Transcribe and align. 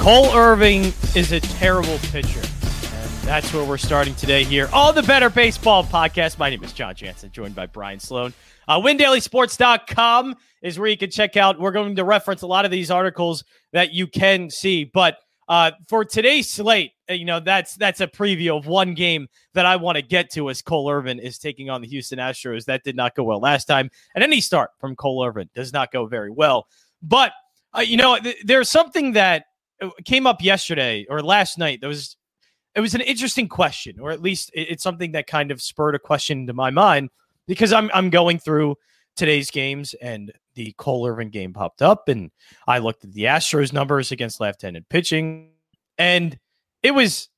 Cole 0.00 0.34
Irvin 0.34 0.94
is 1.14 1.30
a 1.30 1.40
terrible 1.40 1.98
pitcher. 2.04 2.40
And 2.40 3.10
that's 3.22 3.52
where 3.52 3.62
we're 3.62 3.76
starting 3.76 4.14
today 4.14 4.44
here 4.44 4.66
on 4.72 4.94
the 4.94 5.02
Bettor 5.02 5.28
Baseball 5.28 5.84
Podcast. 5.84 6.38
My 6.38 6.48
name 6.48 6.64
is 6.64 6.72
Jon 6.72 6.94
Jansen, 6.94 7.30
joined 7.32 7.54
by 7.54 7.66
Brian 7.66 8.00
Slone. 8.00 8.32
Uh, 8.66 8.80
WinDailySports.com 8.80 10.36
is 10.62 10.78
where 10.78 10.88
you 10.88 10.96
can 10.96 11.10
check 11.10 11.36
out. 11.36 11.60
We're 11.60 11.70
going 11.70 11.96
to 11.96 12.04
reference 12.04 12.40
a 12.40 12.46
lot 12.46 12.64
of 12.64 12.70
these 12.70 12.90
articles 12.90 13.44
that 13.74 13.92
you 13.92 14.06
can 14.06 14.48
see. 14.48 14.84
But 14.84 15.18
uh, 15.50 15.72
for 15.86 16.06
today's 16.06 16.48
slate, 16.48 16.92
uh, 17.10 17.12
you 17.12 17.26
know, 17.26 17.38
that's 17.38 17.74
that's 17.74 18.00
a 18.00 18.06
preview 18.06 18.56
of 18.56 18.66
one 18.66 18.94
game 18.94 19.28
that 19.52 19.66
I 19.66 19.76
want 19.76 19.96
to 19.96 20.02
get 20.02 20.30
to 20.30 20.48
as 20.48 20.62
Cole 20.62 20.90
Irvin 20.90 21.18
is 21.18 21.38
taking 21.38 21.68
on 21.68 21.82
the 21.82 21.88
Houston 21.88 22.18
Astros. 22.18 22.64
That 22.64 22.84
did 22.84 22.96
not 22.96 23.14
go 23.14 23.24
well 23.24 23.40
last 23.40 23.66
time. 23.66 23.90
And 24.14 24.24
any 24.24 24.40
start 24.40 24.70
from 24.78 24.96
Cole 24.96 25.22
Irvin 25.22 25.50
does 25.54 25.74
not 25.74 25.92
go 25.92 26.06
very 26.06 26.30
well. 26.30 26.68
But, 27.02 27.32
uh, 27.76 27.80
you 27.80 27.98
know, 27.98 28.18
th- 28.18 28.38
there's 28.46 28.70
something 28.70 29.12
that 29.12 29.44
came 30.04 30.26
up 30.26 30.42
yesterday 30.42 31.06
or 31.08 31.22
last 31.22 31.58
night. 31.58 31.80
There 31.80 31.88
was 31.88 32.16
it 32.74 32.80
was 32.80 32.94
an 32.94 33.00
interesting 33.00 33.48
question, 33.48 33.98
or 34.00 34.10
at 34.10 34.22
least 34.22 34.50
it's 34.54 34.82
something 34.82 35.12
that 35.12 35.26
kind 35.26 35.50
of 35.50 35.60
spurred 35.60 35.94
a 35.94 35.98
question 35.98 36.40
into 36.40 36.52
my 36.52 36.70
mind 36.70 37.10
because 37.46 37.72
I'm 37.72 37.90
I'm 37.92 38.10
going 38.10 38.38
through 38.38 38.76
today's 39.16 39.50
games 39.50 39.94
and 39.94 40.32
the 40.54 40.72
Cole 40.78 41.06
Irvin 41.06 41.30
game 41.30 41.52
popped 41.52 41.82
up 41.82 42.08
and 42.08 42.30
I 42.66 42.78
looked 42.78 43.04
at 43.04 43.12
the 43.12 43.24
Astros 43.24 43.72
numbers 43.72 44.12
against 44.12 44.40
left-handed 44.40 44.88
pitching 44.88 45.50
and 45.98 46.38
it 46.82 46.92
was 46.92 47.28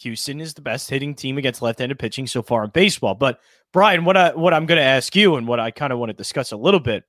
Houston 0.00 0.40
is 0.40 0.54
the 0.54 0.62
best 0.62 0.88
hitting 0.88 1.14
team 1.14 1.38
against 1.38 1.62
left-handed 1.62 1.98
pitching 1.98 2.26
so 2.26 2.42
far 2.42 2.64
in 2.64 2.70
baseball. 2.70 3.14
But 3.14 3.40
Brian, 3.72 4.04
what 4.04 4.16
I 4.16 4.34
what 4.34 4.54
I'm 4.54 4.66
going 4.66 4.78
to 4.78 4.84
ask 4.84 5.14
you 5.14 5.36
and 5.36 5.46
what 5.46 5.60
I 5.60 5.70
kind 5.70 5.92
of 5.92 5.98
want 5.98 6.10
to 6.10 6.14
discuss 6.14 6.52
a 6.52 6.56
little 6.56 6.80
bit 6.80 7.04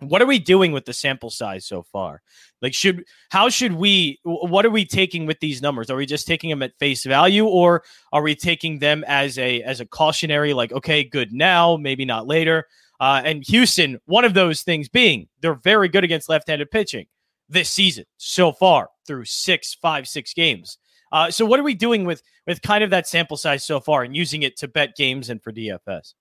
what 0.00 0.20
are 0.20 0.26
we 0.26 0.38
doing 0.38 0.72
with 0.72 0.84
the 0.84 0.92
sample 0.92 1.30
size 1.30 1.64
so 1.66 1.82
far? 1.82 2.22
Like 2.60 2.74
should 2.74 3.04
how 3.30 3.48
should 3.48 3.72
we 3.72 4.20
what 4.24 4.66
are 4.66 4.70
we 4.70 4.84
taking 4.84 5.26
with 5.26 5.40
these 5.40 5.62
numbers? 5.62 5.90
Are 5.90 5.96
we 5.96 6.06
just 6.06 6.26
taking 6.26 6.50
them 6.50 6.62
at 6.62 6.78
face 6.78 7.04
value 7.04 7.46
or 7.46 7.82
are 8.12 8.22
we 8.22 8.34
taking 8.34 8.78
them 8.78 9.04
as 9.06 9.38
a 9.38 9.62
as 9.62 9.80
a 9.80 9.86
cautionary 9.86 10.52
like 10.54 10.72
okay 10.72 11.02
good 11.04 11.32
now 11.32 11.76
maybe 11.76 12.04
not 12.04 12.26
later? 12.26 12.66
Uh, 12.98 13.20
and 13.24 13.44
houston 13.46 13.98
one 14.06 14.24
of 14.24 14.32
those 14.32 14.62
things 14.62 14.88
being 14.88 15.28
they're 15.40 15.54
very 15.54 15.88
good 15.88 16.02
against 16.02 16.30
left-handed 16.30 16.70
pitching 16.70 17.06
this 17.48 17.68
season 17.70 18.04
so 18.16 18.52
far 18.52 18.88
through 19.06 19.24
six 19.24 19.74
five 19.74 20.08
six 20.08 20.32
games. 20.32 20.78
Uh, 21.12 21.30
so 21.30 21.46
what 21.46 21.60
are 21.60 21.62
we 21.62 21.74
doing 21.74 22.04
with 22.04 22.22
with 22.46 22.62
kind 22.62 22.82
of 22.82 22.90
that 22.90 23.06
sample 23.06 23.36
size 23.36 23.64
so 23.64 23.80
far 23.80 24.02
and 24.02 24.16
using 24.16 24.42
it 24.42 24.56
to 24.58 24.68
bet 24.68 24.96
games 24.96 25.30
and 25.30 25.42
for 25.42 25.52
dfs 25.52 26.14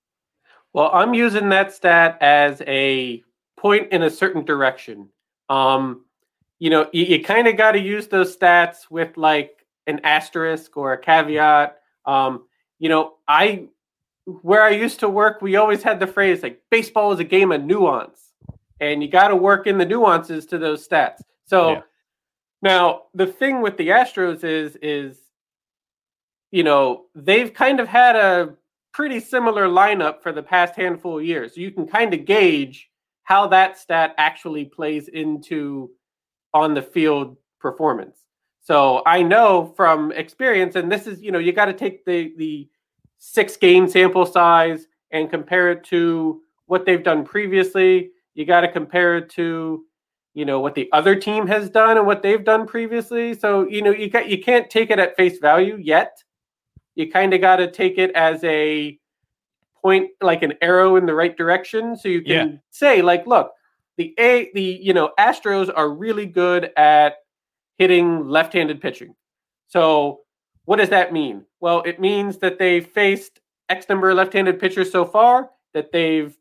well 0.74 0.90
i'm 0.94 1.14
using 1.14 1.50
that 1.50 1.74
stat 1.74 2.18
as 2.22 2.62
a 2.68 3.24
point 3.58 3.92
in 3.92 4.04
a 4.04 4.10
certain 4.10 4.46
direction. 4.46 5.10
Um, 5.50 6.06
you 6.60 6.70
know, 6.70 6.90
you, 6.94 7.06
you 7.06 7.24
kind 7.24 7.48
of 7.48 7.58
got 7.58 7.74
to 7.74 7.80
use 7.80 8.08
those 8.08 8.36
stats 8.36 8.90
with 8.90 9.18
like 9.18 9.66
an 9.88 10.02
asterisk 10.04 10.78
or 10.78 10.94
a 10.94 10.98
caveat. 10.98 11.78
Um, 12.06 12.46
you 12.80 12.90
know, 12.90 13.16
I 13.28 13.68
where 14.42 14.64
I 14.64 14.72
used 14.72 15.00
to 15.02 15.10
work, 15.10 15.42
we 15.42 15.56
always 15.56 15.84
had 15.84 16.00
the 16.00 16.08
phrase 16.08 16.42
like 16.42 16.62
baseball 16.72 17.12
is 17.12 17.20
a 17.20 17.24
game 17.24 17.52
of 17.52 17.64
nuance, 17.64 18.34
and 18.80 19.02
you 19.02 19.10
got 19.10 19.30
to 19.30 19.36
work 19.36 19.68
in 19.68 19.78
the 19.78 19.86
nuances 19.86 20.46
to 20.48 20.58
those 20.58 20.88
stats. 20.88 21.22
So 21.46 21.72
yeah. 21.72 21.82
now 22.62 23.04
the 23.14 23.28
thing 23.28 23.62
with 23.62 23.78
the 23.78 23.90
Astros 23.90 24.44
is 24.44 24.76
is 24.82 25.18
you 26.52 26.64
know 26.64 27.06
they've 27.14 27.54
kind 27.54 27.80
of 27.80 27.88
had 27.88 28.16
a 28.16 28.56
pretty 28.94 29.20
similar 29.20 29.68
lineup 29.68 30.22
for 30.22 30.32
the 30.32 30.42
past 30.42 30.76
handful 30.76 31.20
of 31.20 31.26
years. 31.26 31.54
So 31.54 31.62
you 31.62 31.72
can 31.72 31.86
kind 31.86 32.14
of 32.14 32.26
gauge 32.26 32.90
how 33.26 33.48
that 33.48 33.78
stat 33.78 34.16
actually 34.18 34.66
plays 34.66 35.10
into 35.10 35.92
on 36.54 36.74
the 36.74 36.82
field 36.82 37.36
performance. 37.60 38.18
So 38.62 39.02
I 39.06 39.22
know 39.22 39.74
from 39.76 40.12
experience, 40.14 40.76
and 40.76 40.92
this 40.92 41.06
is, 41.06 41.22
you 41.22 41.32
know, 41.32 41.40
you 41.40 41.52
got 41.52 41.66
to 41.66 41.74
take 41.74 42.06
the 42.06 42.34
the 42.38 42.70
six 43.18 43.58
game 43.58 43.88
sample 43.88 44.26
size 44.26 44.88
and 45.12 45.30
compare 45.30 45.72
it 45.72 45.84
to 45.86 46.42
what 46.68 46.86
they've 46.86 47.04
done 47.04 47.26
previously. 47.26 48.12
You 48.34 48.46
got 48.46 48.62
to 48.62 48.72
compare 48.72 49.18
it 49.18 49.30
to, 49.32 49.86
you 50.34 50.46
know, 50.46 50.60
what 50.60 50.76
the 50.76 50.90
other 50.92 51.16
team 51.16 51.48
has 51.48 51.70
done 51.70 51.98
and 51.98 52.06
what 52.06 52.22
they've 52.22 52.44
done 52.44 52.68
previously. 52.68 53.34
So, 53.34 53.68
you 53.68 53.82
know, 53.82 53.92
you 53.92 54.10
got 54.10 54.30
you 54.30 54.42
can't 54.42 54.70
take 54.70 54.90
it 54.92 55.00
at 55.00 55.16
face 55.16 55.40
value 55.40 55.78
yet. 55.82 56.18
You 56.96 57.12
kind 57.12 57.34
of 57.34 57.42
got 57.42 57.58
to 57.58 57.72
take 57.72 57.98
it 57.98 58.12
as 58.12 58.44
a 58.44 59.00
point 59.86 60.10
like 60.20 60.42
an 60.42 60.54
arrow 60.62 60.96
in 60.96 61.06
the 61.06 61.14
right 61.14 61.38
direction 61.38 61.96
so 61.96 62.08
you 62.08 62.22
can 62.24 62.50
yeah. 62.50 62.58
say 62.72 63.04
like 63.04 63.28
look 63.28 63.52
the 63.98 64.16
a 64.18 64.50
the 64.56 64.80
you 64.82 64.94
know 64.94 65.12
astros 65.20 65.72
are 65.76 65.90
really 65.90 66.26
good 66.26 66.72
at 66.76 67.18
hitting 67.78 68.28
left-handed 68.28 68.82
pitching. 68.82 69.14
So 69.68 70.22
what 70.64 70.78
does 70.78 70.90
that 70.90 71.14
mean? 71.14 71.46
Well 71.60 71.84
it 71.84 72.00
means 72.00 72.40
that 72.40 72.58
they 72.58 72.82
faced 72.82 73.40
x 73.70 73.88
number 73.88 74.10
of 74.10 74.18
left-handed 74.18 74.60
pitchers 74.60 74.92
so 74.92 75.06
far 75.06 75.52
that 75.76 75.92
they've 75.92 76.36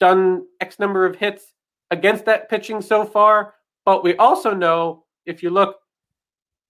done 0.00 0.44
x 0.60 0.80
number 0.80 1.06
of 1.06 1.14
hits 1.14 1.54
against 1.92 2.24
that 2.24 2.48
pitching 2.50 2.82
so 2.82 3.04
far 3.04 3.54
but 3.84 4.02
we 4.02 4.16
also 4.16 4.52
know 4.54 5.04
if 5.24 5.40
you 5.40 5.50
look 5.50 5.76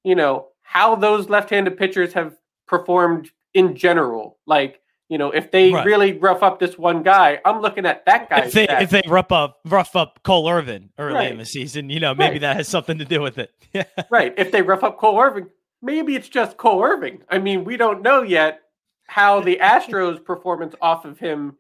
you 0.04 0.14
know 0.14 0.48
how 0.60 0.94
those 0.94 1.30
left-handed 1.30 1.78
pitchers 1.78 2.12
have 2.12 2.36
performed 2.66 3.30
in 3.54 3.74
general. 3.76 4.38
Like 4.46 4.80
you 5.12 5.18
know, 5.18 5.30
if 5.30 5.50
they 5.50 5.70
right. 5.70 5.84
really 5.84 6.14
rough 6.14 6.42
up 6.42 6.58
this 6.58 6.78
one 6.78 7.02
guy, 7.02 7.38
I'm 7.44 7.60
looking 7.60 7.84
at 7.84 8.06
that 8.06 8.30
guy. 8.30 8.46
If 8.46 8.52
they, 8.52 8.66
if 8.66 8.88
they 8.88 9.02
rough 9.06 9.30
up 9.30 9.60
rough 9.66 9.94
up 9.94 10.22
Cole 10.22 10.48
Irvin 10.48 10.88
early 10.96 11.16
right. 11.16 11.30
in 11.30 11.36
the 11.36 11.44
season, 11.44 11.90
you 11.90 12.00
know, 12.00 12.14
maybe 12.14 12.36
right. 12.36 12.40
that 12.40 12.56
has 12.56 12.66
something 12.66 12.96
to 12.96 13.04
do 13.04 13.20
with 13.20 13.36
it. 13.36 13.52
right. 14.10 14.32
If 14.38 14.52
they 14.52 14.62
rough 14.62 14.82
up 14.82 14.96
Cole 14.96 15.20
Irvin, 15.20 15.50
maybe 15.82 16.16
it's 16.16 16.30
just 16.30 16.56
Cole 16.56 16.82
Irvin. 16.82 17.22
I 17.28 17.40
mean, 17.40 17.62
we 17.62 17.76
don't 17.76 18.00
know 18.00 18.22
yet 18.22 18.62
how 19.06 19.40
the 19.40 19.58
Astros' 19.62 20.24
performance 20.24 20.74
off 20.80 21.04
of 21.04 21.18
him, 21.18 21.58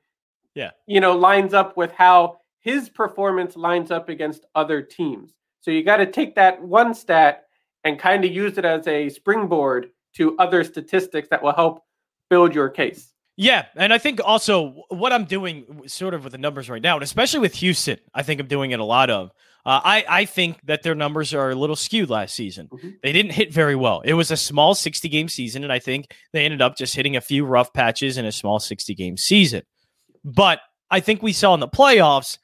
yeah, 0.54 0.70
you 0.86 1.00
know, 1.00 1.14
lines 1.14 1.52
up 1.52 1.76
with 1.76 1.92
how 1.92 2.38
his 2.60 2.88
performance 2.88 3.54
lines 3.54 3.90
up 3.90 4.08
against 4.08 4.46
other 4.54 4.80
teams. 4.80 5.34
So 5.60 5.70
you 5.70 5.84
got 5.84 5.98
to 5.98 6.06
take 6.06 6.36
that 6.36 6.62
one 6.62 6.94
stat 6.94 7.44
and 7.84 7.98
kind 7.98 8.24
of 8.24 8.32
use 8.32 8.56
it 8.56 8.64
as 8.64 8.86
a 8.86 9.10
springboard 9.10 9.90
to 10.14 10.38
other 10.38 10.64
statistics 10.64 11.28
that 11.28 11.42
will 11.42 11.52
help 11.52 11.84
build 12.30 12.54
your 12.54 12.70
case. 12.70 13.12
Yeah, 13.42 13.66
and 13.74 13.92
I 13.92 13.98
think 13.98 14.20
also 14.24 14.84
what 14.88 15.12
I'm 15.12 15.24
doing, 15.24 15.82
sort 15.86 16.14
of 16.14 16.22
with 16.22 16.32
the 16.32 16.38
numbers 16.38 16.70
right 16.70 16.80
now, 16.80 16.94
and 16.94 17.02
especially 17.02 17.40
with 17.40 17.54
Houston, 17.56 17.98
I 18.14 18.22
think 18.22 18.40
I'm 18.40 18.46
doing 18.46 18.70
it 18.70 18.78
a 18.78 18.84
lot 18.84 19.10
of. 19.10 19.30
Uh, 19.66 19.80
I 19.82 20.04
I 20.08 20.24
think 20.26 20.60
that 20.66 20.84
their 20.84 20.94
numbers 20.94 21.34
are 21.34 21.50
a 21.50 21.54
little 21.56 21.74
skewed 21.74 22.08
last 22.08 22.34
season. 22.36 22.68
Mm-hmm. 22.68 22.90
They 23.02 23.12
didn't 23.12 23.32
hit 23.32 23.52
very 23.52 23.74
well. 23.74 24.00
It 24.04 24.14
was 24.14 24.30
a 24.30 24.36
small 24.36 24.76
60 24.76 25.08
game 25.08 25.28
season, 25.28 25.64
and 25.64 25.72
I 25.72 25.80
think 25.80 26.14
they 26.32 26.44
ended 26.44 26.62
up 26.62 26.76
just 26.76 26.94
hitting 26.94 27.16
a 27.16 27.20
few 27.20 27.44
rough 27.44 27.72
patches 27.72 28.16
in 28.16 28.26
a 28.26 28.32
small 28.32 28.60
60 28.60 28.94
game 28.94 29.16
season. 29.16 29.62
But 30.24 30.60
I 30.88 31.00
think 31.00 31.20
we 31.20 31.32
saw 31.32 31.52
in 31.54 31.60
the 31.60 31.68
playoffs, 31.68 32.38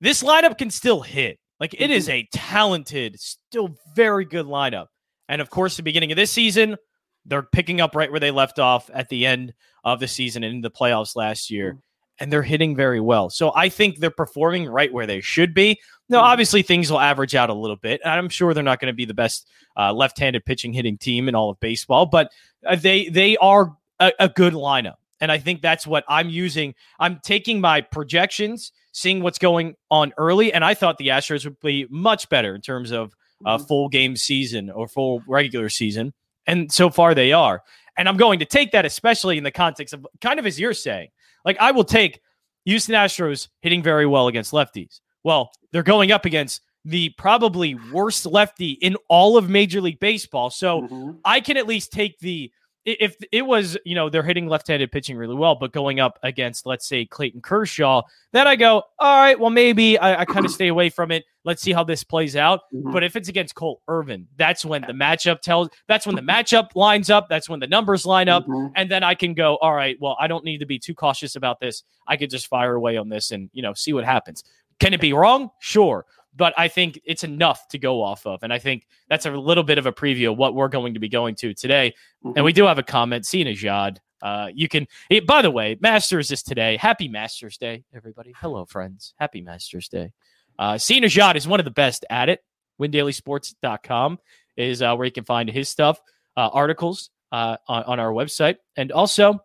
this 0.00 0.20
lineup 0.20 0.58
can 0.58 0.70
still 0.70 1.00
hit. 1.00 1.38
Like 1.60 1.74
it 1.78 1.92
is 1.92 2.08
mm-hmm. 2.08 2.12
a 2.12 2.28
talented, 2.32 3.20
still 3.20 3.76
very 3.94 4.24
good 4.24 4.46
lineup. 4.46 4.86
And 5.28 5.40
of 5.40 5.48
course, 5.48 5.76
the 5.76 5.84
beginning 5.84 6.10
of 6.10 6.16
this 6.16 6.32
season, 6.32 6.76
they're 7.24 7.42
picking 7.42 7.80
up 7.80 7.94
right 7.94 8.10
where 8.10 8.20
they 8.20 8.30
left 8.30 8.58
off 8.58 8.90
at 8.92 9.08
the 9.08 9.26
end 9.26 9.54
of 9.84 10.00
the 10.00 10.08
season 10.08 10.44
and 10.44 10.56
in 10.56 10.60
the 10.60 10.70
playoffs 10.70 11.16
last 11.16 11.50
year. 11.50 11.74
Mm. 11.74 11.78
And 12.22 12.30
they're 12.30 12.42
hitting 12.42 12.76
very 12.76 13.00
well. 13.00 13.30
So 13.30 13.50
I 13.56 13.70
think 13.70 13.98
they're 13.98 14.10
performing 14.10 14.68
right 14.68 14.92
where 14.92 15.06
they 15.06 15.22
should 15.22 15.54
be. 15.54 15.80
Now, 16.10 16.20
mm. 16.20 16.24
obviously, 16.24 16.60
things 16.60 16.90
will 16.90 17.00
average 17.00 17.34
out 17.34 17.48
a 17.48 17.54
little 17.54 17.76
bit. 17.76 18.02
I'm 18.04 18.28
sure 18.28 18.52
they're 18.52 18.62
not 18.62 18.78
going 18.78 18.92
to 18.92 18.96
be 18.96 19.06
the 19.06 19.14
best 19.14 19.48
uh, 19.74 19.92
left-handed 19.94 20.44
pitching 20.44 20.74
hitting 20.74 20.98
team 20.98 21.28
in 21.28 21.34
all 21.34 21.48
of 21.48 21.58
baseball, 21.60 22.04
but 22.04 22.30
uh, 22.66 22.76
they 22.76 23.08
they 23.08 23.38
are 23.38 23.74
a, 24.00 24.12
a 24.18 24.28
good 24.28 24.52
lineup. 24.52 24.96
And 25.22 25.32
I 25.32 25.38
think 25.38 25.62
that's 25.62 25.86
what 25.86 26.04
I'm 26.08 26.28
using. 26.28 26.74
I'm 26.98 27.20
taking 27.22 27.60
my 27.60 27.80
projections, 27.80 28.72
seeing 28.92 29.22
what's 29.22 29.38
going 29.38 29.76
on 29.90 30.12
early, 30.18 30.52
and 30.52 30.62
I 30.62 30.74
thought 30.74 30.98
the 30.98 31.08
Astros 31.08 31.44
would 31.44 31.60
be 31.60 31.86
much 31.88 32.28
better 32.28 32.54
in 32.54 32.60
terms 32.60 32.90
of 32.90 33.14
a 33.46 33.58
mm. 33.58 33.66
full 33.66 33.88
game 33.88 34.16
season 34.16 34.68
or 34.68 34.88
full 34.88 35.22
regular 35.26 35.70
season. 35.70 36.12
And 36.46 36.70
so 36.72 36.90
far 36.90 37.14
they 37.14 37.32
are. 37.32 37.62
And 37.96 38.08
I'm 38.08 38.16
going 38.16 38.38
to 38.38 38.44
take 38.44 38.72
that, 38.72 38.84
especially 38.84 39.38
in 39.38 39.44
the 39.44 39.50
context 39.50 39.94
of 39.94 40.06
kind 40.20 40.38
of 40.38 40.46
as 40.46 40.58
you're 40.58 40.74
saying. 40.74 41.08
Like, 41.44 41.58
I 41.60 41.70
will 41.70 41.84
take 41.84 42.20
Houston 42.64 42.94
Astros 42.94 43.48
hitting 43.60 43.82
very 43.82 44.06
well 44.06 44.28
against 44.28 44.52
lefties. 44.52 45.00
Well, 45.24 45.50
they're 45.72 45.82
going 45.82 46.12
up 46.12 46.24
against 46.24 46.62
the 46.84 47.10
probably 47.10 47.74
worst 47.92 48.26
lefty 48.26 48.72
in 48.72 48.96
all 49.08 49.36
of 49.36 49.50
Major 49.50 49.80
League 49.80 50.00
Baseball. 50.00 50.50
So 50.50 50.82
mm-hmm. 50.82 51.10
I 51.24 51.40
can 51.40 51.56
at 51.56 51.66
least 51.66 51.92
take 51.92 52.18
the 52.20 52.50
if 52.84 53.16
it 53.30 53.42
was, 53.42 53.76
you 53.84 53.94
know, 53.94 54.08
they're 54.08 54.22
hitting 54.22 54.48
left-handed 54.48 54.90
pitching 54.90 55.16
really 55.16 55.34
well, 55.34 55.54
but 55.54 55.72
going 55.72 56.00
up 56.00 56.18
against, 56.22 56.64
let's 56.66 56.88
say, 56.88 57.04
Clayton 57.04 57.42
Kershaw, 57.42 58.02
then 58.32 58.46
I 58.46 58.56
go, 58.56 58.82
all 58.98 59.16
right, 59.20 59.38
well, 59.38 59.50
maybe 59.50 59.98
I, 59.98 60.22
I 60.22 60.24
kind 60.24 60.46
of 60.46 60.50
stay 60.50 60.68
away 60.68 60.88
from 60.88 61.10
it. 61.10 61.24
Let's 61.44 61.62
see 61.62 61.72
how 61.72 61.84
this 61.84 62.04
plays 62.04 62.36
out. 62.36 62.60
Mm-hmm. 62.72 62.92
But 62.92 63.04
if 63.04 63.16
it's 63.16 63.28
against 63.28 63.54
Cole 63.54 63.82
Irvin, 63.88 64.26
that's 64.36 64.64
when 64.64 64.82
the 64.82 64.92
matchup 64.92 65.40
tells. 65.40 65.68
That's 65.88 66.06
when 66.06 66.16
the 66.16 66.22
matchup 66.22 66.74
lines 66.74 67.10
up. 67.10 67.28
That's 67.28 67.48
when 67.48 67.60
the 67.60 67.66
numbers 67.66 68.06
line 68.06 68.28
up, 68.28 68.46
mm-hmm. 68.46 68.72
and 68.76 68.90
then 68.90 69.02
I 69.02 69.14
can 69.14 69.34
go, 69.34 69.56
all 69.56 69.74
right, 69.74 69.96
well, 70.00 70.16
I 70.20 70.26
don't 70.26 70.44
need 70.44 70.58
to 70.58 70.66
be 70.66 70.78
too 70.78 70.94
cautious 70.94 71.36
about 71.36 71.60
this. 71.60 71.82
I 72.06 72.16
could 72.16 72.30
just 72.30 72.46
fire 72.46 72.74
away 72.74 72.96
on 72.96 73.08
this 73.08 73.30
and 73.30 73.48
you 73.52 73.62
know 73.62 73.74
see 73.74 73.92
what 73.92 74.04
happens. 74.04 74.44
Can 74.80 74.94
it 74.94 75.00
be 75.00 75.12
wrong? 75.12 75.50
Sure. 75.60 76.06
But 76.36 76.54
I 76.56 76.68
think 76.68 77.00
it's 77.04 77.24
enough 77.24 77.68
to 77.68 77.78
go 77.78 78.02
off 78.02 78.24
of. 78.24 78.42
And 78.42 78.52
I 78.52 78.58
think 78.58 78.86
that's 79.08 79.26
a 79.26 79.30
little 79.32 79.64
bit 79.64 79.78
of 79.78 79.86
a 79.86 79.92
preview 79.92 80.30
of 80.30 80.38
what 80.38 80.54
we're 80.54 80.68
going 80.68 80.94
to 80.94 81.00
be 81.00 81.08
going 81.08 81.34
to 81.36 81.54
today. 81.54 81.94
Mm-hmm. 82.24 82.36
And 82.36 82.44
we 82.44 82.52
do 82.52 82.64
have 82.66 82.78
a 82.78 82.84
comment, 82.84 83.26
Sia 83.26 83.44
Nejad. 83.44 83.98
Uh, 84.22 84.48
you 84.54 84.68
can, 84.68 84.86
it, 85.08 85.26
by 85.26 85.42
the 85.42 85.50
way, 85.50 85.76
Masters 85.80 86.30
is 86.30 86.42
today. 86.42 86.76
Happy 86.76 87.08
Masters 87.08 87.56
Day, 87.56 87.84
everybody. 87.94 88.32
Hello, 88.36 88.64
friends. 88.64 89.14
Happy 89.18 89.40
Masters 89.40 89.88
Day. 89.88 90.12
Uh, 90.58 90.78
Jad 90.78 91.36
is 91.36 91.48
one 91.48 91.58
of 91.58 91.64
the 91.64 91.70
best 91.70 92.04
at 92.10 92.28
it. 92.28 92.44
WinDailySports.com 92.80 94.18
is 94.56 94.82
uh, 94.82 94.94
where 94.94 95.06
you 95.06 95.12
can 95.12 95.24
find 95.24 95.48
his 95.48 95.68
stuff, 95.68 96.00
uh, 96.36 96.50
articles 96.52 97.10
uh, 97.32 97.56
on, 97.66 97.84
on, 97.84 98.00
our 98.00 98.12
website. 98.12 98.56
And 98.76 98.92
also, 98.92 99.38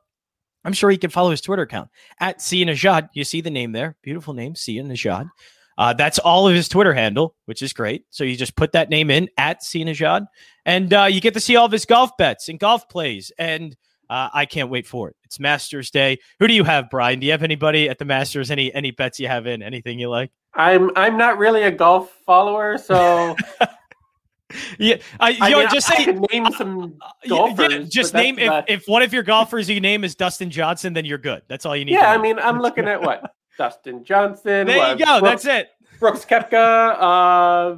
I'm 0.64 0.74
sure 0.74 0.92
you 0.92 0.98
can 0.98 1.10
follow 1.10 1.32
his 1.32 1.42
Twitter 1.42 1.64
account 1.64 1.90
at 2.20 2.42
Sia 2.42 2.66
Nejad. 2.66 3.10
You 3.14 3.24
see 3.24 3.42
the 3.42 3.50
name 3.50 3.72
there. 3.72 3.96
Beautiful 4.02 4.34
name, 4.34 4.56
Sia 4.56 4.84
Nejad. 4.84 5.30
Uh, 5.78 5.94
that's 5.94 6.20
all 6.20 6.48
of 6.48 6.56
his 6.56 6.70
Twitter 6.70 6.94
handle, 6.94 7.36
which 7.46 7.62
is 7.62 7.74
great. 7.74 8.06
So 8.10 8.24
you 8.24 8.36
just 8.36 8.56
put 8.56 8.72
that 8.74 8.90
name 8.90 9.10
in 9.12 9.30
at 9.38 9.64
Sia 9.64 9.86
Nejad, 9.86 10.26
and 10.66 10.94
uh, 10.94 11.04
you 11.06 11.20
get 11.22 11.34
to 11.34 11.40
see 11.40 11.56
all 11.56 11.66
of 11.66 11.72
his 11.72 11.86
golf 11.86 12.12
bets 12.18 12.48
and 12.48 12.60
golf 12.60 12.88
plays. 12.88 13.32
And 13.38 13.76
uh, 14.10 14.30
I 14.34 14.46
can't 14.46 14.70
wait 14.70 14.88
for 14.88 15.10
it. 15.10 15.16
It's 15.24 15.40
Masters 15.40 15.92
Day. 15.92 16.20
Who 16.40 16.48
do 16.48 16.54
you 16.54 16.64
have, 16.64 16.90
Brian? 16.90 17.20
Do 17.20 17.26
you 17.26 17.32
have 17.32 17.44
anybody 17.44 17.90
at 17.90 18.00
the 18.00 18.06
Masters? 18.06 18.52
Any 18.52 18.74
any 18.74 18.92
bets 18.92 19.20
you 19.20 19.28
have 19.28 19.48
in? 19.48 19.62
Anything 19.62 20.00
you 20.00 20.10
like? 20.10 20.32
I'm 20.54 20.92
I'm 20.96 21.18
not 21.18 21.38
really 21.38 21.64
a 21.64 21.72
golf 21.72 22.12
follower, 22.26 22.78
so 22.78 23.36
yeah, 24.80 24.98
I, 25.20 25.30
you 25.30 25.38
I 25.42 25.50
know, 25.50 25.60
mean, 25.60 25.70
just 25.70 25.88
say 25.88 26.06
name 26.32 26.48
some 26.58 26.98
golfers. 27.28 27.74
Yeah, 27.74 27.80
just 27.90 28.14
name 28.14 28.40
if, 28.40 28.66
if 28.68 28.84
one 28.88 29.02
of 29.02 29.12
your 29.12 29.24
golfers 29.24 29.70
you 29.70 29.82
name 29.82 30.04
is 30.04 30.16
Dustin 30.16 30.50
Johnson, 30.50 30.94
then 30.94 31.04
you're 31.04 31.18
good. 31.18 31.42
That's 31.50 31.66
all 31.66 31.76
you 31.76 31.84
need. 31.84 31.94
Yeah, 31.94 32.12
I 32.12 32.18
mean, 32.18 32.40
I'm 32.40 32.60
looking 32.60 32.88
at 32.88 33.02
what 33.02 33.35
Dustin 33.58 34.04
Johnson. 34.04 34.68
There 34.68 34.92
you 34.92 35.06
go. 35.06 35.20
Brooks, 35.20 35.44
that's 35.44 35.46
it. 35.46 35.70
Brooks 36.00 36.26
Koepka. 36.26 36.96
Uh, 37.00 37.78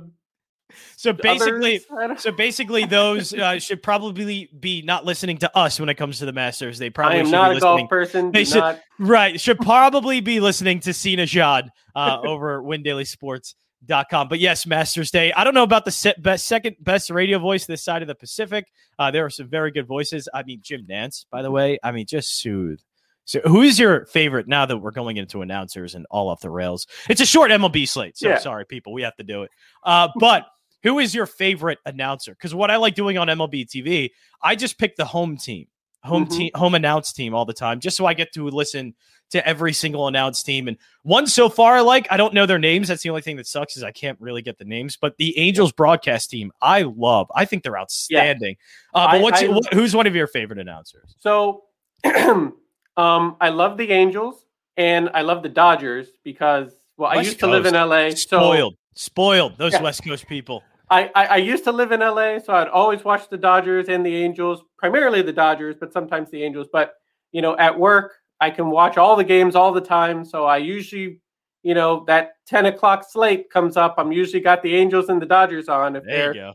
so 0.95 1.13
basically, 1.13 1.81
so 2.17 2.31
basically, 2.31 2.85
those 2.85 3.33
uh, 3.33 3.59
should 3.59 3.81
probably 3.83 4.49
be 4.59 4.81
not 4.81 5.05
listening 5.05 5.37
to 5.39 5.57
us 5.57 5.79
when 5.79 5.89
it 5.89 5.95
comes 5.95 6.19
to 6.19 6.25
the 6.25 6.33
Masters. 6.33 6.79
They 6.79 6.89
probably 6.89 7.17
I 7.17 7.21
am 7.21 7.31
not 7.31 7.55
a 7.55 7.59
golf 7.59 7.89
person. 7.89 8.31
They 8.31 8.45
should, 8.45 8.59
not... 8.59 8.79
right 8.99 9.39
should 9.39 9.59
probably 9.59 10.21
be 10.21 10.39
listening 10.39 10.79
to 10.81 10.93
Sia 10.93 11.17
Nejad 11.17 11.69
uh, 11.95 12.19
over 12.25 12.61
Win 12.61 12.83
Daily 12.83 13.05
Sports. 13.05 13.55
Dot 13.85 14.07
com. 14.09 14.27
But 14.27 14.39
yes, 14.39 14.65
Masters 14.65 15.11
Day. 15.11 15.31
I 15.31 15.43
don't 15.43 15.53
know 15.53 15.61
about 15.61 15.85
the 15.85 16.15
best, 16.17 16.47
second 16.47 16.77
best 16.79 17.11
radio 17.11 17.37
voice 17.37 17.67
this 17.67 17.83
side 17.83 18.01
of 18.01 18.07
the 18.07 18.15
Pacific. 18.15 18.65
Uh, 18.97 19.11
there 19.11 19.23
are 19.23 19.29
some 19.29 19.47
very 19.47 19.69
good 19.69 19.85
voices. 19.85 20.27
I 20.33 20.41
mean, 20.41 20.61
Jim 20.63 20.87
Nantz, 20.89 21.25
by 21.31 21.43
the 21.43 21.51
way. 21.51 21.77
I 21.83 21.91
mean, 21.91 22.07
just 22.07 22.41
soothe. 22.41 22.79
So, 23.27 23.41
who 23.41 23.61
is 23.61 23.77
your 23.77 24.05
favorite 24.05 24.47
now 24.47 24.65
that 24.65 24.77
we're 24.77 24.91
going 24.91 25.17
into 25.17 25.41
announcers 25.41 25.95
and 25.95 26.05
all 26.09 26.29
off 26.29 26.39
the 26.39 26.49
rails? 26.49 26.87
It's 27.09 27.19
a 27.19 27.25
short 27.25 27.51
MLB 27.51 27.87
slate. 27.87 28.17
So, 28.17 28.29
yeah. 28.29 28.37
sorry, 28.39 28.65
people, 28.65 28.93
we 28.93 29.01
have 29.01 29.17
to 29.17 29.23
do 29.23 29.43
it. 29.43 29.51
Uh, 29.83 30.07
but 30.15 30.45
who 30.81 30.99
is 30.99 31.13
your 31.13 31.25
favorite 31.25 31.79
announcer? 31.85 32.31
Because 32.31 32.55
what 32.55 32.71
I 32.71 32.77
like 32.77 32.95
doing 32.95 33.17
on 33.17 33.27
MLB 33.27 33.67
TV, 33.67 34.11
I 34.41 34.55
just 34.55 34.79
pick 34.79 34.95
the 34.95 35.03
home 35.03 35.35
team, 35.35 35.67
home 36.03 36.25
mm-hmm. 36.25 36.37
team, 36.37 36.51
home 36.55 36.73
announce 36.73 37.11
team 37.11 37.35
all 37.35 37.43
the 37.43 37.53
time, 37.53 37.81
just 37.81 37.97
so 37.97 38.05
I 38.05 38.13
get 38.13 38.31
to 38.33 38.47
listen 38.47 38.95
to 39.31 39.45
every 39.45 39.73
single 39.73 40.07
announced 40.07 40.45
team. 40.45 40.69
And 40.69 40.77
one 41.03 41.27
so 41.27 41.49
far 41.49 41.75
I 41.75 41.81
like, 41.81 42.07
I 42.09 42.15
don't 42.15 42.33
know 42.33 42.45
their 42.45 42.57
names. 42.57 42.87
That's 42.87 43.03
the 43.03 43.09
only 43.09 43.21
thing 43.21 43.35
that 43.35 43.47
sucks 43.47 43.75
is 43.75 43.83
I 43.83 43.91
can't 43.91 44.17
really 44.21 44.41
get 44.41 44.57
the 44.57 44.63
names. 44.63 44.95
But 44.95 45.17
the 45.17 45.37
Angels 45.37 45.73
broadcast 45.73 46.29
team, 46.29 46.53
I 46.61 46.83
love. 46.83 47.29
I 47.35 47.43
think 47.43 47.63
they're 47.63 47.77
outstanding. 47.77 48.55
Yeah. 48.95 49.01
Uh, 49.01 49.07
but 49.07 49.17
I, 49.17 49.21
what's 49.21 49.43
I, 49.43 49.75
who's 49.75 49.93
one 49.93 50.07
of 50.07 50.15
your 50.15 50.27
favorite 50.27 50.59
announcers? 50.59 51.13
So, 51.19 51.63
um, 52.97 53.37
I 53.39 53.49
love 53.49 53.77
the 53.77 53.91
Angels 53.91 54.45
and 54.75 55.09
I 55.13 55.21
love 55.21 55.43
the 55.43 55.49
Dodgers 55.49 56.09
because 56.23 56.71
well, 56.97 57.09
West 57.11 57.17
I 57.17 57.21
used 57.21 57.39
Coast. 57.39 57.39
to 57.39 57.47
live 57.47 57.65
in 57.65 57.73
LA. 57.73 58.09
Spoiled, 58.11 58.73
so, 58.73 58.77
spoiled. 58.95 59.57
Those 59.57 59.73
yeah. 59.73 59.81
West 59.81 60.03
Coast 60.03 60.27
people. 60.27 60.63
I, 60.89 61.11
I, 61.15 61.25
I 61.25 61.35
used 61.37 61.63
to 61.65 61.71
live 61.71 61.91
in 61.91 61.99
LA, 61.99 62.39
so 62.39 62.53
I'd 62.53 62.69
always 62.69 63.03
watch 63.03 63.29
the 63.29 63.37
Dodgers 63.37 63.89
and 63.89 64.05
the 64.05 64.15
Angels, 64.15 64.63
primarily 64.77 65.21
the 65.21 65.33
Dodgers, 65.33 65.75
but 65.79 65.91
sometimes 65.91 66.31
the 66.31 66.43
Angels. 66.43 66.67
But 66.71 66.93
you 67.31 67.41
know, 67.41 67.57
at 67.57 67.77
work, 67.77 68.15
I 68.39 68.49
can 68.49 68.69
watch 68.69 68.97
all 68.97 69.15
the 69.15 69.23
games 69.23 69.55
all 69.55 69.71
the 69.73 69.81
time. 69.81 70.23
So 70.23 70.45
I 70.45 70.57
usually, 70.57 71.21
you 71.63 71.73
know, 71.73 72.05
that 72.07 72.33
10 72.47 72.67
o'clock 72.67 73.05
slate 73.09 73.49
comes 73.49 73.75
up. 73.77 73.95
I'm 73.97 74.11
usually 74.11 74.41
got 74.41 74.63
the 74.63 74.75
Angels 74.75 75.09
and 75.09 75.21
the 75.21 75.25
Dodgers 75.25 75.67
on 75.67 75.95
if 75.95 76.03
there 76.03 76.33
they're 76.33 76.53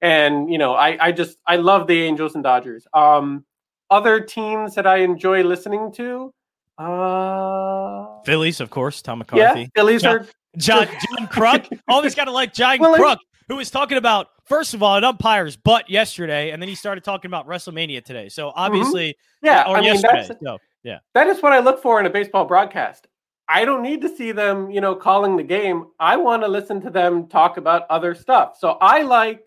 and 0.00 0.52
you 0.52 0.58
know, 0.58 0.74
I, 0.74 1.06
I 1.06 1.12
just 1.12 1.38
I 1.46 1.56
love 1.56 1.86
the 1.86 2.02
Angels 2.02 2.34
and 2.34 2.44
Dodgers. 2.44 2.86
Um 2.92 3.44
other 3.90 4.20
teams 4.20 4.74
that 4.74 4.86
I 4.86 4.98
enjoy 4.98 5.42
listening 5.42 5.92
to. 5.92 6.32
Uh 6.78 8.22
Phillies, 8.24 8.60
of 8.60 8.70
course, 8.70 9.02
Tom 9.02 9.18
McCarthy. 9.18 9.62
Yeah, 9.62 9.66
Phillies 9.74 10.02
John, 10.02 10.16
are 10.16 10.26
John, 10.56 10.86
John 10.86 11.28
Kruk. 11.28 11.80
Always 11.88 12.14
got 12.14 12.24
to 12.24 12.32
like 12.32 12.52
John 12.52 12.78
well, 12.80 12.96
Kruk, 12.96 13.18
who 13.48 13.56
was 13.56 13.70
talking 13.70 13.98
about 13.98 14.28
first 14.46 14.74
of 14.74 14.82
all 14.82 14.96
an 14.96 15.04
umpire's 15.04 15.56
butt 15.56 15.88
yesterday, 15.88 16.50
and 16.50 16.60
then 16.60 16.68
he 16.68 16.74
started 16.74 17.04
talking 17.04 17.28
about 17.28 17.46
WrestleMania 17.46 18.04
today. 18.04 18.28
So 18.28 18.48
mm-hmm. 18.48 18.58
obviously, 18.58 19.10
mm-hmm. 19.10 19.46
yeah, 19.46 19.64
or 19.68 19.76
I 19.76 19.80
mean, 19.80 19.94
yesterday. 19.94 20.36
So. 20.42 20.58
Yeah. 20.84 20.98
That 21.14 21.26
is 21.28 21.42
what 21.42 21.52
I 21.52 21.60
look 21.60 21.82
for 21.82 21.98
in 21.98 22.06
a 22.06 22.10
baseball 22.10 22.44
broadcast. 22.44 23.08
I 23.48 23.64
don't 23.64 23.82
need 23.82 24.00
to 24.02 24.08
see 24.08 24.32
them, 24.32 24.70
you 24.70 24.80
know, 24.80 24.94
calling 24.94 25.36
the 25.36 25.42
game. 25.42 25.86
I 25.98 26.16
want 26.16 26.42
to 26.42 26.48
listen 26.48 26.80
to 26.82 26.90
them 26.90 27.26
talk 27.26 27.56
about 27.56 27.86
other 27.90 28.14
stuff. 28.14 28.56
So 28.58 28.78
I 28.80 29.02
like 29.02 29.44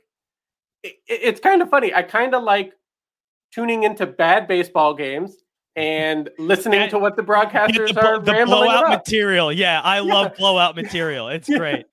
it, 0.84 0.98
it's 1.08 1.40
kind 1.40 1.62
of 1.62 1.70
funny. 1.70 1.94
I 1.94 2.04
kind 2.04 2.36
of 2.36 2.44
like 2.44 2.74
tuning 3.52 3.84
into 3.84 4.06
bad 4.06 4.48
baseball 4.48 4.94
games 4.94 5.38
and 5.76 6.30
listening 6.40 6.82
and 6.82 6.92
to 6.92 7.00
what 7.00 7.16
the 7.16 7.22
broadcasters 7.22 7.94
the, 7.94 8.06
are 8.06 8.20
the 8.20 8.46
blowout 8.46 8.86
about. 8.86 8.90
material. 8.90 9.54
Yeah, 9.54 9.80
I 9.82 9.98
yeah. 10.02 10.14
love 10.14 10.36
blowout 10.36 10.76
material. 10.76 11.30
It's 11.38 11.48
yeah. 11.48 11.58
great. 11.58 11.86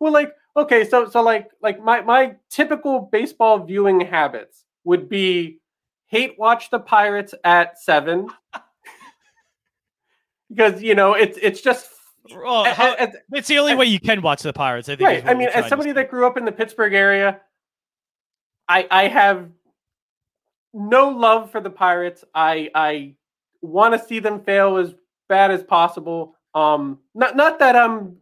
well, 0.00 0.12
like 0.12 0.32
okay, 0.56 0.84
so 0.88 1.08
so 1.08 1.20
like 1.20 1.50
like 1.60 1.82
my 1.82 2.00
my 2.00 2.36
typical 2.48 3.08
baseball 3.10 3.64
viewing 3.64 4.00
habits 4.00 4.64
would 4.84 5.08
be 5.08 5.58
hate 6.06 6.38
watch 6.38 6.70
the 6.70 6.78
Pirates 6.78 7.34
at 7.42 7.78
seven 7.80 8.28
because 10.48 10.80
you 10.80 10.94
know 10.94 11.14
it's 11.14 11.36
it's 11.42 11.60
just 11.60 11.88
well, 12.30 12.64
uh, 12.66 12.72
how, 12.72 12.94
as, 12.94 13.16
it's 13.32 13.48
the 13.48 13.58
only 13.58 13.72
as, 13.72 13.78
way 13.78 13.86
you 13.86 13.98
can 13.98 14.22
watch 14.22 14.42
the 14.42 14.52
Pirates. 14.52 14.88
I 14.88 14.96
think. 14.96 15.08
Right. 15.08 15.26
I 15.26 15.34
mean, 15.34 15.48
as 15.48 15.68
somebody 15.68 15.92
that 15.92 16.08
grew 16.08 16.26
up 16.26 16.36
in 16.36 16.44
the 16.44 16.52
Pittsburgh 16.52 16.94
area, 16.94 17.40
I 18.68 18.86
I 18.90 19.08
have 19.08 19.48
no 20.74 21.08
love 21.08 21.50
for 21.50 21.60
the 21.60 21.70
Pirates. 21.70 22.24
I 22.34 22.70
I 22.74 23.14
want 23.62 23.94
to 23.94 24.06
see 24.06 24.18
them 24.18 24.40
fail 24.40 24.76
as 24.76 24.94
bad 25.28 25.50
as 25.50 25.62
possible. 25.62 26.36
Um, 26.54 26.98
not 27.14 27.36
not 27.36 27.58
that 27.60 27.76
I'm 27.76 28.16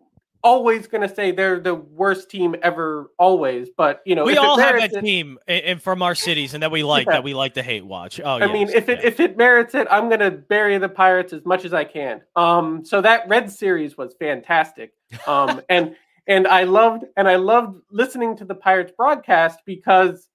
always 0.44 0.87
going 0.87 1.06
to 1.06 1.14
say 1.14 1.30
they're 1.30 1.61
the 1.61 1.75
worst 1.75 2.28
team 2.28 2.56
ever, 2.62 3.11
always. 3.18 3.68
But 3.76 4.02
you 4.04 4.14
know, 4.14 4.25
we 4.25 4.37
all 4.37 4.59
have 4.59 4.76
that 4.76 4.92
it, 4.92 5.00
team 5.00 5.38
and 5.47 5.80
from 5.80 6.02
our 6.02 6.14
cities 6.14 6.54
and 6.54 6.62
that 6.62 6.71
we 6.71 6.82
like 6.82 7.06
yeah. 7.06 7.14
that 7.14 7.25
we 7.25 7.35
like 7.35 7.54
to 7.54 7.62
hate 7.62 7.85
watch. 7.85 8.21
Oh, 8.21 8.37
I 8.37 8.47
yes, 8.47 8.52
mean, 8.52 8.68
if 8.68 8.88
yeah. 8.88 8.94
it 8.94 9.04
if 9.04 9.21
it 9.21 9.37
merits 9.37 9.75
it, 9.75 9.87
I'm 9.90 10.09
going 10.09 10.21
to 10.21 10.30
bury 10.30 10.78
the 10.78 10.88
Pirates 10.88 11.32
as 11.32 11.44
much 11.44 11.64
as 11.64 11.73
I 11.73 11.85
can. 11.85 12.23
Um, 12.37 12.85
so 12.85 13.00
that 13.00 13.28
Red 13.28 13.50
series 13.50 13.97
was 13.97 14.14
fantastic. 14.18 14.92
Um, 15.26 15.61
and 15.68 15.94
and 16.26 16.47
I 16.47 16.64
loved 16.64 17.04
and 17.16 17.28
I 17.28 17.37
loved 17.37 17.80
listening 17.90 18.37
to 18.37 18.44
the 18.44 18.54
Pirates 18.54 18.92
broadcast 18.97 19.61
because 19.64 20.28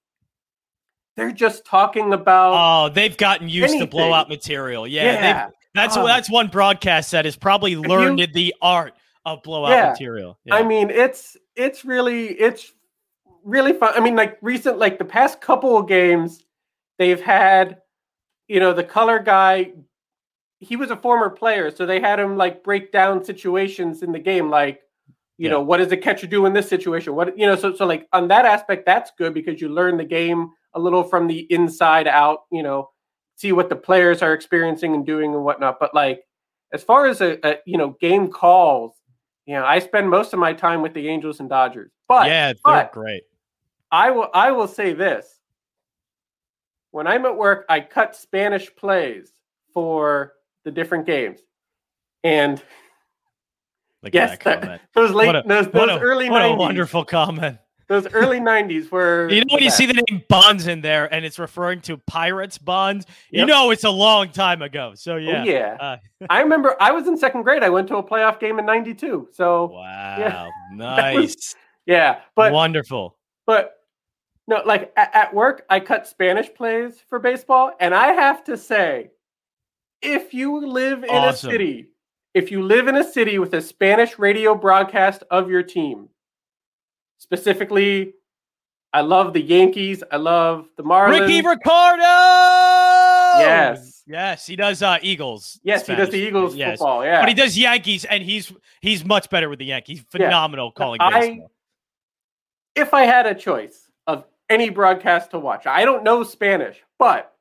they're 1.18 1.32
just 1.32 1.64
talking 1.64 2.12
about. 2.12 2.52
Oh, 2.54 2.88
they've 2.88 3.16
gotten 3.16 3.48
used 3.48 3.70
anything. 3.70 3.80
to 3.80 3.86
blowout 3.90 4.28
material. 4.28 4.86
Yeah, 4.86 5.12
yeah. 5.12 5.50
that's 5.74 5.96
oh. 5.96 6.06
that's 6.06 6.30
one 6.30 6.46
broadcast 6.46 7.10
that 7.10 7.24
has 7.24 7.36
probably 7.36 7.76
learned 7.76 8.20
you, 8.20 8.26
the 8.28 8.54
art 8.62 8.94
of 9.26 9.42
blowout 9.42 9.70
yeah. 9.70 9.90
material. 9.90 10.38
Yeah. 10.44 10.54
I 10.54 10.62
mean, 10.62 10.90
it's 10.90 11.36
it's 11.56 11.84
really 11.84 12.28
it's 12.28 12.72
really 13.42 13.72
fun. 13.72 13.92
I 13.94 14.00
mean, 14.00 14.14
like 14.14 14.38
recent, 14.42 14.78
like 14.78 14.98
the 14.98 15.04
past 15.04 15.40
couple 15.40 15.76
of 15.76 15.88
games, 15.88 16.44
they've 16.98 17.20
had, 17.20 17.78
you 18.46 18.60
know, 18.60 18.72
the 18.72 18.84
color 18.84 19.18
guy. 19.18 19.72
He 20.60 20.74
was 20.74 20.90
a 20.90 20.96
former 20.96 21.30
player, 21.30 21.70
so 21.70 21.86
they 21.86 22.00
had 22.00 22.18
him 22.18 22.36
like 22.36 22.64
break 22.64 22.90
down 22.90 23.24
situations 23.24 24.02
in 24.02 24.10
the 24.10 24.18
game, 24.18 24.50
like, 24.50 24.80
you 25.36 25.44
yeah. 25.44 25.50
know, 25.50 25.60
what 25.60 25.76
does 25.76 25.86
the 25.86 25.96
catcher 25.96 26.26
do 26.26 26.46
in 26.46 26.52
this 26.52 26.68
situation? 26.68 27.14
What 27.14 27.38
you 27.38 27.46
know, 27.46 27.54
so 27.54 27.74
so 27.74 27.86
like 27.86 28.08
on 28.12 28.26
that 28.28 28.44
aspect, 28.44 28.86
that's 28.86 29.12
good 29.18 29.34
because 29.34 29.60
you 29.60 29.68
learn 29.68 29.96
the 29.96 30.04
game 30.04 30.50
a 30.78 30.80
little 30.80 31.02
from 31.02 31.26
the 31.26 31.40
inside 31.52 32.06
out. 32.06 32.40
You 32.50 32.62
know, 32.62 32.90
see 33.36 33.52
what 33.52 33.68
the 33.68 33.76
players 33.76 34.22
are 34.22 34.32
experiencing 34.32 34.94
and 34.94 35.04
doing 35.04 35.34
and 35.34 35.44
whatnot. 35.44 35.78
But 35.80 35.94
like, 35.94 36.22
as 36.72 36.82
far 36.82 37.06
as 37.06 37.20
a, 37.20 37.38
a 37.46 37.58
you 37.66 37.76
know 37.76 37.96
game 38.00 38.28
calls 38.28 38.98
you 39.48 39.54
know, 39.54 39.64
I 39.64 39.78
spend 39.78 40.10
most 40.10 40.34
of 40.34 40.38
my 40.38 40.52
time 40.52 40.82
with 40.82 40.92
the 40.92 41.08
Angels 41.08 41.40
and 41.40 41.48
Dodgers. 41.48 41.90
But 42.06 42.26
yeah, 42.26 42.48
they're 42.52 42.60
but 42.62 42.92
great. 42.92 43.22
I 43.90 44.10
will 44.10 44.28
I 44.34 44.52
will 44.52 44.68
say 44.68 44.92
this. 44.92 45.26
When 46.90 47.06
I'm 47.06 47.24
at 47.24 47.34
work, 47.34 47.64
I 47.66 47.80
cut 47.80 48.14
Spanish 48.14 48.74
plays 48.76 49.32
for 49.72 50.34
the 50.64 50.70
different 50.70 51.06
games. 51.06 51.40
And 52.22 52.62
Look 54.02 54.12
yes, 54.12 54.36
that, 54.44 54.82
those 54.94 55.12
late 55.12 55.34
a, 55.34 55.42
those, 55.46 55.68
those 55.68 55.90
a, 55.92 55.98
early 55.98 56.28
what 56.28 56.42
90s, 56.42 56.52
a 56.52 56.56
wonderful 56.56 57.04
comment. 57.06 57.56
Those 57.88 58.06
early 58.08 58.38
'90s 58.40 58.90
were. 58.90 59.28
You 59.28 59.40
know 59.40 59.54
when 59.54 59.62
you 59.62 59.70
see 59.70 59.86
the 59.86 60.02
name 60.08 60.22
Bonds 60.28 60.66
in 60.66 60.80
there 60.80 61.12
and 61.12 61.24
it's 61.24 61.38
referring 61.38 61.80
to 61.82 61.96
Pirates 61.96 62.58
Bonds, 62.58 63.06
yep. 63.30 63.40
you 63.40 63.46
know 63.46 63.70
it's 63.70 63.84
a 63.84 63.90
long 63.90 64.30
time 64.30 64.62
ago. 64.62 64.92
So 64.94 65.16
yeah, 65.16 65.42
oh, 65.42 65.44
yeah. 65.44 65.76
Uh, 65.80 65.96
I 66.30 66.40
remember 66.40 66.76
I 66.80 66.92
was 66.92 67.08
in 67.08 67.16
second 67.16 67.42
grade. 67.42 67.62
I 67.62 67.70
went 67.70 67.88
to 67.88 67.96
a 67.96 68.02
playoff 68.02 68.38
game 68.38 68.58
in 68.58 68.66
'92. 68.66 69.28
So 69.32 69.66
wow, 69.66 69.80
yeah, 70.18 70.48
nice. 70.72 71.16
Was, 71.16 71.56
yeah, 71.86 72.20
but 72.36 72.52
wonderful. 72.52 73.16
But 73.46 73.74
no, 74.46 74.62
like 74.64 74.92
at, 74.96 75.14
at 75.14 75.34
work, 75.34 75.64
I 75.68 75.80
cut 75.80 76.06
Spanish 76.06 76.52
plays 76.54 77.02
for 77.08 77.18
baseball, 77.18 77.72
and 77.80 77.94
I 77.94 78.12
have 78.12 78.44
to 78.44 78.56
say, 78.56 79.10
if 80.02 80.32
you 80.32 80.66
live 80.66 81.04
in 81.04 81.10
awesome. 81.10 81.50
a 81.50 81.52
city, 81.52 81.88
if 82.34 82.50
you 82.50 82.62
live 82.62 82.88
in 82.88 82.96
a 82.96 83.04
city 83.04 83.38
with 83.38 83.54
a 83.54 83.60
Spanish 83.60 84.18
radio 84.18 84.54
broadcast 84.54 85.24
of 85.30 85.50
your 85.50 85.62
team, 85.62 86.08
specifically, 87.18 88.14
I 88.92 89.02
love 89.02 89.32
the 89.32 89.42
Yankees. 89.42 90.02
I 90.10 90.16
love 90.16 90.68
the 90.76 90.82
Marlins. 90.82 91.20
Rickie 91.20 91.46
Ricardo. 91.46 92.02
Yes. 93.40 93.98
Yes, 94.06 94.46
he 94.46 94.56
does 94.56 94.82
uh, 94.82 94.98
Eagles. 95.02 95.60
Yes, 95.62 95.84
Spanish. 95.84 95.98
he 95.98 96.04
does 96.04 96.12
the 96.12 96.26
Eagles 96.26 96.56
yes. 96.56 96.78
football. 96.78 97.04
Yeah, 97.04 97.20
but 97.20 97.28
he 97.28 97.34
does 97.34 97.58
Yankees, 97.58 98.06
and 98.06 98.24
he's 98.24 98.50
he's 98.80 99.04
much 99.04 99.28
better 99.28 99.50
with 99.50 99.58
the 99.58 99.66
Yankees. 99.66 100.02
Phenomenal 100.10 100.72
yeah. 100.74 100.78
calling 100.78 101.00
I, 101.02 101.40
If 102.74 102.94
I 102.94 103.02
had 103.02 103.26
a 103.26 103.34
choice 103.34 103.90
of 104.06 104.24
any 104.48 104.70
broadcast 104.70 105.32
to 105.32 105.38
watch, 105.38 105.66
I 105.66 105.84
don't 105.84 106.04
know 106.04 106.22
Spanish, 106.22 106.82
but 106.98 107.34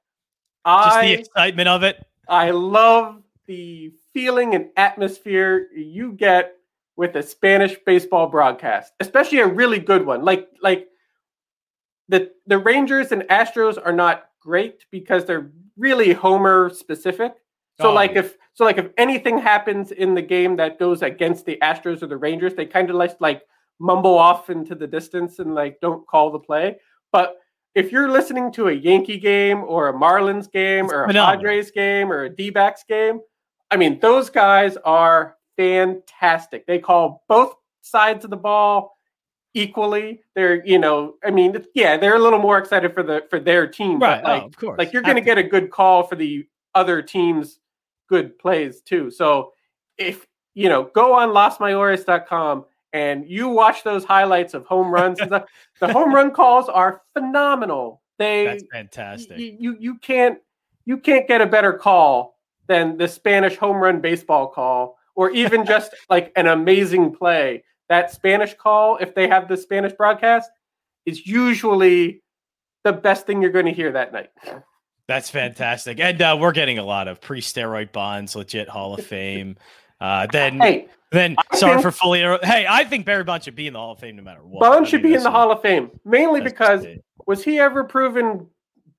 just 0.65 0.98
I, 0.98 1.05
the 1.07 1.13
excitement 1.13 1.69
of 1.69 1.84
it. 1.84 2.05
I 2.27 2.51
love 2.51 3.24
the 3.46 3.93
feeling 4.13 4.53
and 4.53 4.67
atmosphere 4.75 5.69
you 5.74 6.12
get 6.12 6.56
with 6.97 7.15
a 7.15 7.23
Spanish 7.23 7.77
baseball 7.85 8.27
broadcast, 8.27 8.91
especially 8.99 9.39
a 9.39 9.47
really 9.47 9.79
good 9.79 10.05
one. 10.05 10.25
Like 10.25 10.49
like 10.61 10.87
the 12.09 12.31
the 12.47 12.57
Rangers 12.57 13.11
and 13.11 13.21
Astros 13.23 13.77
are 13.83 13.93
not 13.93 14.25
great 14.41 14.85
because 14.91 15.23
they're 15.23 15.51
really 15.77 16.11
homer 16.11 16.69
specific. 16.69 17.35
So 17.79 17.91
oh. 17.91 17.93
like 17.93 18.15
if 18.15 18.35
so 18.53 18.65
like 18.65 18.79
if 18.79 18.89
anything 18.97 19.37
happens 19.37 19.91
in 19.91 20.15
the 20.15 20.21
game 20.21 20.57
that 20.57 20.79
goes 20.79 21.03
against 21.03 21.45
the 21.45 21.57
Astros 21.61 22.01
or 22.01 22.07
the 22.07 22.17
Rangers, 22.17 22.55
they 22.55 22.65
kind 22.65 22.89
of 22.89 22.95
like 22.95 23.15
like 23.21 23.43
mumble 23.79 24.17
off 24.17 24.49
into 24.49 24.73
the 24.73 24.87
distance 24.87 25.39
and 25.39 25.53
like 25.53 25.79
don't 25.79 26.05
call 26.07 26.31
the 26.31 26.39
play. 26.39 26.77
But 27.11 27.37
if 27.75 27.91
you're 27.91 28.09
listening 28.09 28.51
to 28.53 28.69
a 28.69 28.73
Yankee 28.73 29.19
game 29.19 29.63
or 29.63 29.89
a 29.89 29.93
Marlins 29.93 30.51
game 30.51 30.89
or 30.89 31.03
a. 31.03 31.13
Padres 31.13 31.69
game 31.69 32.11
or 32.11 32.23
a 32.23 32.29
D-backs 32.29 32.83
game, 32.83 33.21
I 33.69 33.77
mean, 33.77 33.99
those 33.99 34.31
guys 34.31 34.77
are 34.77 35.37
fantastic. 35.57 36.65
They 36.65 36.79
call 36.79 37.23
both 37.27 37.55
sides 37.81 38.23
of 38.23 38.31
the 38.31 38.37
ball 38.37 38.97
equally. 39.53 40.21
They're, 40.35 40.65
you 40.65 40.79
know, 40.79 41.15
I 41.23 41.31
mean, 41.31 41.57
yeah, 41.73 41.97
they're 41.97 42.15
a 42.15 42.19
little 42.19 42.39
more 42.39 42.57
excited 42.57 42.93
for 42.93 43.03
the 43.03 43.25
for 43.29 43.39
their 43.39 43.67
team, 43.67 43.99
right? 43.99 44.23
Like, 44.23 44.43
oh, 44.43 44.45
of 44.45 44.55
course, 44.57 44.77
like 44.77 44.93
you're 44.93 45.01
going 45.01 45.15
to 45.15 45.21
get 45.21 45.37
a 45.37 45.43
good 45.43 45.71
call 45.71 46.03
for 46.03 46.15
the 46.15 46.47
other 46.75 47.01
team's 47.01 47.59
good 48.07 48.37
plays 48.39 48.81
too. 48.81 49.11
So 49.11 49.53
if 49.97 50.27
you 50.53 50.69
know, 50.69 50.83
go 50.95 51.13
on 51.13 51.29
losmayores.com 51.29 52.65
and 52.93 53.29
you 53.29 53.49
watch 53.49 53.83
those 53.83 54.03
highlights 54.03 54.53
of 54.53 54.65
home 54.65 54.91
runs 54.91 55.19
and 55.19 55.29
stuff. 55.29 55.43
the 55.79 55.91
home 55.91 56.13
run 56.13 56.31
calls 56.33 56.69
are 56.69 57.01
phenomenal. 57.13 58.01
They 58.17 58.45
That's 58.45 58.63
fantastic. 58.71 59.37
You, 59.37 59.55
you 59.59 59.77
you 59.79 59.95
can't 59.95 60.39
you 60.85 60.97
can't 60.97 61.27
get 61.27 61.41
a 61.41 61.45
better 61.45 61.73
call 61.73 62.37
than 62.67 62.97
the 62.97 63.07
Spanish 63.07 63.55
home 63.55 63.77
run 63.77 64.01
baseball 64.01 64.47
call 64.47 64.97
or 65.17 65.31
even 65.31 65.65
just 65.65 65.93
like 66.09 66.31
an 66.38 66.47
amazing 66.47 67.13
play. 67.13 67.65
That 67.89 68.12
Spanish 68.12 68.53
call, 68.53 68.97
if 68.97 69.15
they 69.15 69.27
have 69.27 69.50
the 69.50 69.57
Spanish 69.57 69.93
broadcast, 69.93 70.50
is 71.05 71.25
usually 71.25 72.21
the 72.83 72.93
best 72.93 73.25
thing 73.25 73.41
you're 73.41 73.51
going 73.51 73.65
to 73.65 73.74
hear 73.74 73.91
that 73.93 74.13
night. 74.13 74.29
That's 75.07 75.29
fantastic. 75.29 76.00
And 76.00 76.21
uh, 76.21 76.38
we're 76.39 76.51
getting 76.51 76.79
a 76.79 76.83
lot 76.83 77.07
of 77.07 77.21
pre 77.21 77.39
steroid 77.39 77.93
bonds, 77.93 78.36
legit 78.36 78.67
Hall 78.67 78.93
of 78.93 79.05
Fame. 79.05 79.55
Uh, 80.01 80.27
then, 80.31 80.59
hey, 80.59 80.88
then 81.12 81.38
I 81.51 81.57
sorry 81.57 81.75
think, 81.75 81.83
for 81.83 81.91
fully. 81.91 82.19
Hey, 82.19 82.67
I 82.69 82.83
think 82.83 83.05
Barry 83.05 83.24
Bonds 83.24 83.45
should 83.45 83.55
be 83.55 83.67
in 83.67 83.74
the 83.74 83.79
Hall 83.79 83.93
of 83.93 84.00
Fame 84.00 84.17
no 84.17 84.24
matter 84.24 84.41
what. 84.43 84.59
Bonds 84.59 84.89
should 84.89 85.01
be 85.01 85.13
in 85.13 85.24
the 85.24 85.31
Hall 85.31 85.51
of 85.51 85.62
Fame 85.62 85.91
mainly 86.03 86.41
because 86.41 86.86
was 87.25 87.43
he 87.43 87.57
ever 87.57 87.86
proven 87.86 88.47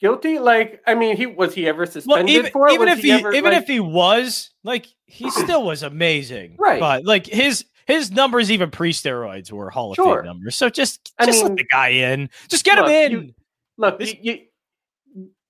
guilty? 0.01 0.39
Like, 0.39 0.83
I 0.87 0.95
mean, 0.95 1.17
he 1.17 1.27
was 1.27 1.55
he 1.55 1.69
ever 1.69 1.87
suspended 1.87 2.27
well, 2.27 2.35
even, 2.35 2.51
for 2.51 2.69
it? 2.69 2.75
Even 2.75 2.89
was 2.89 2.99
if 2.99 3.05
he, 3.05 3.13
ever, 3.13 3.33
even 3.33 3.53
like, 3.53 3.63
if 3.63 3.69
he 3.69 3.81
was, 3.81 4.51
like, 4.65 4.87
he 5.07 5.31
still 5.31 5.65
was 5.65 5.83
amazing, 5.83 6.57
right? 6.59 6.81
But 6.81 7.05
like 7.05 7.27
his 7.27 7.65
his 7.87 8.11
numbers, 8.11 8.51
even 8.51 8.71
pre 8.71 8.93
steroids, 8.93 9.51
were 9.51 9.71
Hall 9.71 9.93
of 9.93 9.97
sure. 9.97 10.19
Fame 10.19 10.27
numbers. 10.27 10.57
So 10.57 10.69
just 10.69 11.13
just 11.25 11.29
I 11.29 11.33
mean, 11.33 11.43
let 11.43 11.57
the 11.57 11.65
guy 11.65 11.89
in. 11.89 12.31
Just 12.49 12.65
get 12.65 12.79
look, 12.79 12.89
him 12.89 12.93
in. 12.93 13.13
You, 13.13 13.35
look, 13.79 13.99
this, 13.99 14.15
you, 14.21 14.41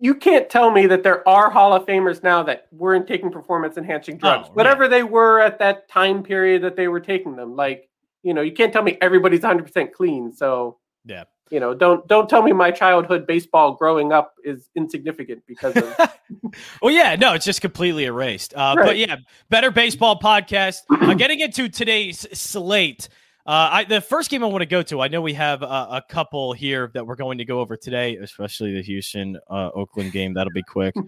you 0.00 0.14
can't 0.14 0.48
tell 0.48 0.70
me 0.70 0.86
that 0.86 1.02
there 1.02 1.28
are 1.28 1.50
Hall 1.50 1.72
of 1.72 1.84
Famers 1.84 2.22
now 2.22 2.42
that 2.44 2.68
weren't 2.70 3.08
taking 3.08 3.30
performance 3.30 3.76
enhancing 3.76 4.14
oh, 4.16 4.18
drugs, 4.18 4.48
oh, 4.50 4.54
whatever 4.54 4.84
yeah. 4.84 4.90
they 4.90 5.02
were 5.02 5.40
at 5.40 5.58
that 5.58 5.88
time 5.88 6.22
period 6.22 6.62
that 6.62 6.76
they 6.76 6.88
were 6.88 7.00
taking 7.00 7.34
them. 7.34 7.56
Like, 7.56 7.88
you 8.22 8.34
know, 8.34 8.42
you 8.42 8.52
can't 8.52 8.72
tell 8.72 8.82
me 8.82 8.96
everybody's 9.00 9.40
100% 9.40 9.92
clean. 9.92 10.32
So, 10.32 10.78
yeah. 11.04 11.24
You 11.50 11.60
know, 11.60 11.74
don't 11.74 12.06
don't 12.08 12.28
tell 12.28 12.42
me 12.42 12.52
my 12.52 12.70
childhood 12.70 13.26
baseball 13.26 13.74
growing 13.74 14.12
up 14.12 14.34
is 14.44 14.68
insignificant 14.74 15.42
because 15.46 15.76
of. 15.76 15.96
well, 16.82 16.92
yeah, 16.92 17.16
no, 17.16 17.34
it's 17.34 17.44
just 17.44 17.60
completely 17.60 18.04
erased. 18.04 18.54
Uh, 18.54 18.74
right. 18.76 18.86
But 18.86 18.96
yeah, 18.98 19.16
bettor 19.48 19.70
baseball 19.70 20.18
podcast. 20.18 20.82
uh, 20.90 21.14
getting 21.18 21.40
into 21.40 21.68
today's 21.68 22.26
slate. 22.38 23.08
Uh, 23.46 23.68
I, 23.72 23.84
the 23.84 24.02
first 24.02 24.30
game 24.30 24.44
I 24.44 24.46
want 24.46 24.60
to 24.60 24.66
go 24.66 24.82
to, 24.82 25.00
I 25.00 25.08
know 25.08 25.22
we 25.22 25.32
have 25.32 25.62
a 25.62 26.02
couple 26.06 26.52
here 26.52 26.90
that 26.92 27.06
we're 27.06 27.16
going 27.16 27.38
to 27.38 27.46
go 27.46 27.60
over 27.60 27.78
today, 27.78 28.16
especially 28.16 28.74
the 28.74 28.82
Houston 28.82 29.38
uh, 29.48 29.70
Oakland 29.74 30.12
game. 30.12 30.34
That'll 30.34 30.52
be 30.52 30.62
quick. 30.62 30.94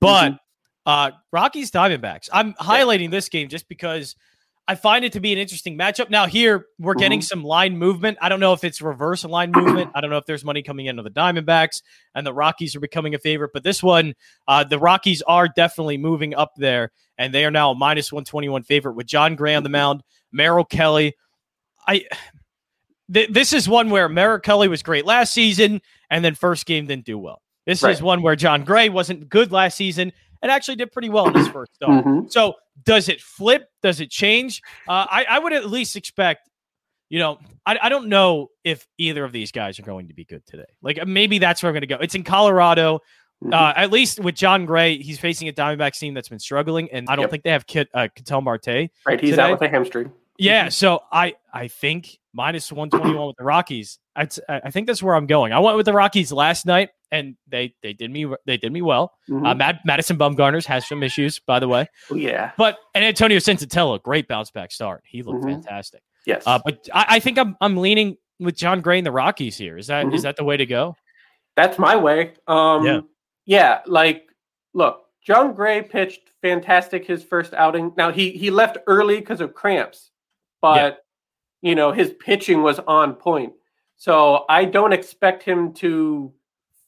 But 0.00 0.38
uh, 0.86 1.10
Rockies 1.32 1.70
Diamondbacks, 1.70 2.28
I'm 2.32 2.54
highlighting 2.54 3.10
this 3.10 3.28
game 3.28 3.48
just 3.48 3.68
because 3.68 4.16
I 4.68 4.74
find 4.74 5.02
it 5.02 5.14
to 5.14 5.20
be 5.20 5.32
an 5.32 5.38
interesting 5.38 5.78
matchup. 5.78 6.10
Now, 6.10 6.26
here 6.26 6.66
we're 6.78 6.92
getting 6.92 7.20
mm-hmm. 7.20 7.24
some 7.24 7.42
line 7.42 7.78
movement. 7.78 8.18
I 8.20 8.28
don't 8.28 8.38
know 8.38 8.52
if 8.52 8.64
it's 8.64 8.82
reverse 8.82 9.24
line 9.24 9.50
movement. 9.50 9.92
I 9.94 10.02
don't 10.02 10.10
know 10.10 10.18
if 10.18 10.26
there's 10.26 10.44
money 10.44 10.62
coming 10.62 10.84
into 10.84 11.02
the 11.02 11.10
Diamondbacks 11.10 11.80
and 12.14 12.26
the 12.26 12.34
Rockies 12.34 12.76
are 12.76 12.80
becoming 12.80 13.14
a 13.14 13.18
favorite. 13.18 13.52
But 13.54 13.64
this 13.64 13.82
one, 13.82 14.14
uh, 14.46 14.64
the 14.64 14.78
Rockies 14.78 15.22
are 15.22 15.48
definitely 15.48 15.96
moving 15.96 16.34
up 16.34 16.52
there, 16.58 16.92
and 17.16 17.32
they 17.32 17.46
are 17.46 17.50
now 17.50 17.70
a 17.70 17.74
minus 17.74 18.12
121 18.12 18.62
favorite 18.64 18.92
with 18.92 19.06
Jon 19.06 19.36
Gray 19.36 19.54
on 19.54 19.62
the 19.62 19.70
mound, 19.70 20.02
Merrill 20.32 20.66
Kelly. 20.66 21.16
I 21.86 22.04
th- 23.10 23.30
this 23.30 23.54
is 23.54 23.70
one 23.70 23.88
where 23.88 24.06
Merrill 24.06 24.40
Kelly 24.40 24.68
was 24.68 24.82
great 24.82 25.06
last 25.06 25.32
season, 25.32 25.80
and 26.10 26.22
then 26.22 26.34
first 26.34 26.66
game 26.66 26.86
didn't 26.86 27.06
do 27.06 27.16
well. 27.18 27.40
This 27.64 27.82
right. 27.82 27.92
is 27.92 28.02
one 28.02 28.20
where 28.20 28.36
Jon 28.36 28.64
Gray 28.64 28.90
wasn't 28.90 29.30
good 29.30 29.50
last 29.50 29.78
season 29.78 30.12
and 30.42 30.52
actually 30.52 30.76
did 30.76 30.92
pretty 30.92 31.08
well 31.08 31.28
in 31.28 31.34
his 31.34 31.48
first 31.48 31.74
start. 31.74 32.04
Mm-hmm. 32.04 32.28
So 32.28 32.54
does 32.84 33.08
it 33.08 33.20
flip? 33.20 33.68
Does 33.82 34.00
it 34.00 34.10
change? 34.10 34.62
Uh, 34.86 35.06
I, 35.10 35.26
I 35.30 35.38
would 35.38 35.52
at 35.52 35.68
least 35.68 35.96
expect, 35.96 36.48
you 37.08 37.18
know, 37.18 37.38
I, 37.66 37.78
I 37.82 37.88
don't 37.88 38.08
know 38.08 38.48
if 38.64 38.86
either 38.98 39.24
of 39.24 39.32
these 39.32 39.52
guys 39.52 39.78
are 39.78 39.82
going 39.82 40.08
to 40.08 40.14
be 40.14 40.24
good 40.24 40.44
today. 40.46 40.66
Like 40.82 41.06
maybe 41.06 41.38
that's 41.38 41.62
where 41.62 41.70
I'm 41.70 41.74
going 41.74 41.82
to 41.82 41.86
go. 41.86 41.96
It's 41.96 42.14
in 42.14 42.24
Colorado. 42.24 43.00
Mm-hmm. 43.42 43.54
Uh, 43.54 43.72
at 43.76 43.92
least 43.92 44.18
with 44.18 44.34
Jon 44.34 44.66
Gray, 44.66 44.98
he's 44.98 45.18
facing 45.18 45.48
a 45.48 45.52
Diamondbacks 45.52 46.00
team 46.00 46.12
that's 46.12 46.28
been 46.28 46.40
struggling, 46.40 46.88
and 46.90 47.08
I 47.08 47.14
don't 47.14 47.22
yep. 47.22 47.30
think 47.30 47.44
they 47.44 47.50
have 47.50 47.68
Kit, 47.68 47.88
uh, 47.94 48.08
Ketel 48.12 48.40
Marte. 48.40 48.66
Right, 48.66 49.20
he's 49.20 49.30
today. 49.30 49.42
out 49.42 49.52
with 49.52 49.62
a 49.62 49.68
hamstring. 49.68 50.10
Yeah, 50.38 50.68
so 50.68 51.02
I 51.10 51.34
I 51.52 51.68
think 51.68 52.18
minus 52.32 52.70
one 52.70 52.90
twenty 52.90 53.12
one 53.12 53.26
with 53.26 53.36
the 53.36 53.44
Rockies. 53.44 53.98
I 54.14 54.28
I 54.48 54.70
think 54.70 54.86
that's 54.86 55.02
where 55.02 55.16
I'm 55.16 55.26
going. 55.26 55.52
I 55.52 55.58
went 55.58 55.76
with 55.76 55.86
the 55.86 55.92
Rockies 55.92 56.30
last 56.30 56.64
night, 56.64 56.90
and 57.10 57.36
they 57.48 57.74
they 57.82 57.92
did 57.92 58.10
me 58.10 58.26
they 58.46 58.56
did 58.56 58.72
me 58.72 58.80
well. 58.80 59.12
Mm-hmm. 59.28 59.44
Uh, 59.44 59.54
Mad, 59.56 59.80
Madison 59.84 60.16
Bumgarner's 60.16 60.64
has 60.66 60.86
some 60.86 61.02
issues, 61.02 61.40
by 61.40 61.58
the 61.58 61.66
way. 61.66 61.88
Oh, 62.10 62.14
yeah, 62.14 62.52
but 62.56 62.78
and 62.94 63.04
Antonio 63.04 63.38
Senzatela, 63.38 64.00
great 64.00 64.28
bounce 64.28 64.52
back 64.52 64.70
start. 64.70 65.02
He 65.06 65.22
looked 65.22 65.40
mm-hmm. 65.40 65.60
fantastic. 65.60 66.02
Yes, 66.24 66.44
uh, 66.46 66.60
but 66.64 66.88
I, 66.94 67.06
I, 67.08 67.20
think 67.20 67.38
I'm 67.38 67.56
I'm 67.60 67.76
leaning 67.76 68.16
with 68.38 68.56
Jon 68.56 68.80
Gray 68.80 68.98
and 68.98 69.06
the 69.06 69.12
Rockies 69.12 69.56
here. 69.56 69.76
Is 69.76 69.88
that 69.88 70.06
mm-hmm. 70.06 70.14
is 70.14 70.22
that 70.22 70.36
the 70.36 70.44
way 70.44 70.56
to 70.56 70.66
go? 70.66 70.94
That's 71.56 71.78
my 71.78 71.96
way. 71.96 72.34
Um, 72.46 72.86
yeah, 72.86 73.00
yeah. 73.46 73.80
Like, 73.86 74.28
look, 74.72 75.02
Jon 75.24 75.52
Gray 75.54 75.82
pitched 75.82 76.20
fantastic 76.42 77.04
his 77.04 77.24
first 77.24 77.54
outing. 77.54 77.92
Now 77.96 78.12
he 78.12 78.30
he 78.30 78.50
left 78.50 78.78
early 78.86 79.18
because 79.18 79.40
of 79.40 79.54
cramps 79.54 80.07
but 80.60 81.04
yeah. 81.62 81.70
you 81.70 81.74
know 81.74 81.92
his 81.92 82.12
pitching 82.20 82.62
was 82.62 82.78
on 82.80 83.14
point. 83.14 83.52
So 83.96 84.44
I 84.48 84.64
don't 84.64 84.92
expect 84.92 85.42
him 85.42 85.72
to 85.74 86.32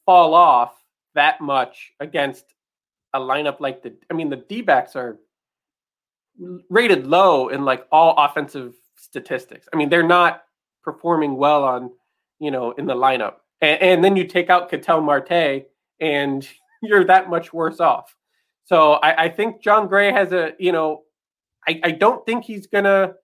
fall 0.07 0.35
off 0.35 0.75
that 1.15 1.41
much 1.41 1.93
against 1.99 2.45
a 3.15 3.21
lineup 3.21 3.61
like 3.61 3.83
the. 3.83 3.95
I 4.11 4.15
mean, 4.15 4.31
the 4.31 4.37
D 4.37 4.63
backs 4.63 4.97
are 4.97 5.19
rated 6.69 7.07
low 7.07 7.49
in 7.49 7.65
like 7.65 7.87
all 7.93 8.15
offensive 8.17 8.75
statistics. 8.97 9.69
I 9.73 9.77
mean, 9.77 9.89
they're 9.89 10.03
not 10.07 10.45
performing 10.83 11.37
well 11.37 11.65
on 11.65 11.91
you 12.39 12.51
know 12.51 12.73
in 12.73 12.87
the 12.87 12.95
lineup, 12.95 13.35
and, 13.61 13.81
and 13.83 14.05
then 14.05 14.17
you 14.17 14.27
take 14.27 14.51
out 14.51 14.71
Ketel 14.71 15.01
Marte, 15.01 15.67
and 16.01 16.49
you're 16.83 17.05
that 17.05 17.29
much 17.29 17.53
worse 17.53 17.81
off. 17.81 18.15
So 18.65 18.95
I, 18.95 19.25
I 19.25 19.29
think 19.29 19.63
Jon 19.63 19.89
Gray 19.89 20.13
has 20.13 20.33
a 20.33 20.55
you 20.59 20.73
know, 20.73 21.03
I, 21.67 21.81
I 21.83 21.91
don't 21.91 22.25
think 22.25 22.45
he's 22.45 22.67
gonna 22.67 23.15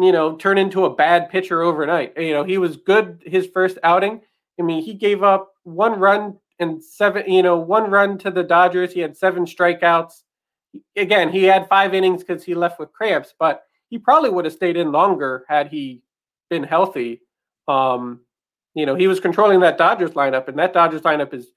you 0.00 0.12
know, 0.12 0.36
turn 0.36 0.58
into 0.58 0.84
a 0.84 0.94
bad 0.94 1.28
pitcher 1.28 1.62
overnight. 1.62 2.16
You 2.16 2.32
know, 2.32 2.44
he 2.44 2.56
was 2.56 2.76
good 2.76 3.22
his 3.26 3.48
first 3.48 3.78
outing. 3.82 4.20
I 4.58 4.62
mean, 4.62 4.82
he 4.82 4.94
gave 4.94 5.22
up 5.22 5.54
one 5.64 5.98
run 5.98 6.38
and 6.60 6.82
seven, 6.82 7.30
you 7.30 7.42
know, 7.42 7.58
one 7.58 7.90
run 7.90 8.16
to 8.18 8.30
the 8.30 8.44
Dodgers. 8.44 8.92
He 8.92 9.00
had 9.00 9.16
seven 9.16 9.44
strikeouts. 9.44 10.22
Again, 10.96 11.30
he 11.30 11.44
had 11.44 11.68
five 11.68 11.94
innings 11.94 12.22
because 12.22 12.44
he 12.44 12.54
left 12.54 12.78
with 12.78 12.92
cramps, 12.92 13.34
but 13.38 13.64
he 13.88 13.98
probably 13.98 14.30
would 14.30 14.44
have 14.44 14.54
stayed 14.54 14.76
in 14.76 14.92
longer 14.92 15.44
had 15.48 15.68
he 15.68 16.02
been 16.50 16.62
healthy. 16.62 17.22
Um, 17.66 18.20
you 18.74 18.86
know, 18.86 18.94
he 18.94 19.08
was 19.08 19.18
controlling 19.18 19.60
that 19.60 19.78
Dodgers 19.78 20.12
lineup, 20.12 20.46
and 20.48 20.58
that 20.58 20.72
Dodgers 20.72 21.02
lineup 21.02 21.34
is 21.34 21.48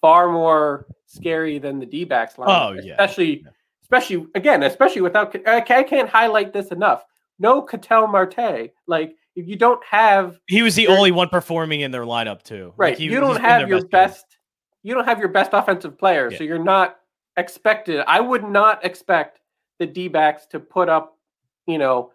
far 0.00 0.30
more 0.30 0.86
scary 1.06 1.58
than 1.58 1.78
the 1.78 1.86
D-backs 1.86 2.34
lineup. 2.34 2.68
Oh, 2.68 2.72
yeah. 2.72 2.92
Especially, 2.92 3.44
especially 3.82 4.26
again, 4.34 4.62
especially 4.62 5.02
without 5.02 5.34
I 5.46 5.60
can't 5.60 6.08
highlight 6.08 6.52
this 6.52 6.68
enough. 6.68 7.04
No 7.38 7.62
Ketel 7.62 8.06
Marte. 8.06 8.72
Like 8.86 9.16
if 9.34 9.46
you 9.46 9.56
don't 9.56 9.84
have 9.84 10.38
He 10.46 10.62
was 10.62 10.74
the 10.74 10.82
your, 10.82 10.92
only 10.92 11.12
one 11.12 11.28
performing 11.28 11.80
in 11.82 11.90
their 11.90 12.04
lineup 12.04 12.42
too. 12.42 12.72
Right. 12.76 12.90
Like 12.90 12.98
he, 12.98 13.04
you 13.04 13.20
don't 13.20 13.40
have 13.40 13.68
your 13.68 13.80
best, 13.80 13.90
best 13.90 14.38
you 14.82 14.94
don't 14.94 15.04
have 15.04 15.18
your 15.18 15.28
best 15.28 15.50
offensive 15.52 15.98
player, 15.98 16.30
yeah. 16.30 16.38
so 16.38 16.44
you're 16.44 16.58
not 16.58 16.98
expected. 17.36 18.04
I 18.06 18.20
would 18.20 18.44
not 18.44 18.84
expect 18.84 19.40
the 19.78 19.86
D-backs 19.86 20.46
to 20.46 20.60
put 20.60 20.88
up, 20.88 21.18
you 21.66 21.76
know, 21.76 22.12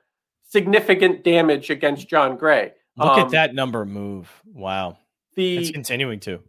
significant 0.47 1.23
damage 1.23 1.69
against 1.69 2.07
Jon 2.07 2.37
Gray. 2.37 2.71
Look 2.97 3.17
um, 3.17 3.19
at 3.19 3.29
that 3.31 3.53
number 3.53 3.85
move. 3.85 4.29
Wow. 4.45 4.97
The 5.35 5.57
it's 5.57 5.71
continuing 5.71 6.19
to. 6.21 6.41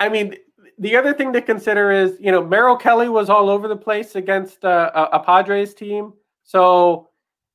I 0.00 0.08
mean, 0.08 0.34
the 0.78 0.96
other 0.96 1.14
thing 1.14 1.32
to 1.32 1.42
consider 1.42 1.90
is, 1.90 2.16
you 2.20 2.32
know, 2.32 2.44
Merrill 2.44 2.76
Kelly 2.76 3.08
was 3.08 3.28
all 3.28 3.48
over 3.48 3.68
the 3.68 3.76
place 3.76 4.16
against 4.16 4.64
uh, 4.64 4.90
a, 4.94 5.16
a 5.16 5.20
Padres 5.20 5.74
team. 5.74 6.12
So, 6.42 7.08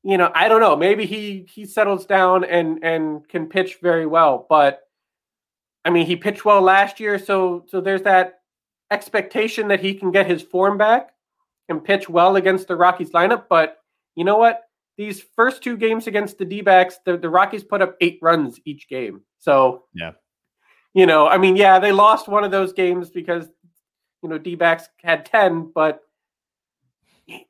you 0.04 0.18
know, 0.18 0.32
I 0.34 0.48
don't 0.48 0.62
know. 0.62 0.75
Maybe 0.75 1.06
he 1.06 1.46
he 1.51 1.66
settles 1.66 2.06
down 2.06 2.44
and 2.44 2.84
and 2.84 3.27
can 3.27 3.48
pitch 3.48 3.80
very 3.82 4.06
well. 4.06 4.46
But 4.50 4.82
I 5.84 5.89
mean, 5.89 6.06
he 6.06 6.16
pitched 6.16 6.46
well 6.46 6.62
last 6.62 7.00
year, 7.00 7.20
so 7.20 7.66
so 7.68 7.82
there's 7.82 8.04
that 8.04 8.39
expectation 8.92 9.68
that 9.68 9.80
he 9.80 9.94
can 9.94 10.12
get 10.12 10.27
his 10.27 10.42
form 10.42 10.77
back 10.77 11.10
and 11.70 11.84
pitch 11.84 12.10
well 12.10 12.36
against 12.36 12.68
the 12.68 12.75
Rockies 12.75 13.12
lineup. 13.12 13.46
But 13.50 13.77
you 14.16 14.24
know 14.24 14.38
what? 14.38 14.62
These 14.98 15.24
first 15.36 15.62
two 15.62 15.77
games 15.77 16.08
against 16.08 16.38
the 16.38 16.46
D 16.46 16.62
backs, 16.62 17.00
the, 17.06 17.18
the 17.18 17.30
Rockies 17.30 17.63
put 17.63 17.82
up 17.82 17.96
eight 18.01 18.20
runs 18.22 18.60
each 18.66 18.88
game. 18.88 19.22
So 19.39 19.84
yeah, 19.94 20.12
you 20.94 21.06
know, 21.06 21.27
I 21.27 21.38
mean, 21.38 21.56
yeah, 21.56 21.80
they 21.80 21.92
lost 21.92 22.27
one 22.27 22.44
of 22.44 22.51
those 22.51 22.74
games 22.74 23.10
because 23.10 23.48
you 24.24 24.30
know 24.30 24.38
D 24.38 24.56
backs 24.56 24.89
had 25.04 25.25
ten, 25.25 25.72
but 25.74 26.01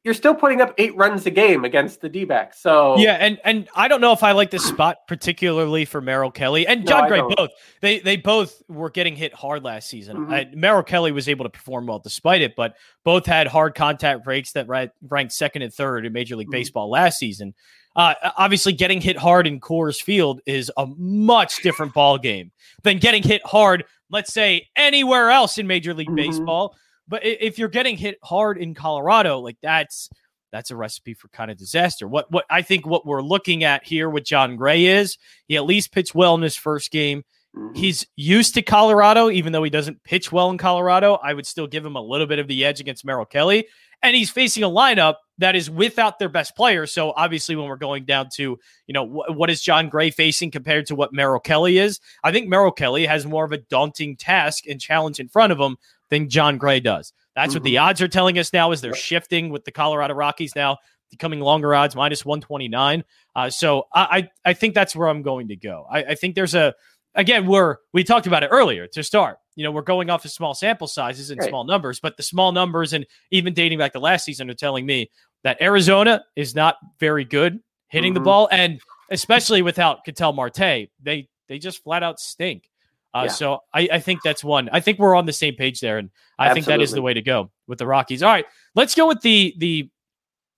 you're 0.04 0.14
still 0.16 0.34
putting 0.34 0.60
up 0.60 0.74
eight 0.80 0.96
runs 0.96 1.26
a 1.28 1.30
game 1.30 1.64
against 1.64 2.02
the 2.02 2.10
D-backs. 2.10 2.60
So 2.60 2.98
yeah, 2.98 3.14
and 3.14 3.40
and 3.44 3.70
I 3.76 3.88
don't 3.88 4.02
know 4.02 4.12
if 4.12 4.24
I 4.24 4.32
like 4.32 4.50
this 4.50 4.66
spot 4.66 4.98
particularly 5.08 5.86
for 5.86 6.02
Merrill 6.02 6.32
Kelly 6.32 6.66
and 6.66 6.88
John 6.88 7.04
no, 7.04 7.10
Gray 7.10 7.36
both. 7.36 7.52
They 7.82 8.00
they 8.00 8.18
both 8.18 8.62
were 8.68 8.90
getting 8.90 9.16
hit 9.16 9.34
hard 9.34 9.64
last 9.64 9.88
season. 9.88 10.18
Mm-hmm. 10.18 10.34
I, 10.34 10.48
Merrill 10.54 10.84
Kelly 10.84 11.12
was 11.12 11.30
able 11.30 11.46
to 11.46 11.50
perform 11.50 11.86
well 11.86 12.00
despite 12.00 12.42
it, 12.42 12.56
but 12.56 12.76
both 13.04 13.28
had 13.28 13.48
hard 13.48 13.76
contact 13.76 14.26
rates 14.26 14.54
that 14.54 14.68
ranked 14.68 15.34
second 15.34 15.62
and 15.62 15.74
third 15.74 16.06
in 16.06 16.14
Major 16.14 16.36
League 16.36 16.48
mm-hmm. 16.48 16.54
Baseball 16.54 16.90
last 16.90 17.20
season. 17.20 17.54
Uh, 17.96 18.14
obviously, 18.38 18.74
getting 18.74 19.02
hit 19.02 19.18
hard 19.18 19.48
in 19.48 19.60
Coors 19.60 20.02
Field 20.02 20.40
is 20.46 20.72
a 20.78 20.86
much 20.98 21.64
different 21.64 21.94
ball 21.94 22.18
game 22.18 22.52
than 22.84 23.00
getting 23.00 23.24
hit 23.24 23.44
hard, 23.44 23.86
let's 24.12 24.34
say, 24.34 24.68
anywhere 24.76 25.32
else 25.32 25.58
in 25.58 25.66
Major 25.66 25.94
League 25.94 26.08
mm-hmm. 26.08 26.16
Baseball 26.16 26.76
but 27.08 27.26
if 27.26 27.58
you're 27.58 27.70
getting 27.70 27.98
hit 27.98 28.18
hard 28.24 28.58
in 28.58 28.74
Colorado, 28.74 29.40
like 29.40 29.58
that's 29.62 30.10
that's 30.52 30.72
a 30.72 30.76
recipe 30.76 31.14
for 31.14 31.28
kind 31.30 31.52
of 31.52 31.58
disaster. 31.58 32.08
What 32.08 32.32
what 32.32 32.46
I 32.50 32.62
think 32.62 32.86
what 32.86 33.06
we're 33.06 33.22
looking 33.22 33.64
at 33.64 33.86
here 33.86 34.10
with 34.10 34.24
Jon 34.24 34.56
Gray 34.56 34.86
is 34.86 35.18
he 35.48 35.58
at 35.58 35.66
least 35.66 35.92
pitched 35.92 36.16
well 36.16 36.36
in 36.36 36.42
his 36.42 36.56
first 36.56 36.92
game. 36.92 37.24
Mm-hmm. 37.56 37.76
He's 37.76 38.06
used 38.16 38.54
to 38.56 38.62
Colorado, 38.62 39.30
even 39.30 39.54
though 39.54 39.64
he 39.64 39.70
doesn't 39.70 40.04
pitch 40.04 40.32
well 40.32 40.50
in 40.50 40.58
Colorado. 40.58 41.16
I 41.16 41.34
would 41.34 41.48
still 41.48 41.68
give 41.68 41.86
him 41.86 41.96
a 41.96 42.02
little 42.02 42.28
bit 42.28 42.40
of 42.40 42.48
the 42.48 42.66
edge 42.66 42.80
against 42.80 43.06
Merrill 43.06 43.26
Kelly. 43.26 43.68
And 44.04 44.16
he's 44.16 44.30
facing 44.30 44.62
a 44.64 44.70
lineup 44.70 45.16
that 45.40 45.56
is 45.56 45.72
without 45.72 46.20
their 46.20 46.30
best 46.30 46.56
player. 46.56 46.86
So 46.86 47.14
obviously, 47.16 47.56
when 47.56 47.68
we're 47.68 47.78
going 47.78 48.06
down 48.06 48.30
to, 48.36 48.60
you 48.86 48.94
know, 48.94 49.08
wh- 49.08 49.36
what 49.36 49.50
is 49.50 49.62
John 49.62 49.90
Gray 49.90 50.12
facing 50.12 50.52
compared 50.52 50.86
to 50.88 50.96
what 50.96 51.14
Merrill 51.14 51.40
Kelly 51.40 51.80
is, 51.80 52.00
I 52.24 52.32
think 52.32 52.48
Merrill 52.48 52.72
Kelly 52.72 53.08
has 53.08 53.26
more 53.26 53.44
of 53.44 53.52
a 53.52 53.58
daunting 53.58 54.16
task 54.16 54.68
and 54.68 54.80
challenge 54.80 55.20
in 55.20 55.30
front 55.30 55.52
of 55.52 55.60
him 55.60 55.78
than 56.10 56.30
Jon 56.30 56.58
Gray 56.58 56.80
does. 56.80 57.14
That's 57.36 57.50
mm-hmm. 57.50 57.58
what 57.58 57.64
the 57.64 57.76
mm-hmm. 57.76 57.86
odds 57.86 58.02
are 58.02 58.08
telling 58.08 58.40
us 58.40 58.54
now. 58.54 58.72
Is 58.72 58.82
they're 58.82 58.96
shifting 58.96 59.50
with 59.50 59.66
the 59.66 59.72
Colorado 59.72 60.14
Rockies 60.14 60.56
now 60.56 60.78
becoming 61.12 61.40
longer 61.40 61.74
odds, 61.74 61.96
minus 61.96 62.26
one 62.26 62.42
twenty 62.42 62.68
nine. 62.68 63.04
Uh, 63.36 63.50
so 63.50 63.88
I, 63.94 64.30
I 64.44 64.54
think 64.54 64.74
that's 64.74 64.96
where 64.96 65.08
I'm 65.08 65.22
going 65.22 65.50
to 65.50 65.56
go. 65.56 65.86
I, 65.90 66.04
I 66.04 66.16
think 66.16 66.36
there's 66.36 66.56
a 66.56 66.74
again 67.16 67.46
we're 67.46 67.78
we 67.94 68.04
talked 68.04 68.28
about 68.28 68.44
it 68.44 68.48
earlier 68.48 68.88
to 68.88 69.04
start. 69.04 69.38
You 69.56 69.64
know, 69.64 69.72
we're 69.72 69.82
going 69.82 70.10
off 70.10 70.26
of 70.26 70.32
small 70.32 70.54
sample 70.54 70.88
sizes 70.88 71.32
and 71.32 71.40
right. 71.40 71.50
small 71.50 71.64
numbers, 71.64 72.00
but 72.00 72.18
the 72.18 72.24
small 72.24 72.52
numbers 72.52 72.94
and 72.94 73.06
even 73.32 73.54
dating 73.54 73.80
back 73.80 73.94
to 73.94 74.00
last 74.00 74.26
season 74.26 74.50
are 74.50 74.56
telling 74.56 74.86
me 74.86 75.10
that 75.44 75.62
Arizona 75.62 76.24
is 76.36 76.54
not 76.54 76.76
very 77.00 77.26
good 77.26 77.60
hitting 77.88 78.14
mm-hmm. 78.14 78.24
the 78.24 78.26
ball, 78.26 78.50
and 78.52 78.80
especially 79.10 79.62
without 79.62 80.04
Ketel 80.04 80.34
Marte, 80.34 80.90
they 81.02 81.28
they 81.48 81.60
just 81.60 81.84
flat 81.84 82.04
out 82.04 82.20
stink. 82.20 82.70
Uh, 83.14 83.24
yeah. 83.26 83.32
So 83.32 83.60
I, 83.74 83.90
I, 83.94 84.00
think 84.00 84.22
that's 84.24 84.44
one. 84.44 84.70
I 84.72 84.80
think 84.80 85.00
we're 85.00 85.16
on 85.16 85.26
the 85.26 85.34
same 85.34 85.56
page 85.56 85.80
there, 85.80 85.98
and 85.98 86.10
I 86.38 86.48
Absolutely. 86.48 86.62
think 86.62 86.66
that 86.68 86.84
is 86.84 86.92
the 86.92 87.02
way 87.02 87.14
to 87.14 87.22
go 87.22 87.52
with 87.68 87.80
the 87.80 87.88
Rockies. 87.88 88.22
All 88.22 88.32
right, 88.32 88.46
let's 88.76 88.96
go 88.96 89.08
with 89.08 89.22
the 89.22 89.56
the 89.58 89.90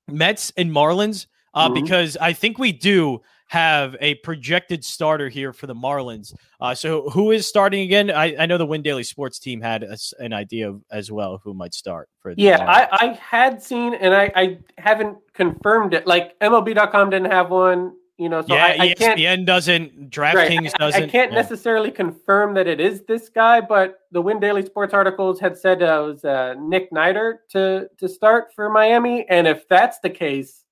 Mets 0.09 0.51
and 0.57 0.71
Marlins 0.71 1.27
uh, 1.53 1.69
mm-hmm. 1.69 1.81
because 1.81 2.17
I 2.17 2.33
think 2.33 2.57
we 2.57 2.71
do 2.71 3.21
have 3.49 3.95
a 3.99 4.13
projected 4.15 4.85
starter 4.85 5.27
here 5.27 5.51
for 5.51 5.65
the 5.65 5.73
Marlins. 5.73 6.33
Uh, 6.61 6.75
so 6.75 7.09
who 7.09 7.31
is 7.31 7.47
starting 7.47 7.81
again? 7.81 8.11
I, 8.11 8.35
I 8.43 8.45
know 8.45 8.59
the 8.59 8.65
Win 8.65 8.83
Daily 8.83 9.03
Sports 9.03 9.39
team 9.39 9.59
had 9.59 9.81
a, 9.81 9.97
an 10.19 10.33
idea 10.33 10.69
of, 10.69 10.83
as 10.91 11.11
well 11.11 11.41
who 11.43 11.55
might 11.55 11.73
start 11.73 12.09
for. 12.19 12.33
yeah, 12.37 12.63
I, 12.63 12.87
I, 12.91 13.13
had 13.13 13.61
seen 13.61 13.95
and 13.95 14.13
I, 14.13 14.31
I 14.35 14.59
haven't 14.77 15.17
confirmed 15.33 15.95
it. 15.95 16.05
Like 16.05 16.37
MLB.com 16.39 17.09
didn't 17.09 17.31
have 17.31 17.49
one. 17.49 17.93
You 18.19 18.27
know, 18.27 18.41
so 18.41 18.53
yeah, 18.53 18.75
I, 18.77 18.83
I 18.83 18.93
ESPN 18.95 19.45
doesn't, 19.45 20.11
DraftKings 20.11 20.63
right, 20.63 20.73
doesn't. 20.73 21.03
I, 21.03 21.07
can't 21.07 21.31
yeah. 21.31 21.41
necessarily 21.41 21.89
confirm 21.89 22.53
that 22.55 22.67
it 22.67 22.81
is 22.81 23.03
this 23.03 23.29
guy, 23.29 23.61
but 23.61 24.01
the 24.11 24.19
Win 24.19 24.41
Daily 24.41 24.65
Sports 24.65 24.93
articles 24.93 25.39
had 25.39 25.57
said 25.57 25.81
uh, 25.81 25.85
it 25.85 26.05
was 26.05 26.25
uh, 26.25 26.55
Nick 26.59 26.91
Neidert 26.91 27.47
to 27.51 27.89
to 27.97 28.09
start 28.09 28.53
for 28.53 28.69
Miami, 28.69 29.25
and 29.29 29.47
if 29.47 29.65
that's 29.69 29.99
the 29.99 30.09
case, 30.09 30.65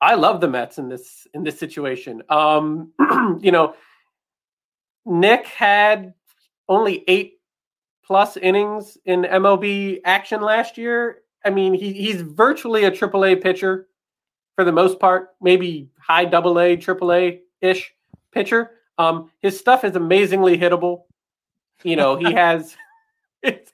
I 0.00 0.16
love 0.16 0.40
the 0.40 0.48
Mets 0.48 0.78
in 0.78 0.88
this 0.88 1.28
in 1.34 1.44
this 1.44 1.56
situation. 1.56 2.20
Um, 2.30 2.92
you 3.40 3.52
know, 3.52 3.76
Nick 5.04 5.46
had 5.46 6.14
only 6.68 7.04
eight 7.06 7.34
plus 8.04 8.36
innings 8.36 8.98
in 9.04 9.22
MLB 9.22 10.00
action 10.04 10.40
last 10.40 10.76
year. 10.76 11.18
I 11.44 11.50
mean, 11.50 11.74
he, 11.74 11.92
he's 11.92 12.22
virtually 12.22 12.82
a 12.82 12.90
AAA 12.90 13.40
pitcher 13.40 13.86
for 14.56 14.64
the 14.64 14.72
most 14.72 14.98
part, 14.98 15.36
maybe 15.40 15.90
high 16.00 16.24
double 16.24 16.58
A, 16.58 16.76
triple 16.76 17.12
A 17.12 17.40
ish 17.60 17.94
pitcher. 18.32 18.72
Um, 18.98 19.30
his 19.40 19.58
stuff 19.58 19.84
is 19.84 19.94
amazingly 19.94 20.58
hittable. 20.58 21.02
You 21.84 21.96
know, 21.96 22.16
he 22.16 22.32
has, 22.32 22.74
it's, 23.42 23.72